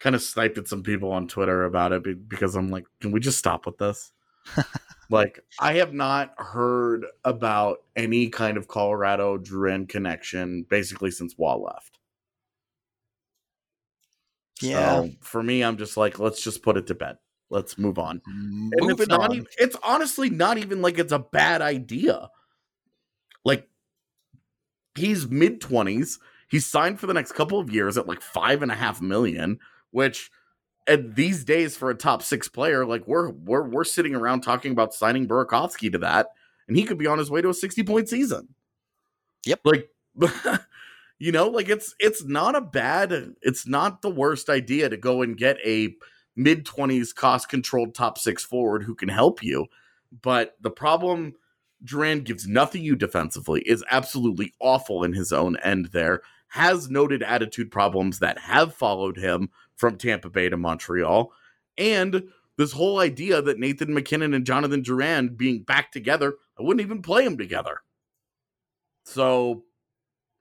kind 0.00 0.16
of 0.16 0.22
sniped 0.22 0.56
at 0.56 0.66
some 0.66 0.82
people 0.82 1.12
on 1.12 1.28
Twitter 1.28 1.64
about 1.64 1.92
it 1.92 2.26
because 2.26 2.54
I'm 2.56 2.70
like, 2.70 2.86
can 3.02 3.12
we 3.12 3.20
just 3.20 3.36
stop 3.36 3.66
with 3.66 3.76
this? 3.76 4.12
Like, 5.08 5.40
I 5.60 5.74
have 5.74 5.94
not 5.94 6.34
heard 6.36 7.06
about 7.24 7.78
any 7.94 8.28
kind 8.28 8.56
of 8.56 8.68
Colorado 8.68 9.38
Drouin 9.38 9.88
connection 9.88 10.64
basically 10.68 11.10
since 11.10 11.38
Wall 11.38 11.62
left. 11.62 11.98
Yeah. 14.60 15.02
So 15.02 15.10
for 15.20 15.42
me, 15.42 15.62
I'm 15.62 15.76
just 15.76 15.96
like, 15.96 16.18
let's 16.18 16.42
just 16.42 16.62
put 16.62 16.76
it 16.76 16.86
to 16.88 16.94
bed. 16.94 17.18
Let's 17.50 17.78
move 17.78 17.98
on. 17.98 18.20
and 18.26 18.72
it's 18.90 19.06
not 19.06 19.32
even, 19.32 19.46
it's 19.58 19.76
honestly 19.82 20.30
not 20.30 20.58
even 20.58 20.82
like 20.82 20.98
it's 20.98 21.12
a 21.12 21.18
bad 21.18 21.62
idea. 21.62 22.28
Like 23.44 23.68
he's 24.96 25.28
mid 25.28 25.60
twenties. 25.60 26.18
He's 26.48 26.66
signed 26.66 26.98
for 26.98 27.06
the 27.06 27.14
next 27.14 27.32
couple 27.32 27.60
of 27.60 27.70
years 27.70 27.96
at 27.98 28.08
like 28.08 28.20
five 28.20 28.62
and 28.62 28.72
a 28.72 28.74
half 28.74 29.00
million, 29.00 29.60
which 29.90 30.30
and 30.86 31.14
these 31.14 31.44
days 31.44 31.76
for 31.76 31.90
a 31.90 31.94
top 31.94 32.22
six 32.22 32.48
player, 32.48 32.86
like 32.86 33.06
we're 33.06 33.30
we're 33.30 33.68
we're 33.68 33.84
sitting 33.84 34.14
around 34.14 34.42
talking 34.42 34.72
about 34.72 34.94
signing 34.94 35.26
Burakovsky 35.26 35.90
to 35.92 35.98
that, 35.98 36.28
and 36.68 36.76
he 36.76 36.84
could 36.84 36.98
be 36.98 37.06
on 37.06 37.18
his 37.18 37.30
way 37.30 37.42
to 37.42 37.48
a 37.48 37.54
sixty 37.54 37.82
point 37.82 38.08
season. 38.08 38.48
Yep. 39.44 39.60
Like, 39.64 39.88
you 41.18 41.32
know, 41.32 41.48
like 41.48 41.68
it's 41.68 41.94
it's 41.98 42.24
not 42.24 42.56
a 42.56 42.60
bad, 42.60 43.34
it's 43.42 43.66
not 43.66 44.02
the 44.02 44.10
worst 44.10 44.48
idea 44.48 44.88
to 44.88 44.96
go 44.96 45.22
and 45.22 45.36
get 45.36 45.58
a 45.64 45.94
mid 46.36 46.64
twenties 46.64 47.12
cost 47.12 47.48
controlled 47.48 47.94
top 47.94 48.18
six 48.18 48.44
forward 48.44 48.82
who 48.82 48.94
can 48.94 49.08
help 49.08 49.42
you. 49.42 49.66
But 50.22 50.56
the 50.60 50.70
problem 50.70 51.34
Drouin 51.84 52.24
gives 52.24 52.46
nothing 52.46 52.82
you 52.82 52.96
defensively 52.96 53.62
is 53.62 53.84
absolutely 53.90 54.52
awful 54.60 55.04
in 55.04 55.12
his 55.12 55.32
own 55.32 55.56
end. 55.58 55.86
There 55.86 56.22
has 56.48 56.88
noted 56.88 57.22
attitude 57.22 57.70
problems 57.70 58.18
that 58.20 58.38
have 58.38 58.74
followed 58.74 59.16
him 59.16 59.50
from 59.76 59.96
Tampa 59.96 60.30
Bay 60.30 60.48
to 60.48 60.56
Montreal. 60.56 61.32
And 61.78 62.24
this 62.56 62.72
whole 62.72 62.98
idea 62.98 63.42
that 63.42 63.58
Nathan 63.58 63.94
MacKinnon 63.94 64.34
and 64.34 64.46
Jonathan 64.46 64.82
Drouin 64.82 65.36
being 65.36 65.62
back 65.62 65.92
together, 65.92 66.34
I 66.58 66.62
wouldn't 66.62 66.84
even 66.84 67.02
play 67.02 67.24
them 67.24 67.36
together. 67.36 67.80
So 69.04 69.64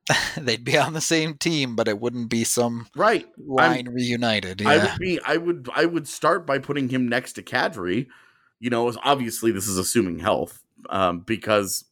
they'd 0.38 0.64
be 0.64 0.78
on 0.78 0.94
the 0.94 1.02
same 1.02 1.36
team, 1.36 1.76
but 1.76 1.88
it 1.88 2.00
wouldn't 2.00 2.30
be 2.30 2.44
some 2.44 2.88
right 2.96 3.28
line 3.38 3.88
I'm, 3.88 3.94
reunited. 3.94 4.62
Yeah. 4.62 4.70
I 4.70 4.78
would 4.78 5.00
be 5.00 5.20
I 5.26 5.38
would 5.38 5.70
I 5.76 5.86
would 5.86 6.08
start 6.08 6.48
by 6.48 6.60
putting 6.60 6.90
him 6.90 7.08
next 7.08 7.34
to 7.34 7.44
Kadri. 7.44 8.08
You 8.60 8.70
know, 8.70 8.92
obviously 9.04 9.52
this 9.52 9.68
is 9.68 9.78
assuming 9.78 10.20
health, 10.20 10.64
um, 10.90 11.20
because 11.20 11.86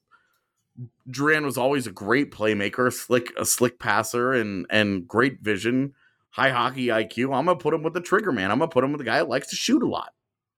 Drouin 1.09 1.43
was 1.43 1.57
always 1.57 1.85
a 1.85 1.91
great 1.91 2.31
playmaker, 2.31 2.91
slick 2.91 3.33
a 3.37 3.45
slick 3.45 3.79
passer 3.79 4.31
and 4.31 4.65
and 4.69 5.07
great 5.07 5.41
vision 5.41 5.93
high 6.33 6.49
hockey 6.49 6.87
IQ. 6.87 7.25
I'm 7.25 7.45
gonna 7.45 7.55
put 7.55 7.73
him 7.73 7.83
with 7.83 7.93
the 7.93 8.01
trigger 8.01 8.31
man. 8.31 8.51
I'm 8.51 8.59
gonna 8.59 8.69
put 8.69 8.83
him 8.83 8.91
with 8.91 8.99
the 8.99 9.05
guy 9.05 9.17
that 9.17 9.29
likes 9.29 9.47
to 9.51 9.55
shoot 9.55 9.81
a 9.81 9.87
lot. 9.87 10.13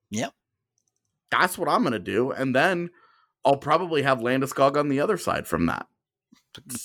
Yep. 0.10 0.34
That's 1.32 1.58
what 1.58 1.70
I'm 1.70 1.84
gonna 1.84 2.00
do. 2.00 2.32
And 2.32 2.56
then 2.56 2.90
I'll 3.44 3.58
probably 3.58 4.02
have 4.02 4.20
Landeskog 4.20 4.78
on 4.78 4.90
the 4.90 5.00
other 5.00 5.18
side 5.18 5.48
from 5.48 5.68
that. 5.68 5.86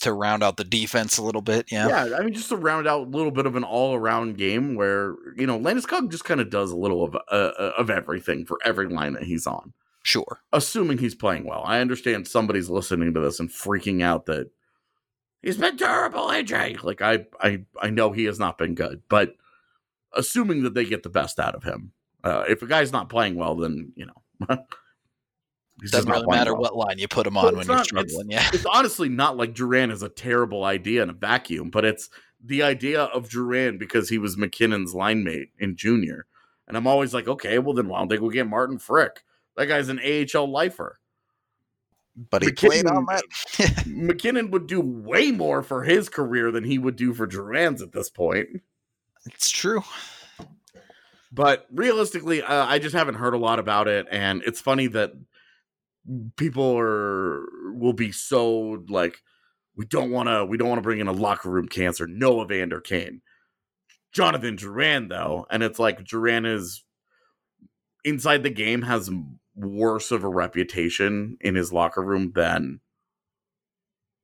To 0.01 0.13
round 0.13 0.43
out 0.43 0.57
the 0.57 0.65
defense 0.65 1.17
a 1.17 1.23
little 1.23 1.43
bit, 1.43 1.71
yeah. 1.71 1.87
Yeah, 1.87 2.17
I 2.17 2.25
mean, 2.25 2.35
just 2.35 2.49
to 2.49 2.57
round 2.57 2.89
out 2.89 3.07
a 3.07 3.11
little 3.11 3.31
bit 3.31 3.47
of 3.47 3.55
an 3.55 3.63
all-around 3.63 4.37
game 4.37 4.75
where 4.75 5.15
you 5.37 5.47
know 5.47 5.59
Landeskog 5.59 6.11
just 6.11 6.25
kind 6.25 6.41
of 6.41 6.51
does 6.51 6.73
a 6.73 6.77
little 6.77 7.05
of 7.05 7.15
uh, 7.15 7.19
uh, 7.31 7.73
of 7.79 7.89
everything 7.89 8.45
for 8.45 8.59
every 8.65 8.89
line 8.89 9.13
that 9.13 9.23
he's 9.23 9.47
on. 9.47 9.73
Sure, 10.03 10.41
assuming 10.53 10.99
he's 10.99 11.15
playing 11.15 11.45
well. 11.45 11.63
I 11.65 11.81
understand 11.81 12.27
somebody's 12.27 12.69
listening 12.69 13.15
to 13.15 13.21
this 13.21 13.39
and 13.39 13.49
freaking 13.49 14.03
out 14.03 14.27
that 14.27 14.51
he's 15.43 15.57
been 15.57 15.77
terrible, 15.77 16.29
AJ. 16.29 16.83
Like 16.83 17.03
I, 17.03 17.27
I, 17.41 17.65
I 17.81 17.91
know 17.91 18.13
he 18.13 18.25
has 18.25 18.39
not 18.39 18.59
been 18.59 18.75
good, 18.75 19.03
but 19.09 19.35
assuming 20.15 20.63
that 20.65 20.75
they 20.75 20.85
get 20.85 21.03
the 21.03 21.11
best 21.11 21.39
out 21.39 21.55
of 21.55 21.63
him, 21.63 21.93
uh, 22.25 22.45
if 22.49 22.63
a 22.63 22.67
guy's 22.67 22.93
not 22.93 23.09
playing 23.09 23.37
well, 23.37 23.57
then 23.57 23.93
you 23.97 24.07
know. 24.07 24.57
It 25.83 25.93
doesn't 25.93 26.11
really 26.11 26.27
matter 26.27 26.53
well. 26.53 26.75
what 26.75 26.77
line 26.77 26.99
you 26.99 27.09
put 27.09 27.27
him 27.27 27.39
on 27.39 27.57
when 27.57 27.67
not, 27.67 27.77
you're 27.77 27.85
struggling. 27.85 28.31
It's, 28.33 28.43
yeah, 28.43 28.51
it's 28.53 28.67
honestly 28.67 29.09
not 29.09 29.39
like 29.39 29.55
Drouin 29.55 29.91
is 29.91 30.03
a 30.03 30.11
terrible 30.11 30.65
idea 30.65 31.03
in 31.03 31.09
a 31.09 31.15
vacuum, 31.15 31.71
but 31.71 31.87
it's 31.87 32.11
the 32.45 32.63
idea 32.63 33.05
of 33.05 33.31
Drouin 33.31 33.79
because 33.79 34.11
he 34.11 34.19
was 34.19 34.37
MacKinnon's 34.37 34.95
line 34.95 35.25
mate 35.25 35.53
in 35.59 35.77
junior. 35.77 36.27
And 36.69 36.77
I'm 36.77 36.87
always 36.87 37.15
like, 37.15 37.29
okay, 37.29 37.59
well 37.59 37.73
then 37.73 37.89
why 37.89 37.99
don't 37.99 38.09
they 38.09 38.19
go 38.19 38.29
get 38.29 38.47
Martin 38.47 38.79
Frk? 38.79 39.21
That 39.57 39.67
guy's 39.67 39.89
an 39.89 40.01
AHL 40.01 40.51
lifer 40.51 41.00
but 42.31 42.43
he 42.43 42.49
MacKinnon, 42.49 42.83
played 42.83 42.87
on 42.87 43.07
that. 43.07 43.87
MacKinnon 43.87 44.51
would 44.51 44.67
do 44.67 44.81
way 44.81 45.31
more 45.31 45.63
for 45.63 45.85
his 45.85 46.09
career 46.09 46.51
than 46.51 46.65
he 46.65 46.79
would 46.79 46.97
do 46.97 47.15
for 47.15 47.27
Drouin's 47.27 47.81
at 47.81 47.93
this 47.93 48.11
point. 48.11 48.49
It's 49.27 49.51
true. 49.51 49.83
But 51.33 51.67
realistically, 51.73 52.43
uh, 52.43 52.67
I 52.67 52.79
just 52.79 52.95
haven't 52.95 53.15
heard 53.15 53.35
a 53.35 53.39
lot 53.39 53.59
about 53.59 53.87
it, 53.87 54.07
and 54.11 54.43
it's 54.45 54.61
funny 54.61 54.89
that 54.89 55.13
people 56.37 56.77
are 56.77 57.45
will 57.73 57.93
be 57.93 58.11
so 58.11 58.83
like 58.89 59.19
we 59.77 59.87
don't 59.87 60.11
want 60.11 60.29
to 60.29 60.45
we 60.45 60.57
don't 60.57 60.69
want 60.69 60.79
to 60.79 60.83
bring 60.83 60.99
in 60.99 61.07
a 61.07 61.13
locker 61.13 61.49
room 61.49 61.69
cancer. 61.69 62.07
Noah 62.07 62.47
Vander 62.47 62.81
Kane, 62.81 63.23
Jonathan 64.13 64.57
Drouin 64.57 65.09
though, 65.09 65.47
and 65.51 65.63
it's 65.63 65.79
like 65.79 66.03
Drouin 66.03 66.47
is 66.53 66.85
inside 68.05 68.43
the 68.43 68.51
game 68.51 68.83
has 68.83 69.11
worse 69.65 70.11
of 70.11 70.25
a 70.25 70.29
reputation 70.29 71.37
in 71.41 71.55
his 71.55 71.73
locker 71.73 72.03
room 72.03 72.33
than 72.35 72.81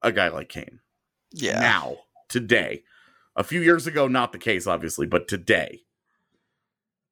a 0.02 0.12
guy 0.12 0.28
like 0.28 0.48
Kane. 0.48 0.80
Yeah. 1.32 1.60
Now, 1.60 1.96
today. 2.28 2.82
A 3.36 3.44
few 3.44 3.60
years 3.60 3.86
ago, 3.86 4.08
not 4.08 4.32
the 4.32 4.38
case, 4.38 4.66
obviously, 4.66 5.06
but 5.06 5.28
today. 5.28 5.82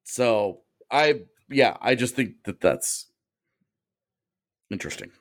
So 0.03 0.61
I, 0.89 1.21
yeah, 1.49 1.77
I 1.81 1.95
just 1.95 2.15
think 2.15 2.43
that 2.45 2.61
that's 2.61 3.07
interesting. 4.71 5.11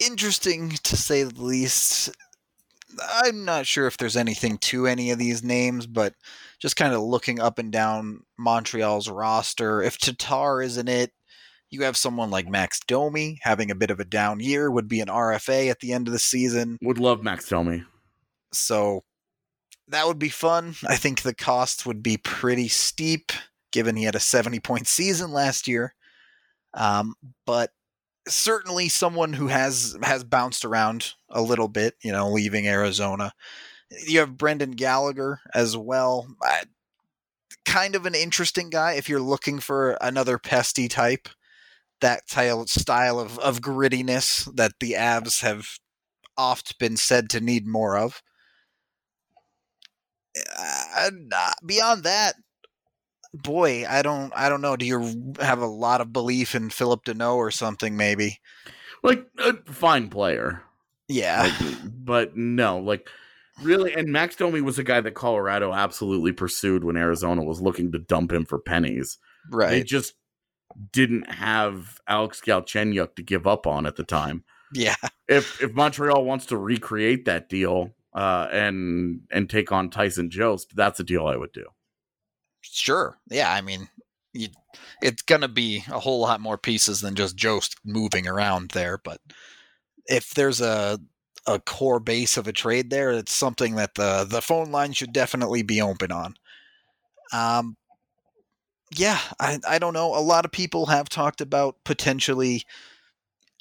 Interesting 0.00 0.70
to 0.70 0.96
say 0.96 1.22
the 1.22 1.40
least. 1.40 2.10
I'm 3.24 3.44
not 3.44 3.66
sure 3.66 3.86
if 3.86 3.98
there's 3.98 4.16
anything 4.16 4.58
to 4.58 4.86
any 4.86 5.10
of 5.10 5.18
these 5.18 5.44
names, 5.44 5.86
but 5.86 6.14
just 6.58 6.76
kind 6.76 6.94
of 6.94 7.02
looking 7.02 7.40
up 7.40 7.58
and 7.58 7.70
down 7.70 8.22
Montreal's 8.38 9.08
roster, 9.08 9.82
if 9.82 9.98
Tatar 9.98 10.62
isn't 10.62 10.88
it, 10.88 11.12
you 11.70 11.82
have 11.82 11.96
someone 11.96 12.30
like 12.30 12.48
Max 12.48 12.80
Domi 12.86 13.38
having 13.42 13.70
a 13.70 13.74
bit 13.74 13.90
of 13.90 14.00
a 14.00 14.04
down 14.04 14.40
year, 14.40 14.70
would 14.70 14.88
be 14.88 15.00
an 15.00 15.08
RFA 15.08 15.70
at 15.70 15.80
the 15.80 15.92
end 15.92 16.08
of 16.08 16.12
the 16.12 16.18
season. 16.18 16.78
Would 16.82 16.98
love 16.98 17.22
Max 17.22 17.48
Domi. 17.48 17.84
So 18.52 19.04
that 19.88 20.06
would 20.06 20.18
be 20.18 20.28
fun. 20.28 20.74
I 20.88 20.96
think 20.96 21.22
the 21.22 21.34
cost 21.34 21.86
would 21.86 22.02
be 22.02 22.16
pretty 22.16 22.68
steep 22.68 23.32
given 23.72 23.96
he 23.96 24.04
had 24.04 24.14
a 24.14 24.20
70 24.20 24.60
point 24.60 24.86
season 24.86 25.32
last 25.32 25.68
year. 25.68 25.94
Um, 26.74 27.14
but 27.44 27.70
certainly 28.28 28.88
someone 28.88 29.32
who 29.32 29.48
has 29.48 29.96
has 30.02 30.24
bounced 30.24 30.64
around 30.64 31.12
a 31.28 31.42
little 31.42 31.68
bit, 31.68 31.94
you 32.02 32.12
know, 32.12 32.30
leaving 32.30 32.66
Arizona. 32.66 33.32
You 34.06 34.20
have 34.20 34.36
Brendan 34.36 34.72
Gallagher 34.72 35.40
as 35.54 35.76
well. 35.76 36.26
I, 36.42 36.64
kind 37.64 37.94
of 37.94 38.06
an 38.06 38.14
interesting 38.14 38.70
guy 38.70 38.92
if 38.92 39.08
you're 39.08 39.20
looking 39.20 39.58
for 39.58 39.98
another 40.00 40.38
pesty 40.38 40.88
type. 40.88 41.28
That 42.00 42.28
style 42.28 43.18
of, 43.18 43.38
of 43.38 43.60
grittiness 43.60 44.54
that 44.56 44.72
the 44.80 44.92
Avs 44.92 45.40
have 45.40 45.66
oft 46.36 46.78
been 46.78 46.96
said 46.96 47.30
to 47.30 47.40
need 47.40 47.66
more 47.66 47.96
of. 47.96 48.22
Uh, 50.58 51.10
beyond 51.64 52.04
that, 52.04 52.34
boy, 53.32 53.86
I 53.88 54.02
don't, 54.02 54.30
I 54.36 54.50
don't 54.50 54.60
know. 54.60 54.76
Do 54.76 54.84
you 54.84 55.34
have 55.40 55.60
a 55.60 55.66
lot 55.66 56.02
of 56.02 56.12
belief 56.12 56.54
in 56.54 56.68
Phillip 56.68 57.06
Danault 57.06 57.36
or 57.36 57.50
something? 57.50 57.96
Maybe, 57.96 58.38
like 59.02 59.26
a 59.38 59.54
fine 59.72 60.10
player, 60.10 60.62
yeah, 61.08 61.50
like, 61.58 61.78
but 61.86 62.36
no, 62.36 62.78
like 62.78 63.08
really. 63.62 63.94
And 63.94 64.12
Max 64.12 64.36
Domi 64.36 64.60
was 64.60 64.78
a 64.78 64.84
guy 64.84 65.00
that 65.00 65.14
Colorado 65.14 65.72
absolutely 65.72 66.32
pursued 66.32 66.84
when 66.84 66.98
Arizona 66.98 67.42
was 67.42 67.62
looking 67.62 67.92
to 67.92 67.98
dump 67.98 68.30
him 68.30 68.44
for 68.44 68.58
pennies. 68.58 69.16
Right, 69.50 69.70
they 69.70 69.82
just 69.82 70.12
didn't 70.92 71.30
have 71.30 72.00
Alex 72.06 72.40
Galchenyuk 72.44 73.16
to 73.16 73.22
give 73.22 73.46
up 73.46 73.66
on 73.66 73.86
at 73.86 73.96
the 73.96 74.04
time. 74.04 74.44
Yeah, 74.72 74.96
if 75.28 75.62
if 75.62 75.72
Montreal 75.74 76.24
wants 76.24 76.46
to 76.46 76.56
recreate 76.56 77.24
that 77.26 77.48
deal 77.48 77.94
uh, 78.14 78.48
and 78.50 79.20
and 79.30 79.48
take 79.48 79.72
on 79.72 79.90
Tyson 79.90 80.30
Jost, 80.30 80.74
that's 80.74 81.00
a 81.00 81.04
deal 81.04 81.26
I 81.26 81.36
would 81.36 81.52
do. 81.52 81.66
Sure. 82.62 83.18
Yeah. 83.30 83.52
I 83.52 83.60
mean, 83.60 83.88
you, 84.32 84.48
it's 85.00 85.22
going 85.22 85.42
to 85.42 85.48
be 85.48 85.84
a 85.88 86.00
whole 86.00 86.20
lot 86.20 86.40
more 86.40 86.58
pieces 86.58 87.00
than 87.00 87.14
just 87.14 87.36
Jost 87.36 87.76
moving 87.84 88.26
around 88.26 88.70
there. 88.70 88.98
But 88.98 89.20
if 90.06 90.34
there's 90.34 90.60
a 90.60 90.98
a 91.46 91.60
core 91.60 92.00
base 92.00 92.36
of 92.36 92.48
a 92.48 92.52
trade 92.52 92.90
there, 92.90 93.12
it's 93.12 93.32
something 93.32 93.76
that 93.76 93.94
the 93.94 94.26
the 94.28 94.42
phone 94.42 94.72
line 94.72 94.92
should 94.92 95.12
definitely 95.12 95.62
be 95.62 95.80
open 95.80 96.10
on. 96.10 96.34
Um, 97.32 97.76
yeah, 98.94 99.18
I 99.40 99.58
I 99.68 99.78
don't 99.78 99.94
know. 99.94 100.14
A 100.14 100.20
lot 100.20 100.44
of 100.44 100.52
people 100.52 100.86
have 100.86 101.08
talked 101.08 101.40
about 101.40 101.76
potentially 101.84 102.62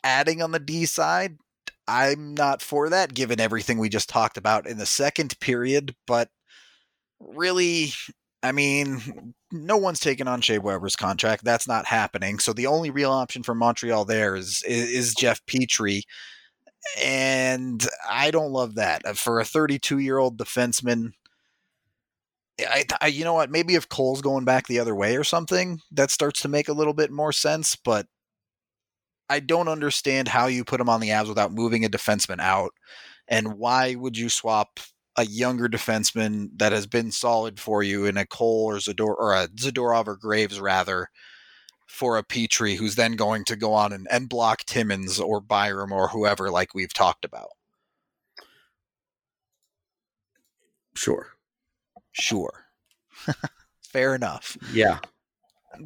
adding 0.04 0.42
on 0.42 0.52
the 0.52 0.60
D 0.60 0.86
side. 0.86 1.38
I'm 1.88 2.34
not 2.34 2.62
for 2.62 2.90
that, 2.90 3.14
given 3.14 3.40
everything 3.40 3.78
we 3.78 3.90
just 3.90 4.10
talked 4.10 4.38
about 4.38 4.68
in 4.68 4.78
the 4.78 4.86
second 4.86 5.40
period. 5.40 5.96
But 6.08 6.30
really, 7.20 7.94
I 8.44 8.52
mean, 8.52 9.34
no 9.52 9.78
one's 9.78 10.00
taken 10.00 10.28
on 10.28 10.42
Shea 10.42 10.60
Weber's 10.60 10.96
contract. 10.96 11.44
That's 11.44 11.68
not 11.68 11.86
happening. 11.86 12.40
So 12.40 12.54
the 12.54 12.68
only 12.68 12.90
real 12.92 13.12
option 13.12 13.44
for 13.44 13.56
Montreal 13.56 14.06
there 14.06 14.36
is 14.36 14.64
is, 14.68 14.90
is 14.92 15.16
Jeff 15.16 15.46
Petry, 15.46 16.04
and 17.04 17.86
I 18.08 18.32
don't 18.32 18.52
love 18.52 18.76
that 18.76 19.06
uh, 19.06 19.14
for 19.14 19.40
a 19.40 19.46
32 19.46 20.00
year 20.00 20.18
old 20.18 20.38
defenseman. 20.38 21.14
I, 22.60 22.86
I, 23.02 23.08
you 23.08 23.24
know 23.24 23.34
what? 23.34 23.52
Maybe 23.52 23.76
if 23.76 23.90
Cole's 23.90 24.22
going 24.22 24.46
back 24.46 24.68
the 24.68 24.80
other 24.80 24.96
way 24.96 25.18
or 25.18 25.24
something, 25.24 25.82
that 25.92 26.12
starts 26.12 26.42
to 26.42 26.48
make 26.48 26.70
a 26.70 26.74
little 26.74 26.94
bit 26.94 27.12
more 27.12 27.32
sense. 27.34 27.76
But 27.76 28.08
I 29.30 29.40
don't 29.40 29.68
understand 29.68 30.28
how 30.28 30.48
you 30.48 30.64
put 30.64 30.80
him 30.80 30.90
on 30.90 31.02
the 31.02 31.10
Avs 31.10 31.28
without 31.28 31.52
moving 31.52 31.84
a 31.84 31.90
defenseman 31.90 32.40
out, 32.40 32.72
and 33.28 33.58
why 33.58 33.96
would 33.96 34.18
you 34.18 34.30
swap 34.30 34.80
a 35.18 35.26
younger 35.26 35.68
defenseman 35.68 36.50
that 36.58 36.72
has 36.72 36.88
been 36.88 37.12
solid 37.12 37.60
for 37.60 37.84
you 37.84 38.06
in 38.06 38.18
a 38.18 38.26
Cole 38.26 38.66
or 38.66 38.76
Zador 38.78 39.16
or 39.18 39.34
a 39.34 39.48
Zadorov 39.48 40.08
or 40.08 40.18
Graves 40.18 40.60
rather 40.60 41.10
for 41.88 42.18
a 42.18 42.24
Petry 42.24 42.76
who's 42.78 42.96
then 42.96 43.16
going 43.16 43.46
to 43.46 43.56
go 43.56 43.74
on 43.74 43.94
and, 43.94 44.08
and 44.12 44.28
block 44.30 44.66
Timmins 44.66 45.20
or 45.20 45.40
Byram 45.42 45.92
or 45.92 46.10
whoever 46.10 46.50
like 46.52 46.74
we've 46.74 46.94
talked 46.94 47.24
about. 47.26 47.50
Sure. 50.96 51.35
Sure. 52.20 52.66
Fair 53.92 54.16
enough. 54.16 54.58
Yeah. 54.74 55.00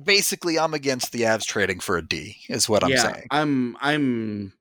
Basically, 0.03 0.59
I'm 0.59 0.73
against 0.73 1.11
the 1.11 1.21
Avs 1.21 1.45
trading 1.45 1.79
for 1.79 1.97
a 1.97 2.07
D, 2.07 2.37
is 2.47 2.69
what 2.69 2.83
I'm 2.83 2.91
yeah, 2.91 3.13
saying. 3.13 3.27
I'm 3.31 3.75
I'm 3.81 4.53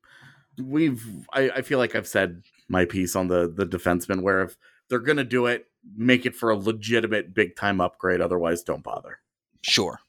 we've 0.56 1.04
I, 1.32 1.50
I 1.50 1.62
feel 1.62 1.78
like 1.78 1.94
I've 1.94 2.08
said 2.08 2.42
my 2.68 2.86
piece 2.86 3.14
on 3.14 3.28
the 3.28 3.52
the 3.54 3.66
defenseman 3.66 4.22
where 4.22 4.42
if 4.42 4.56
they're 4.88 4.98
gonna 4.98 5.24
do 5.24 5.44
it, 5.44 5.66
make 5.94 6.24
it 6.24 6.34
for 6.34 6.50
a 6.50 6.56
legitimate 6.56 7.34
big 7.34 7.56
time 7.56 7.80
upgrade. 7.80 8.22
Otherwise, 8.22 8.62
don't 8.62 8.82
bother. 8.82 9.18
Sure. 9.62 10.00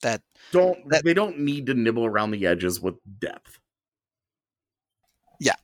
That 0.00 0.22
don't 0.50 0.88
that, 0.88 1.04
they 1.04 1.12
don't 1.12 1.40
need 1.40 1.66
to 1.66 1.74
nibble 1.74 2.06
around 2.06 2.30
the 2.30 2.46
edges 2.46 2.80
with 2.80 2.94
depth. 3.18 3.58
Yeah. 5.38 5.56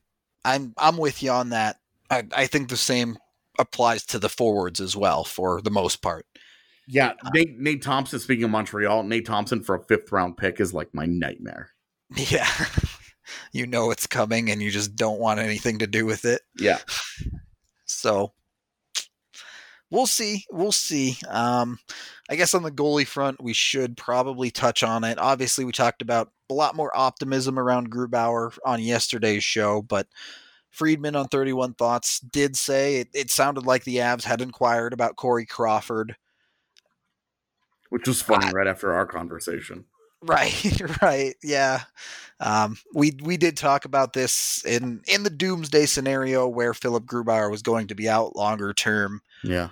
I'm 0.45 0.75
I'm 0.77 0.97
with 0.97 1.23
you 1.23 1.31
on 1.31 1.49
that. 1.49 1.79
I, 2.11 2.23
I 2.35 2.45
think 2.45 2.69
the 2.69 2.77
same 2.77 3.17
applies 3.61 4.05
to 4.07 4.19
the 4.19 4.29
forwards 4.29 4.81
as 4.81 4.95
well 4.95 5.23
for 5.23 5.61
the 5.61 5.71
most 5.71 6.01
part. 6.01 6.25
Yeah, 6.87 7.13
Nate, 7.33 7.57
Nate 7.57 7.81
Thompson. 7.81 8.19
Speaking 8.19 8.43
of 8.43 8.49
Montreal, 8.49 9.03
Nate 9.03 9.25
Thompson 9.25 9.61
for 9.63 9.75
a 9.75 9.83
fifth 9.83 10.11
round 10.11 10.35
pick 10.35 10.59
is 10.59 10.73
like 10.73 10.93
my 10.93 11.05
nightmare. 11.05 11.69
Yeah, 12.15 12.49
you 13.53 13.65
know 13.65 13.91
it's 13.91 14.07
coming 14.07 14.51
and 14.51 14.61
you 14.61 14.71
just 14.71 14.95
don't 14.95 15.19
want 15.19 15.39
anything 15.39 15.79
to 15.79 15.87
do 15.87 16.05
with 16.05 16.25
it. 16.25 16.41
Yeah. 16.57 16.79
So 17.93 18.31
we'll 19.91 20.07
see. 20.07 20.45
We'll 20.49 20.71
see. 20.71 21.17
Um, 21.27 21.77
I 22.29 22.35
guess 22.35 22.53
on 22.53 22.63
the 22.63 22.71
goalie 22.71 23.05
front, 23.05 23.43
we 23.43 23.53
should 23.53 23.97
probably 23.97 24.49
touch 24.49 24.81
on 24.81 25.03
it. 25.03 25.19
Obviously, 25.19 25.65
we 25.65 25.73
talked 25.73 26.01
about 26.01 26.31
a 26.49 26.53
lot 26.53 26.75
more 26.75 26.95
optimism 26.97 27.59
around 27.59 27.91
Grubauer 27.91 28.57
on 28.65 28.81
yesterday's 28.81 29.43
show, 29.43 29.81
but 29.81 30.07
Friedman 30.71 31.15
on 31.15 31.27
31 31.27 31.73
Thoughts 31.73 32.19
did 32.19 32.55
say 32.55 32.97
it, 32.97 33.09
it 33.13 33.29
sounded 33.29 33.65
like 33.65 33.83
the 33.83 33.97
Avs 33.97 34.23
had 34.23 34.41
inquired 34.41 34.93
about 34.93 35.17
Corey 35.17 35.45
Crawford. 35.45 36.15
Which 37.89 38.07
was 38.07 38.21
funny 38.21 38.51
right 38.53 38.67
after 38.67 38.93
our 38.93 39.05
conversation. 39.05 39.85
Right, 40.23 41.01
right, 41.01 41.33
yeah. 41.41 41.81
Um, 42.39 42.77
we 42.93 43.17
we 43.23 43.37
did 43.37 43.57
talk 43.57 43.85
about 43.85 44.13
this 44.13 44.63
in 44.65 45.01
in 45.07 45.23
the 45.23 45.31
doomsday 45.31 45.87
scenario 45.87 46.47
where 46.47 46.75
Philipp 46.75 47.05
Grubauer 47.05 47.49
was 47.49 47.63
going 47.63 47.87
to 47.87 47.95
be 47.95 48.07
out 48.07 48.35
longer 48.35 48.71
term. 48.71 49.21
Yeah, 49.43 49.69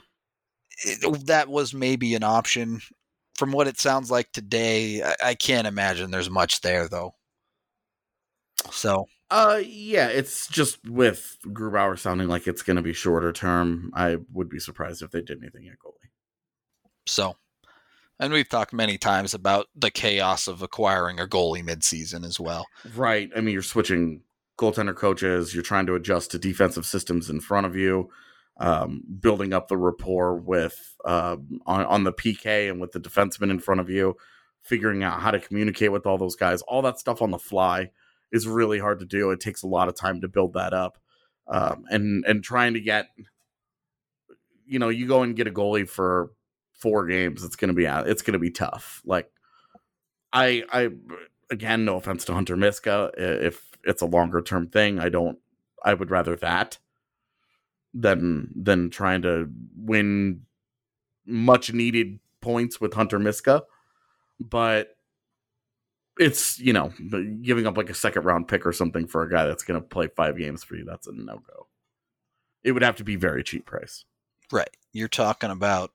it, 0.84 1.28
that 1.28 1.50
was 1.50 1.76
maybe 1.76 2.16
an 2.16 2.24
option. 2.24 2.82
From 3.36 3.52
what 3.52 3.68
it 3.68 3.80
sounds 3.80 4.10
like 4.10 4.32
today, 4.32 5.04
I, 5.04 5.14
I 5.24 5.36
can't 5.36 5.68
imagine 5.68 6.10
there's 6.10 6.32
much 6.32 6.62
there 6.62 6.88
though. 6.88 7.14
So, 8.72 9.06
uh, 9.32 9.62
yeah, 9.64 10.08
it's 10.08 10.48
just 10.48 10.80
with 10.88 11.38
Grubauer 11.46 11.98
sounding 11.98 12.28
like 12.28 12.48
it's 12.48 12.64
going 12.64 12.78
to 12.78 12.82
be 12.82 12.94
shorter 12.94 13.32
term. 13.32 13.92
I 13.94 14.18
would 14.34 14.50
be 14.50 14.60
surprised 14.60 15.02
if 15.02 15.12
they 15.12 15.22
did 15.22 15.40
anything 15.42 15.68
at 15.68 15.78
goalie. 15.80 16.10
So, 17.06 17.36
and 18.20 18.34
we've 18.34 18.50
talked 18.50 18.74
many 18.74 18.98
times 18.98 19.34
about 19.34 19.68
the 19.76 19.92
chaos 19.92 20.48
of 20.48 20.62
acquiring 20.62 21.20
a 21.20 21.28
goalie 21.28 21.64
midseason 21.64 22.26
as 22.26 22.40
well. 22.40 22.66
Right. 22.96 23.30
I 23.36 23.42
mean, 23.42 23.54
you're 23.54 23.62
switching 23.62 24.22
goaltender 24.58 24.96
coaches, 24.96 25.54
you're 25.54 25.64
trying 25.64 25.86
to 25.86 25.96
adjust 25.96 26.32
to 26.32 26.40
defensive 26.40 26.86
systems 26.86 27.30
in 27.30 27.40
front 27.40 27.66
of 27.66 27.76
you, 27.76 28.10
um, 28.60 29.04
building 29.20 29.54
up 29.54 29.68
the 29.68 29.78
rapport 29.78 30.36
with 30.36 30.96
uh, 31.06 31.38
on, 31.66 31.86
on 31.86 32.04
the 32.04 32.12
PK 32.12 32.70
and 32.70 32.82
with 32.82 32.92
the 32.92 33.00
defenseman 33.00 33.52
in 33.52 33.60
front 33.60 33.80
of 33.80 33.90
you, 33.90 34.18
figuring 34.62 35.04
out 35.04 35.22
how 35.22 35.32
to 35.32 35.40
communicate 35.40 35.92
with 35.92 36.06
all 36.06 36.18
those 36.18 36.36
guys. 36.36 36.62
All 36.64 36.82
that 36.82 37.00
stuff 37.00 37.22
on 37.22 37.32
the 37.32 37.40
fly 37.40 37.92
is 38.32 38.48
really 38.48 38.80
hard 38.80 39.00
to 39.00 39.06
do. 39.06 39.32
It 39.32 39.40
takes 39.40 39.64
a 39.64 39.68
lot 39.68 39.88
of 39.88 39.96
time 39.96 40.22
to 40.22 40.28
build 40.28 40.54
that 40.54 40.74
up. 40.74 40.98
Um, 41.48 41.86
and 41.90 42.24
and 42.26 42.44
trying 42.44 42.74
to 42.76 42.80
get 42.80 43.08
you 44.66 44.78
know, 44.78 44.90
you 44.90 45.08
go 45.08 45.24
and 45.24 45.36
get 45.36 45.48
a 45.48 45.52
goalie 45.52 45.90
for 45.90 46.32
four 46.74 47.08
games, 47.08 47.44
it's 47.44 47.56
gonna 47.56 47.74
be 47.74 47.86
it's 47.86 48.22
gonna 48.22 48.40
be 48.40 48.52
tough. 48.52 49.02
Like 49.04 49.32
I 50.32 50.64
I 50.72 50.90
again, 51.50 51.86
no 51.86 51.98
offense 51.98 52.26
to 52.26 52.34
Hunter 52.34 52.56
Miska, 52.56 53.12
if 53.18 53.70
it's 53.84 54.02
a 54.02 54.08
longer 54.08 54.42
term 54.42 54.68
thing, 54.68 55.00
I 55.00 55.10
don't 55.10 55.40
I 55.84 55.94
would 55.94 56.12
rather 56.12 56.36
that 56.38 56.78
than 57.94 58.50
than 58.56 58.92
trying 58.92 59.24
to 59.24 59.50
win 59.76 60.44
much 61.26 61.74
needed 61.74 62.20
points 62.42 62.80
with 62.80 62.94
Hunter 62.94 63.20
Miska. 63.20 63.64
But 64.40 64.96
it's 66.20 66.60
you 66.60 66.74
know 66.74 66.92
giving 67.42 67.66
up 67.66 67.78
like 67.78 67.90
a 67.90 67.94
second 67.94 68.24
round 68.26 68.48
pick 68.48 68.66
or 68.66 68.74
something 68.74 69.08
for 69.08 69.24
a 69.24 69.30
guy 69.30 69.46
that's 69.46 69.64
going 69.64 69.80
to 69.82 69.88
play 69.88 70.08
five 70.16 70.38
games 70.38 70.64
for 70.64 70.76
you. 70.76 70.86
That's 70.86 71.08
a 71.08 71.12
no 71.14 71.38
go. 71.38 71.68
it 72.64 72.74
would 72.74 72.84
have 72.84 72.98
to 72.98 73.04
be 73.06 73.16
very 73.16 73.42
cheap 73.44 73.66
price. 73.66 74.04
Right. 74.52 74.70
You're 74.92 75.08
talking 75.08 75.50
about 75.50 75.92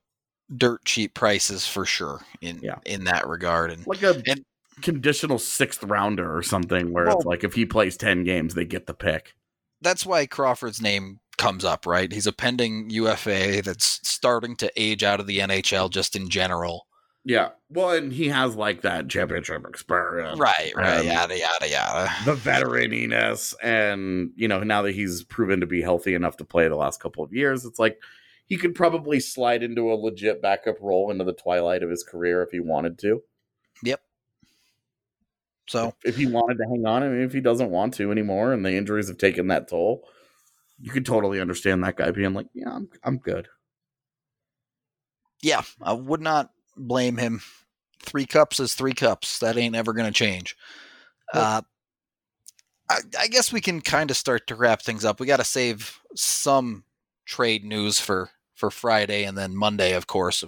dirt 0.57 0.83
cheap 0.87 1.13
prices 1.15 1.67
for 1.67 1.85
sure 1.85 2.21
in 2.41 2.61
Yeah. 2.63 2.79
in 2.87 3.05
that 3.05 3.27
regard. 3.29 3.71
And 3.71 3.87
Like 3.87 4.03
a 4.03 4.23
And- 4.27 4.45
conditional 4.81 5.39
sixth 5.39 5.85
rounder 5.85 6.35
or 6.37 6.43
something 6.43 6.91
where 6.93 7.07
it's 7.09 7.25
like 7.25 7.45
if 7.45 7.55
he 7.55 7.65
plays 7.67 7.97
10 7.97 8.25
games, 8.25 8.55
they 8.55 8.65
get 8.65 8.87
the 8.87 8.95
pick. 8.95 9.35
that's 9.83 10.07
why 10.07 10.25
Crawford's 10.27 10.81
name 10.81 11.21
comes 11.37 11.65
up, 11.65 11.85
right? 11.87 12.11
He's 12.11 12.27
a 12.27 12.33
pending 12.33 12.89
UFA 12.91 13.61
that's 13.61 14.01
starting 14.09 14.57
to 14.57 14.73
age 14.77 15.03
out 15.05 15.21
of 15.21 15.27
the 15.27 15.41
NHL 15.41 15.91
just 15.91 16.17
in 16.17 16.31
general. 16.31 16.87
Yeah. 17.25 17.51
Well, 17.71 17.91
and 17.91 18.13
he 18.13 18.29
has 18.29 18.55
like 18.55 18.83
that 18.83 19.09
championship 19.09 19.67
experience. 19.67 20.39
Right, 20.39 20.73
right, 20.77 21.05
yada 21.05 21.39
yada 21.39 21.69
yada. 21.69 22.11
The 22.25 22.35
veteraniness. 22.35 23.55
And, 23.63 24.31
you 24.37 24.47
know, 24.47 24.63
now 24.63 24.83
that 24.83 24.93
he's 24.93 25.25
proven 25.25 25.61
to 25.61 25.67
be 25.67 25.81
healthy 25.81 26.15
enough 26.15 26.37
to 26.39 26.45
play 26.45 26.69
the 26.69 26.77
last 26.77 27.01
couple 27.01 27.25
of 27.25 27.33
years, 27.33 27.65
it's 27.65 27.79
like 27.79 27.99
he 28.47 28.57
could 28.57 28.75
probably 28.75 29.21
slide 29.21 29.63
into 29.63 29.91
a 29.91 29.95
legit 29.95 30.43
backup 30.43 30.77
role 30.81 31.11
into 31.11 31.25
the 31.25 31.33
twilight 31.33 31.83
of 31.83 31.91
his 31.91 32.05
career 32.05 32.43
if 32.43 32.51
he 32.51 32.61
wanted 32.61 32.99
to. 32.99 33.23
Yep. 33.83 34.01
So 35.67 35.95
if 36.05 36.17
he 36.17 36.27
wanted 36.27 36.59
to 36.59 36.65
hang 36.65 36.85
on, 36.85 37.03
I 37.03 37.09
mean, 37.09 37.23
if 37.23 37.33
he 37.33 37.41
doesn't 37.41 37.71
want 37.71 37.95
to 37.95 38.13
anymore, 38.13 38.53
and 38.53 38.67
the 38.67 38.77
injuries 38.77 39.09
have 39.09 39.17
taken 39.17 39.49
that 39.49 39.67
toll, 39.67 40.07
you 40.79 40.91
could 40.91 41.07
totally 41.07 41.41
understand 41.41 41.83
that 41.83 41.97
guy 41.97 42.11
being 42.11 42.35
like, 42.35 42.49
"Yeah, 42.53 42.71
I'm, 42.71 42.91
I'm 43.03 43.17
good." 43.17 43.49
yeah, 45.45 45.63
I 45.83 45.93
would 45.93 46.23
not 46.23 46.51
blame 46.77 47.17
him. 47.17 47.41
Three 48.01 48.27
cups 48.27 48.61
is 48.61 48.75
three 48.75 48.93
cups. 48.95 49.39
That 49.39 49.57
ain't 49.57 49.77
ever 49.77 49.93
going 49.93 50.07
to 50.13 50.17
change. 50.19 50.57
Uh, 51.33 51.63
I, 52.91 52.99
I 53.19 53.27
guess 53.29 53.53
we 53.53 53.61
can 53.61 53.81
kind 53.81 54.11
of 54.11 54.17
start 54.17 54.47
to 54.49 54.55
wrap 54.55 54.83
things 54.83 55.05
up. 55.05 55.19
We 55.21 55.27
got 55.27 55.39
to 55.39 55.45
save 55.45 55.99
some 56.15 56.85
trade 57.27 57.65
news 57.65 57.99
for 57.99 58.31
for 58.55 58.71
Friday 58.71 59.25
and 59.25 59.37
then 59.37 59.57
Monday, 59.57 59.95
of 59.95 60.07
course. 60.07 60.45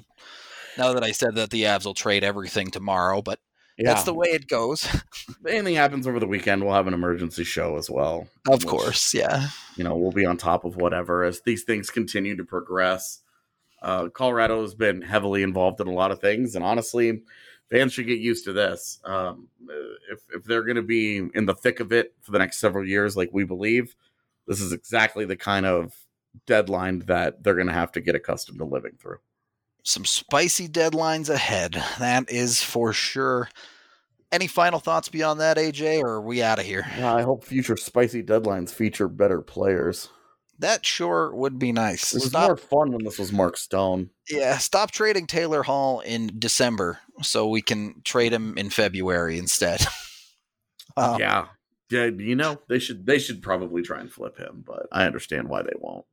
Now 0.78 0.92
that 0.92 1.02
I 1.02 1.12
said 1.12 1.34
that 1.36 1.50
the 1.50 1.62
Avs 1.64 1.86
will 1.86 1.94
trade 1.94 2.22
everything 2.22 2.70
tomorrow, 2.70 3.22
but 3.22 3.40
Yeah, 3.78 3.88
that's 3.94 4.04
the 4.04 4.14
way 4.14 4.28
it 4.28 4.46
goes. 4.46 4.84
if 4.84 5.46
anything 5.48 5.74
happens 5.74 6.06
over 6.06 6.20
the 6.20 6.26
weekend, 6.26 6.62
we'll 6.62 6.74
have 6.74 6.86
an 6.86 6.94
emergency 6.94 7.42
show 7.44 7.76
as 7.78 7.88
well. 7.90 8.28
of 8.48 8.60
which, 8.62 8.66
course, 8.66 9.14
yeah. 9.14 9.48
you 9.76 9.82
know 9.84 9.96
we'll 9.96 10.12
be 10.12 10.26
on 10.26 10.36
top 10.36 10.64
of 10.64 10.76
whatever 10.76 11.24
as 11.24 11.40
these 11.40 11.64
things 11.64 11.90
continue 11.90 12.36
to 12.36 12.44
progress. 12.44 13.20
Uh, 13.82 14.08
Colorado 14.08 14.62
has 14.62 14.74
been 14.74 15.02
heavily 15.02 15.42
involved 15.42 15.80
in 15.80 15.86
a 15.86 15.92
lot 15.92 16.10
of 16.10 16.20
things, 16.20 16.54
and 16.54 16.64
honestly, 16.64 17.22
fans 17.70 17.92
should 17.92 18.06
get 18.06 18.18
used 18.18 18.44
to 18.44 18.52
this. 18.52 18.98
Um, 19.04 19.48
if 20.10 20.20
if 20.34 20.44
they're 20.44 20.64
going 20.64 20.76
to 20.76 20.82
be 20.82 21.28
in 21.34 21.46
the 21.46 21.54
thick 21.54 21.80
of 21.80 21.92
it 21.92 22.14
for 22.20 22.32
the 22.32 22.38
next 22.38 22.58
several 22.58 22.86
years, 22.86 23.16
like 23.16 23.30
we 23.32 23.44
believe, 23.44 23.94
this 24.46 24.60
is 24.60 24.72
exactly 24.72 25.24
the 25.24 25.36
kind 25.36 25.66
of 25.66 25.94
deadline 26.46 27.00
that 27.00 27.42
they're 27.42 27.54
going 27.54 27.66
to 27.66 27.72
have 27.72 27.92
to 27.92 28.00
get 28.00 28.14
accustomed 28.14 28.58
to 28.58 28.64
living 28.64 28.92
through. 28.98 29.18
Some 29.82 30.04
spicy 30.04 30.68
deadlines 30.68 31.30
ahead. 31.30 31.82
That 31.98 32.30
is 32.30 32.62
for 32.62 32.92
sure. 32.92 33.48
Any 34.32 34.48
final 34.48 34.80
thoughts 34.80 35.08
beyond 35.08 35.40
that, 35.40 35.56
AJ, 35.56 36.00
or 36.00 36.14
are 36.14 36.20
we 36.20 36.42
out 36.42 36.58
of 36.58 36.64
here? 36.64 36.84
Yeah, 36.98 37.14
I 37.14 37.22
hope 37.22 37.44
future 37.44 37.76
spicy 37.76 38.24
deadlines 38.24 38.70
feature 38.70 39.08
better 39.08 39.40
players. 39.40 40.08
That 40.58 40.86
sure 40.86 41.34
would 41.34 41.58
be 41.58 41.72
nice. 41.72 42.14
It 42.14 42.18
was 42.18 42.28
Stop, 42.30 42.46
more 42.48 42.56
fun 42.56 42.92
when 42.92 43.04
this 43.04 43.18
was 43.18 43.32
Mark 43.32 43.56
Stone. 43.56 44.10
yeah, 44.30 44.56
stop 44.58 44.90
trading 44.90 45.26
Taylor 45.26 45.62
Hall 45.62 46.00
in 46.00 46.30
December 46.38 46.98
so 47.22 47.48
we 47.48 47.60
can 47.62 48.00
trade 48.04 48.32
him 48.32 48.56
in 48.56 48.70
February 48.70 49.38
instead. 49.38 49.84
Um, 50.98 51.20
yeah, 51.20 51.48
yeah. 51.90 52.06
You 52.06 52.36
know 52.36 52.58
they 52.70 52.78
should 52.78 53.04
they 53.04 53.18
should 53.18 53.42
probably 53.42 53.82
try 53.82 54.00
and 54.00 54.10
flip 54.10 54.38
him, 54.38 54.64
but 54.66 54.86
I 54.90 55.04
understand 55.04 55.46
why 55.48 55.60
they 55.60 55.74
won't. 55.78 56.06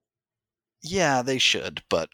yeah, 0.81 1.21
they 1.21 1.37
should, 1.37 1.81
but 1.89 2.09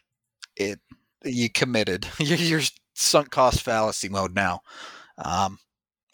it 0.54 0.78
you 1.24 1.50
committed. 1.50 2.06
You're, 2.20 2.38
you're 2.38 2.60
sunk 2.94 3.30
cost 3.30 3.62
fallacy 3.62 4.08
mode 4.08 4.36
now. 4.36 4.60
Um, 5.18 5.58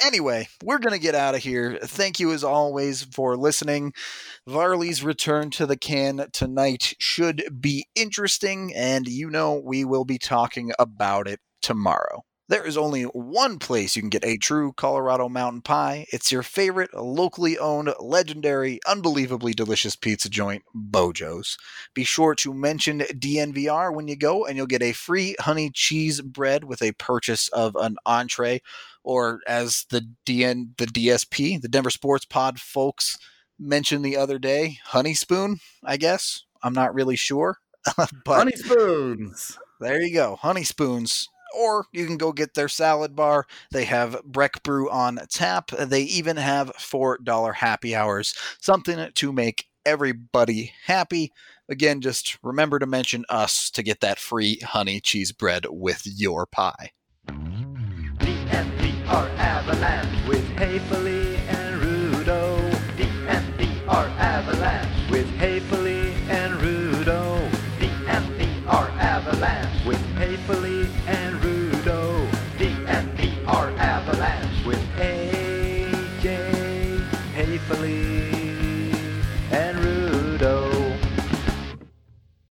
anyway, 0.00 0.48
we're 0.62 0.78
gonna 0.78 0.98
get 0.98 1.14
out 1.14 1.34
of 1.34 1.42
here. 1.42 1.78
Thank 1.82 2.20
you 2.20 2.32
as 2.32 2.44
always 2.44 3.02
for 3.02 3.36
listening. 3.36 3.92
Varley's 4.48 5.02
return 5.02 5.50
to 5.50 5.66
the 5.66 5.76
can 5.76 6.26
tonight 6.32 6.94
should 6.98 7.60
be 7.60 7.86
interesting, 7.94 8.74
and 8.74 9.06
you 9.06 9.30
know 9.30 9.54
we 9.54 9.84
will 9.84 10.04
be 10.04 10.18
talking 10.18 10.72
about 10.78 11.28
it 11.28 11.40
tomorrow. 11.62 12.24
There 12.48 12.64
is 12.64 12.76
only 12.76 13.02
one 13.02 13.58
place 13.58 13.96
you 13.96 14.02
can 14.02 14.08
get 14.08 14.24
a 14.24 14.36
true 14.36 14.72
Colorado 14.72 15.28
mountain 15.28 15.62
pie. 15.62 16.06
It's 16.12 16.30
your 16.30 16.44
favorite 16.44 16.94
locally 16.94 17.58
owned, 17.58 17.92
legendary, 17.98 18.78
unbelievably 18.86 19.54
delicious 19.54 19.96
pizza 19.96 20.30
joint, 20.30 20.62
Beau 20.72 21.12
Jo's. 21.12 21.58
Be 21.92 22.04
sure 22.04 22.36
to 22.36 22.54
mention 22.54 23.00
DNVR 23.00 23.92
when 23.92 24.06
you 24.06 24.14
go, 24.14 24.46
and 24.46 24.56
you'll 24.56 24.68
get 24.68 24.82
a 24.82 24.92
free 24.92 25.34
honey 25.40 25.72
cheese 25.74 26.20
bread 26.20 26.62
with 26.62 26.82
a 26.82 26.92
purchase 26.92 27.48
of 27.48 27.74
an 27.74 27.96
entree, 28.06 28.60
or 29.06 29.38
as 29.46 29.86
the 29.90 30.04
DN 30.26 30.76
the 30.76 30.86
DSP, 30.86 31.62
the 31.62 31.68
Denver 31.68 31.90
Sports 31.90 32.24
Pod 32.26 32.58
folks 32.60 33.16
mentioned 33.58 34.04
the 34.04 34.16
other 34.16 34.38
day, 34.38 34.78
honey 34.84 35.14
spoon. 35.14 35.60
I 35.84 35.96
guess 35.96 36.42
I'm 36.62 36.74
not 36.74 36.92
really 36.92 37.16
sure, 37.16 37.58
but 37.96 38.08
Honey 38.26 38.56
spoons. 38.56 39.56
there 39.80 40.02
you 40.02 40.12
go, 40.12 40.36
honey 40.36 40.64
spoons. 40.64 41.28
Or 41.56 41.86
you 41.92 42.04
can 42.04 42.18
go 42.18 42.32
get 42.32 42.52
their 42.54 42.68
salad 42.68 43.14
bar. 43.16 43.46
They 43.70 43.84
have 43.84 44.20
Breck 44.24 44.62
Brew 44.62 44.90
on 44.90 45.20
tap. 45.30 45.68
They 45.70 46.02
even 46.02 46.36
have 46.36 46.72
$4 46.76 47.54
happy 47.54 47.94
hours, 47.94 48.34
something 48.60 49.10
to 49.14 49.32
make 49.32 49.66
everybody 49.86 50.72
happy. 50.84 51.32
Again, 51.68 52.00
just 52.00 52.36
remember 52.42 52.78
to 52.80 52.86
mention 52.86 53.24
us 53.30 53.70
to 53.70 53.82
get 53.82 54.00
that 54.00 54.18
free 54.18 54.58
honey 54.58 55.00
cheese 55.00 55.32
bread 55.32 55.64
with 55.70 56.02
your 56.04 56.44
pie. 56.44 56.90
DNVR 59.16 59.38
Avalanche 59.38 60.28
with 60.28 60.44
Haefele 60.56 61.15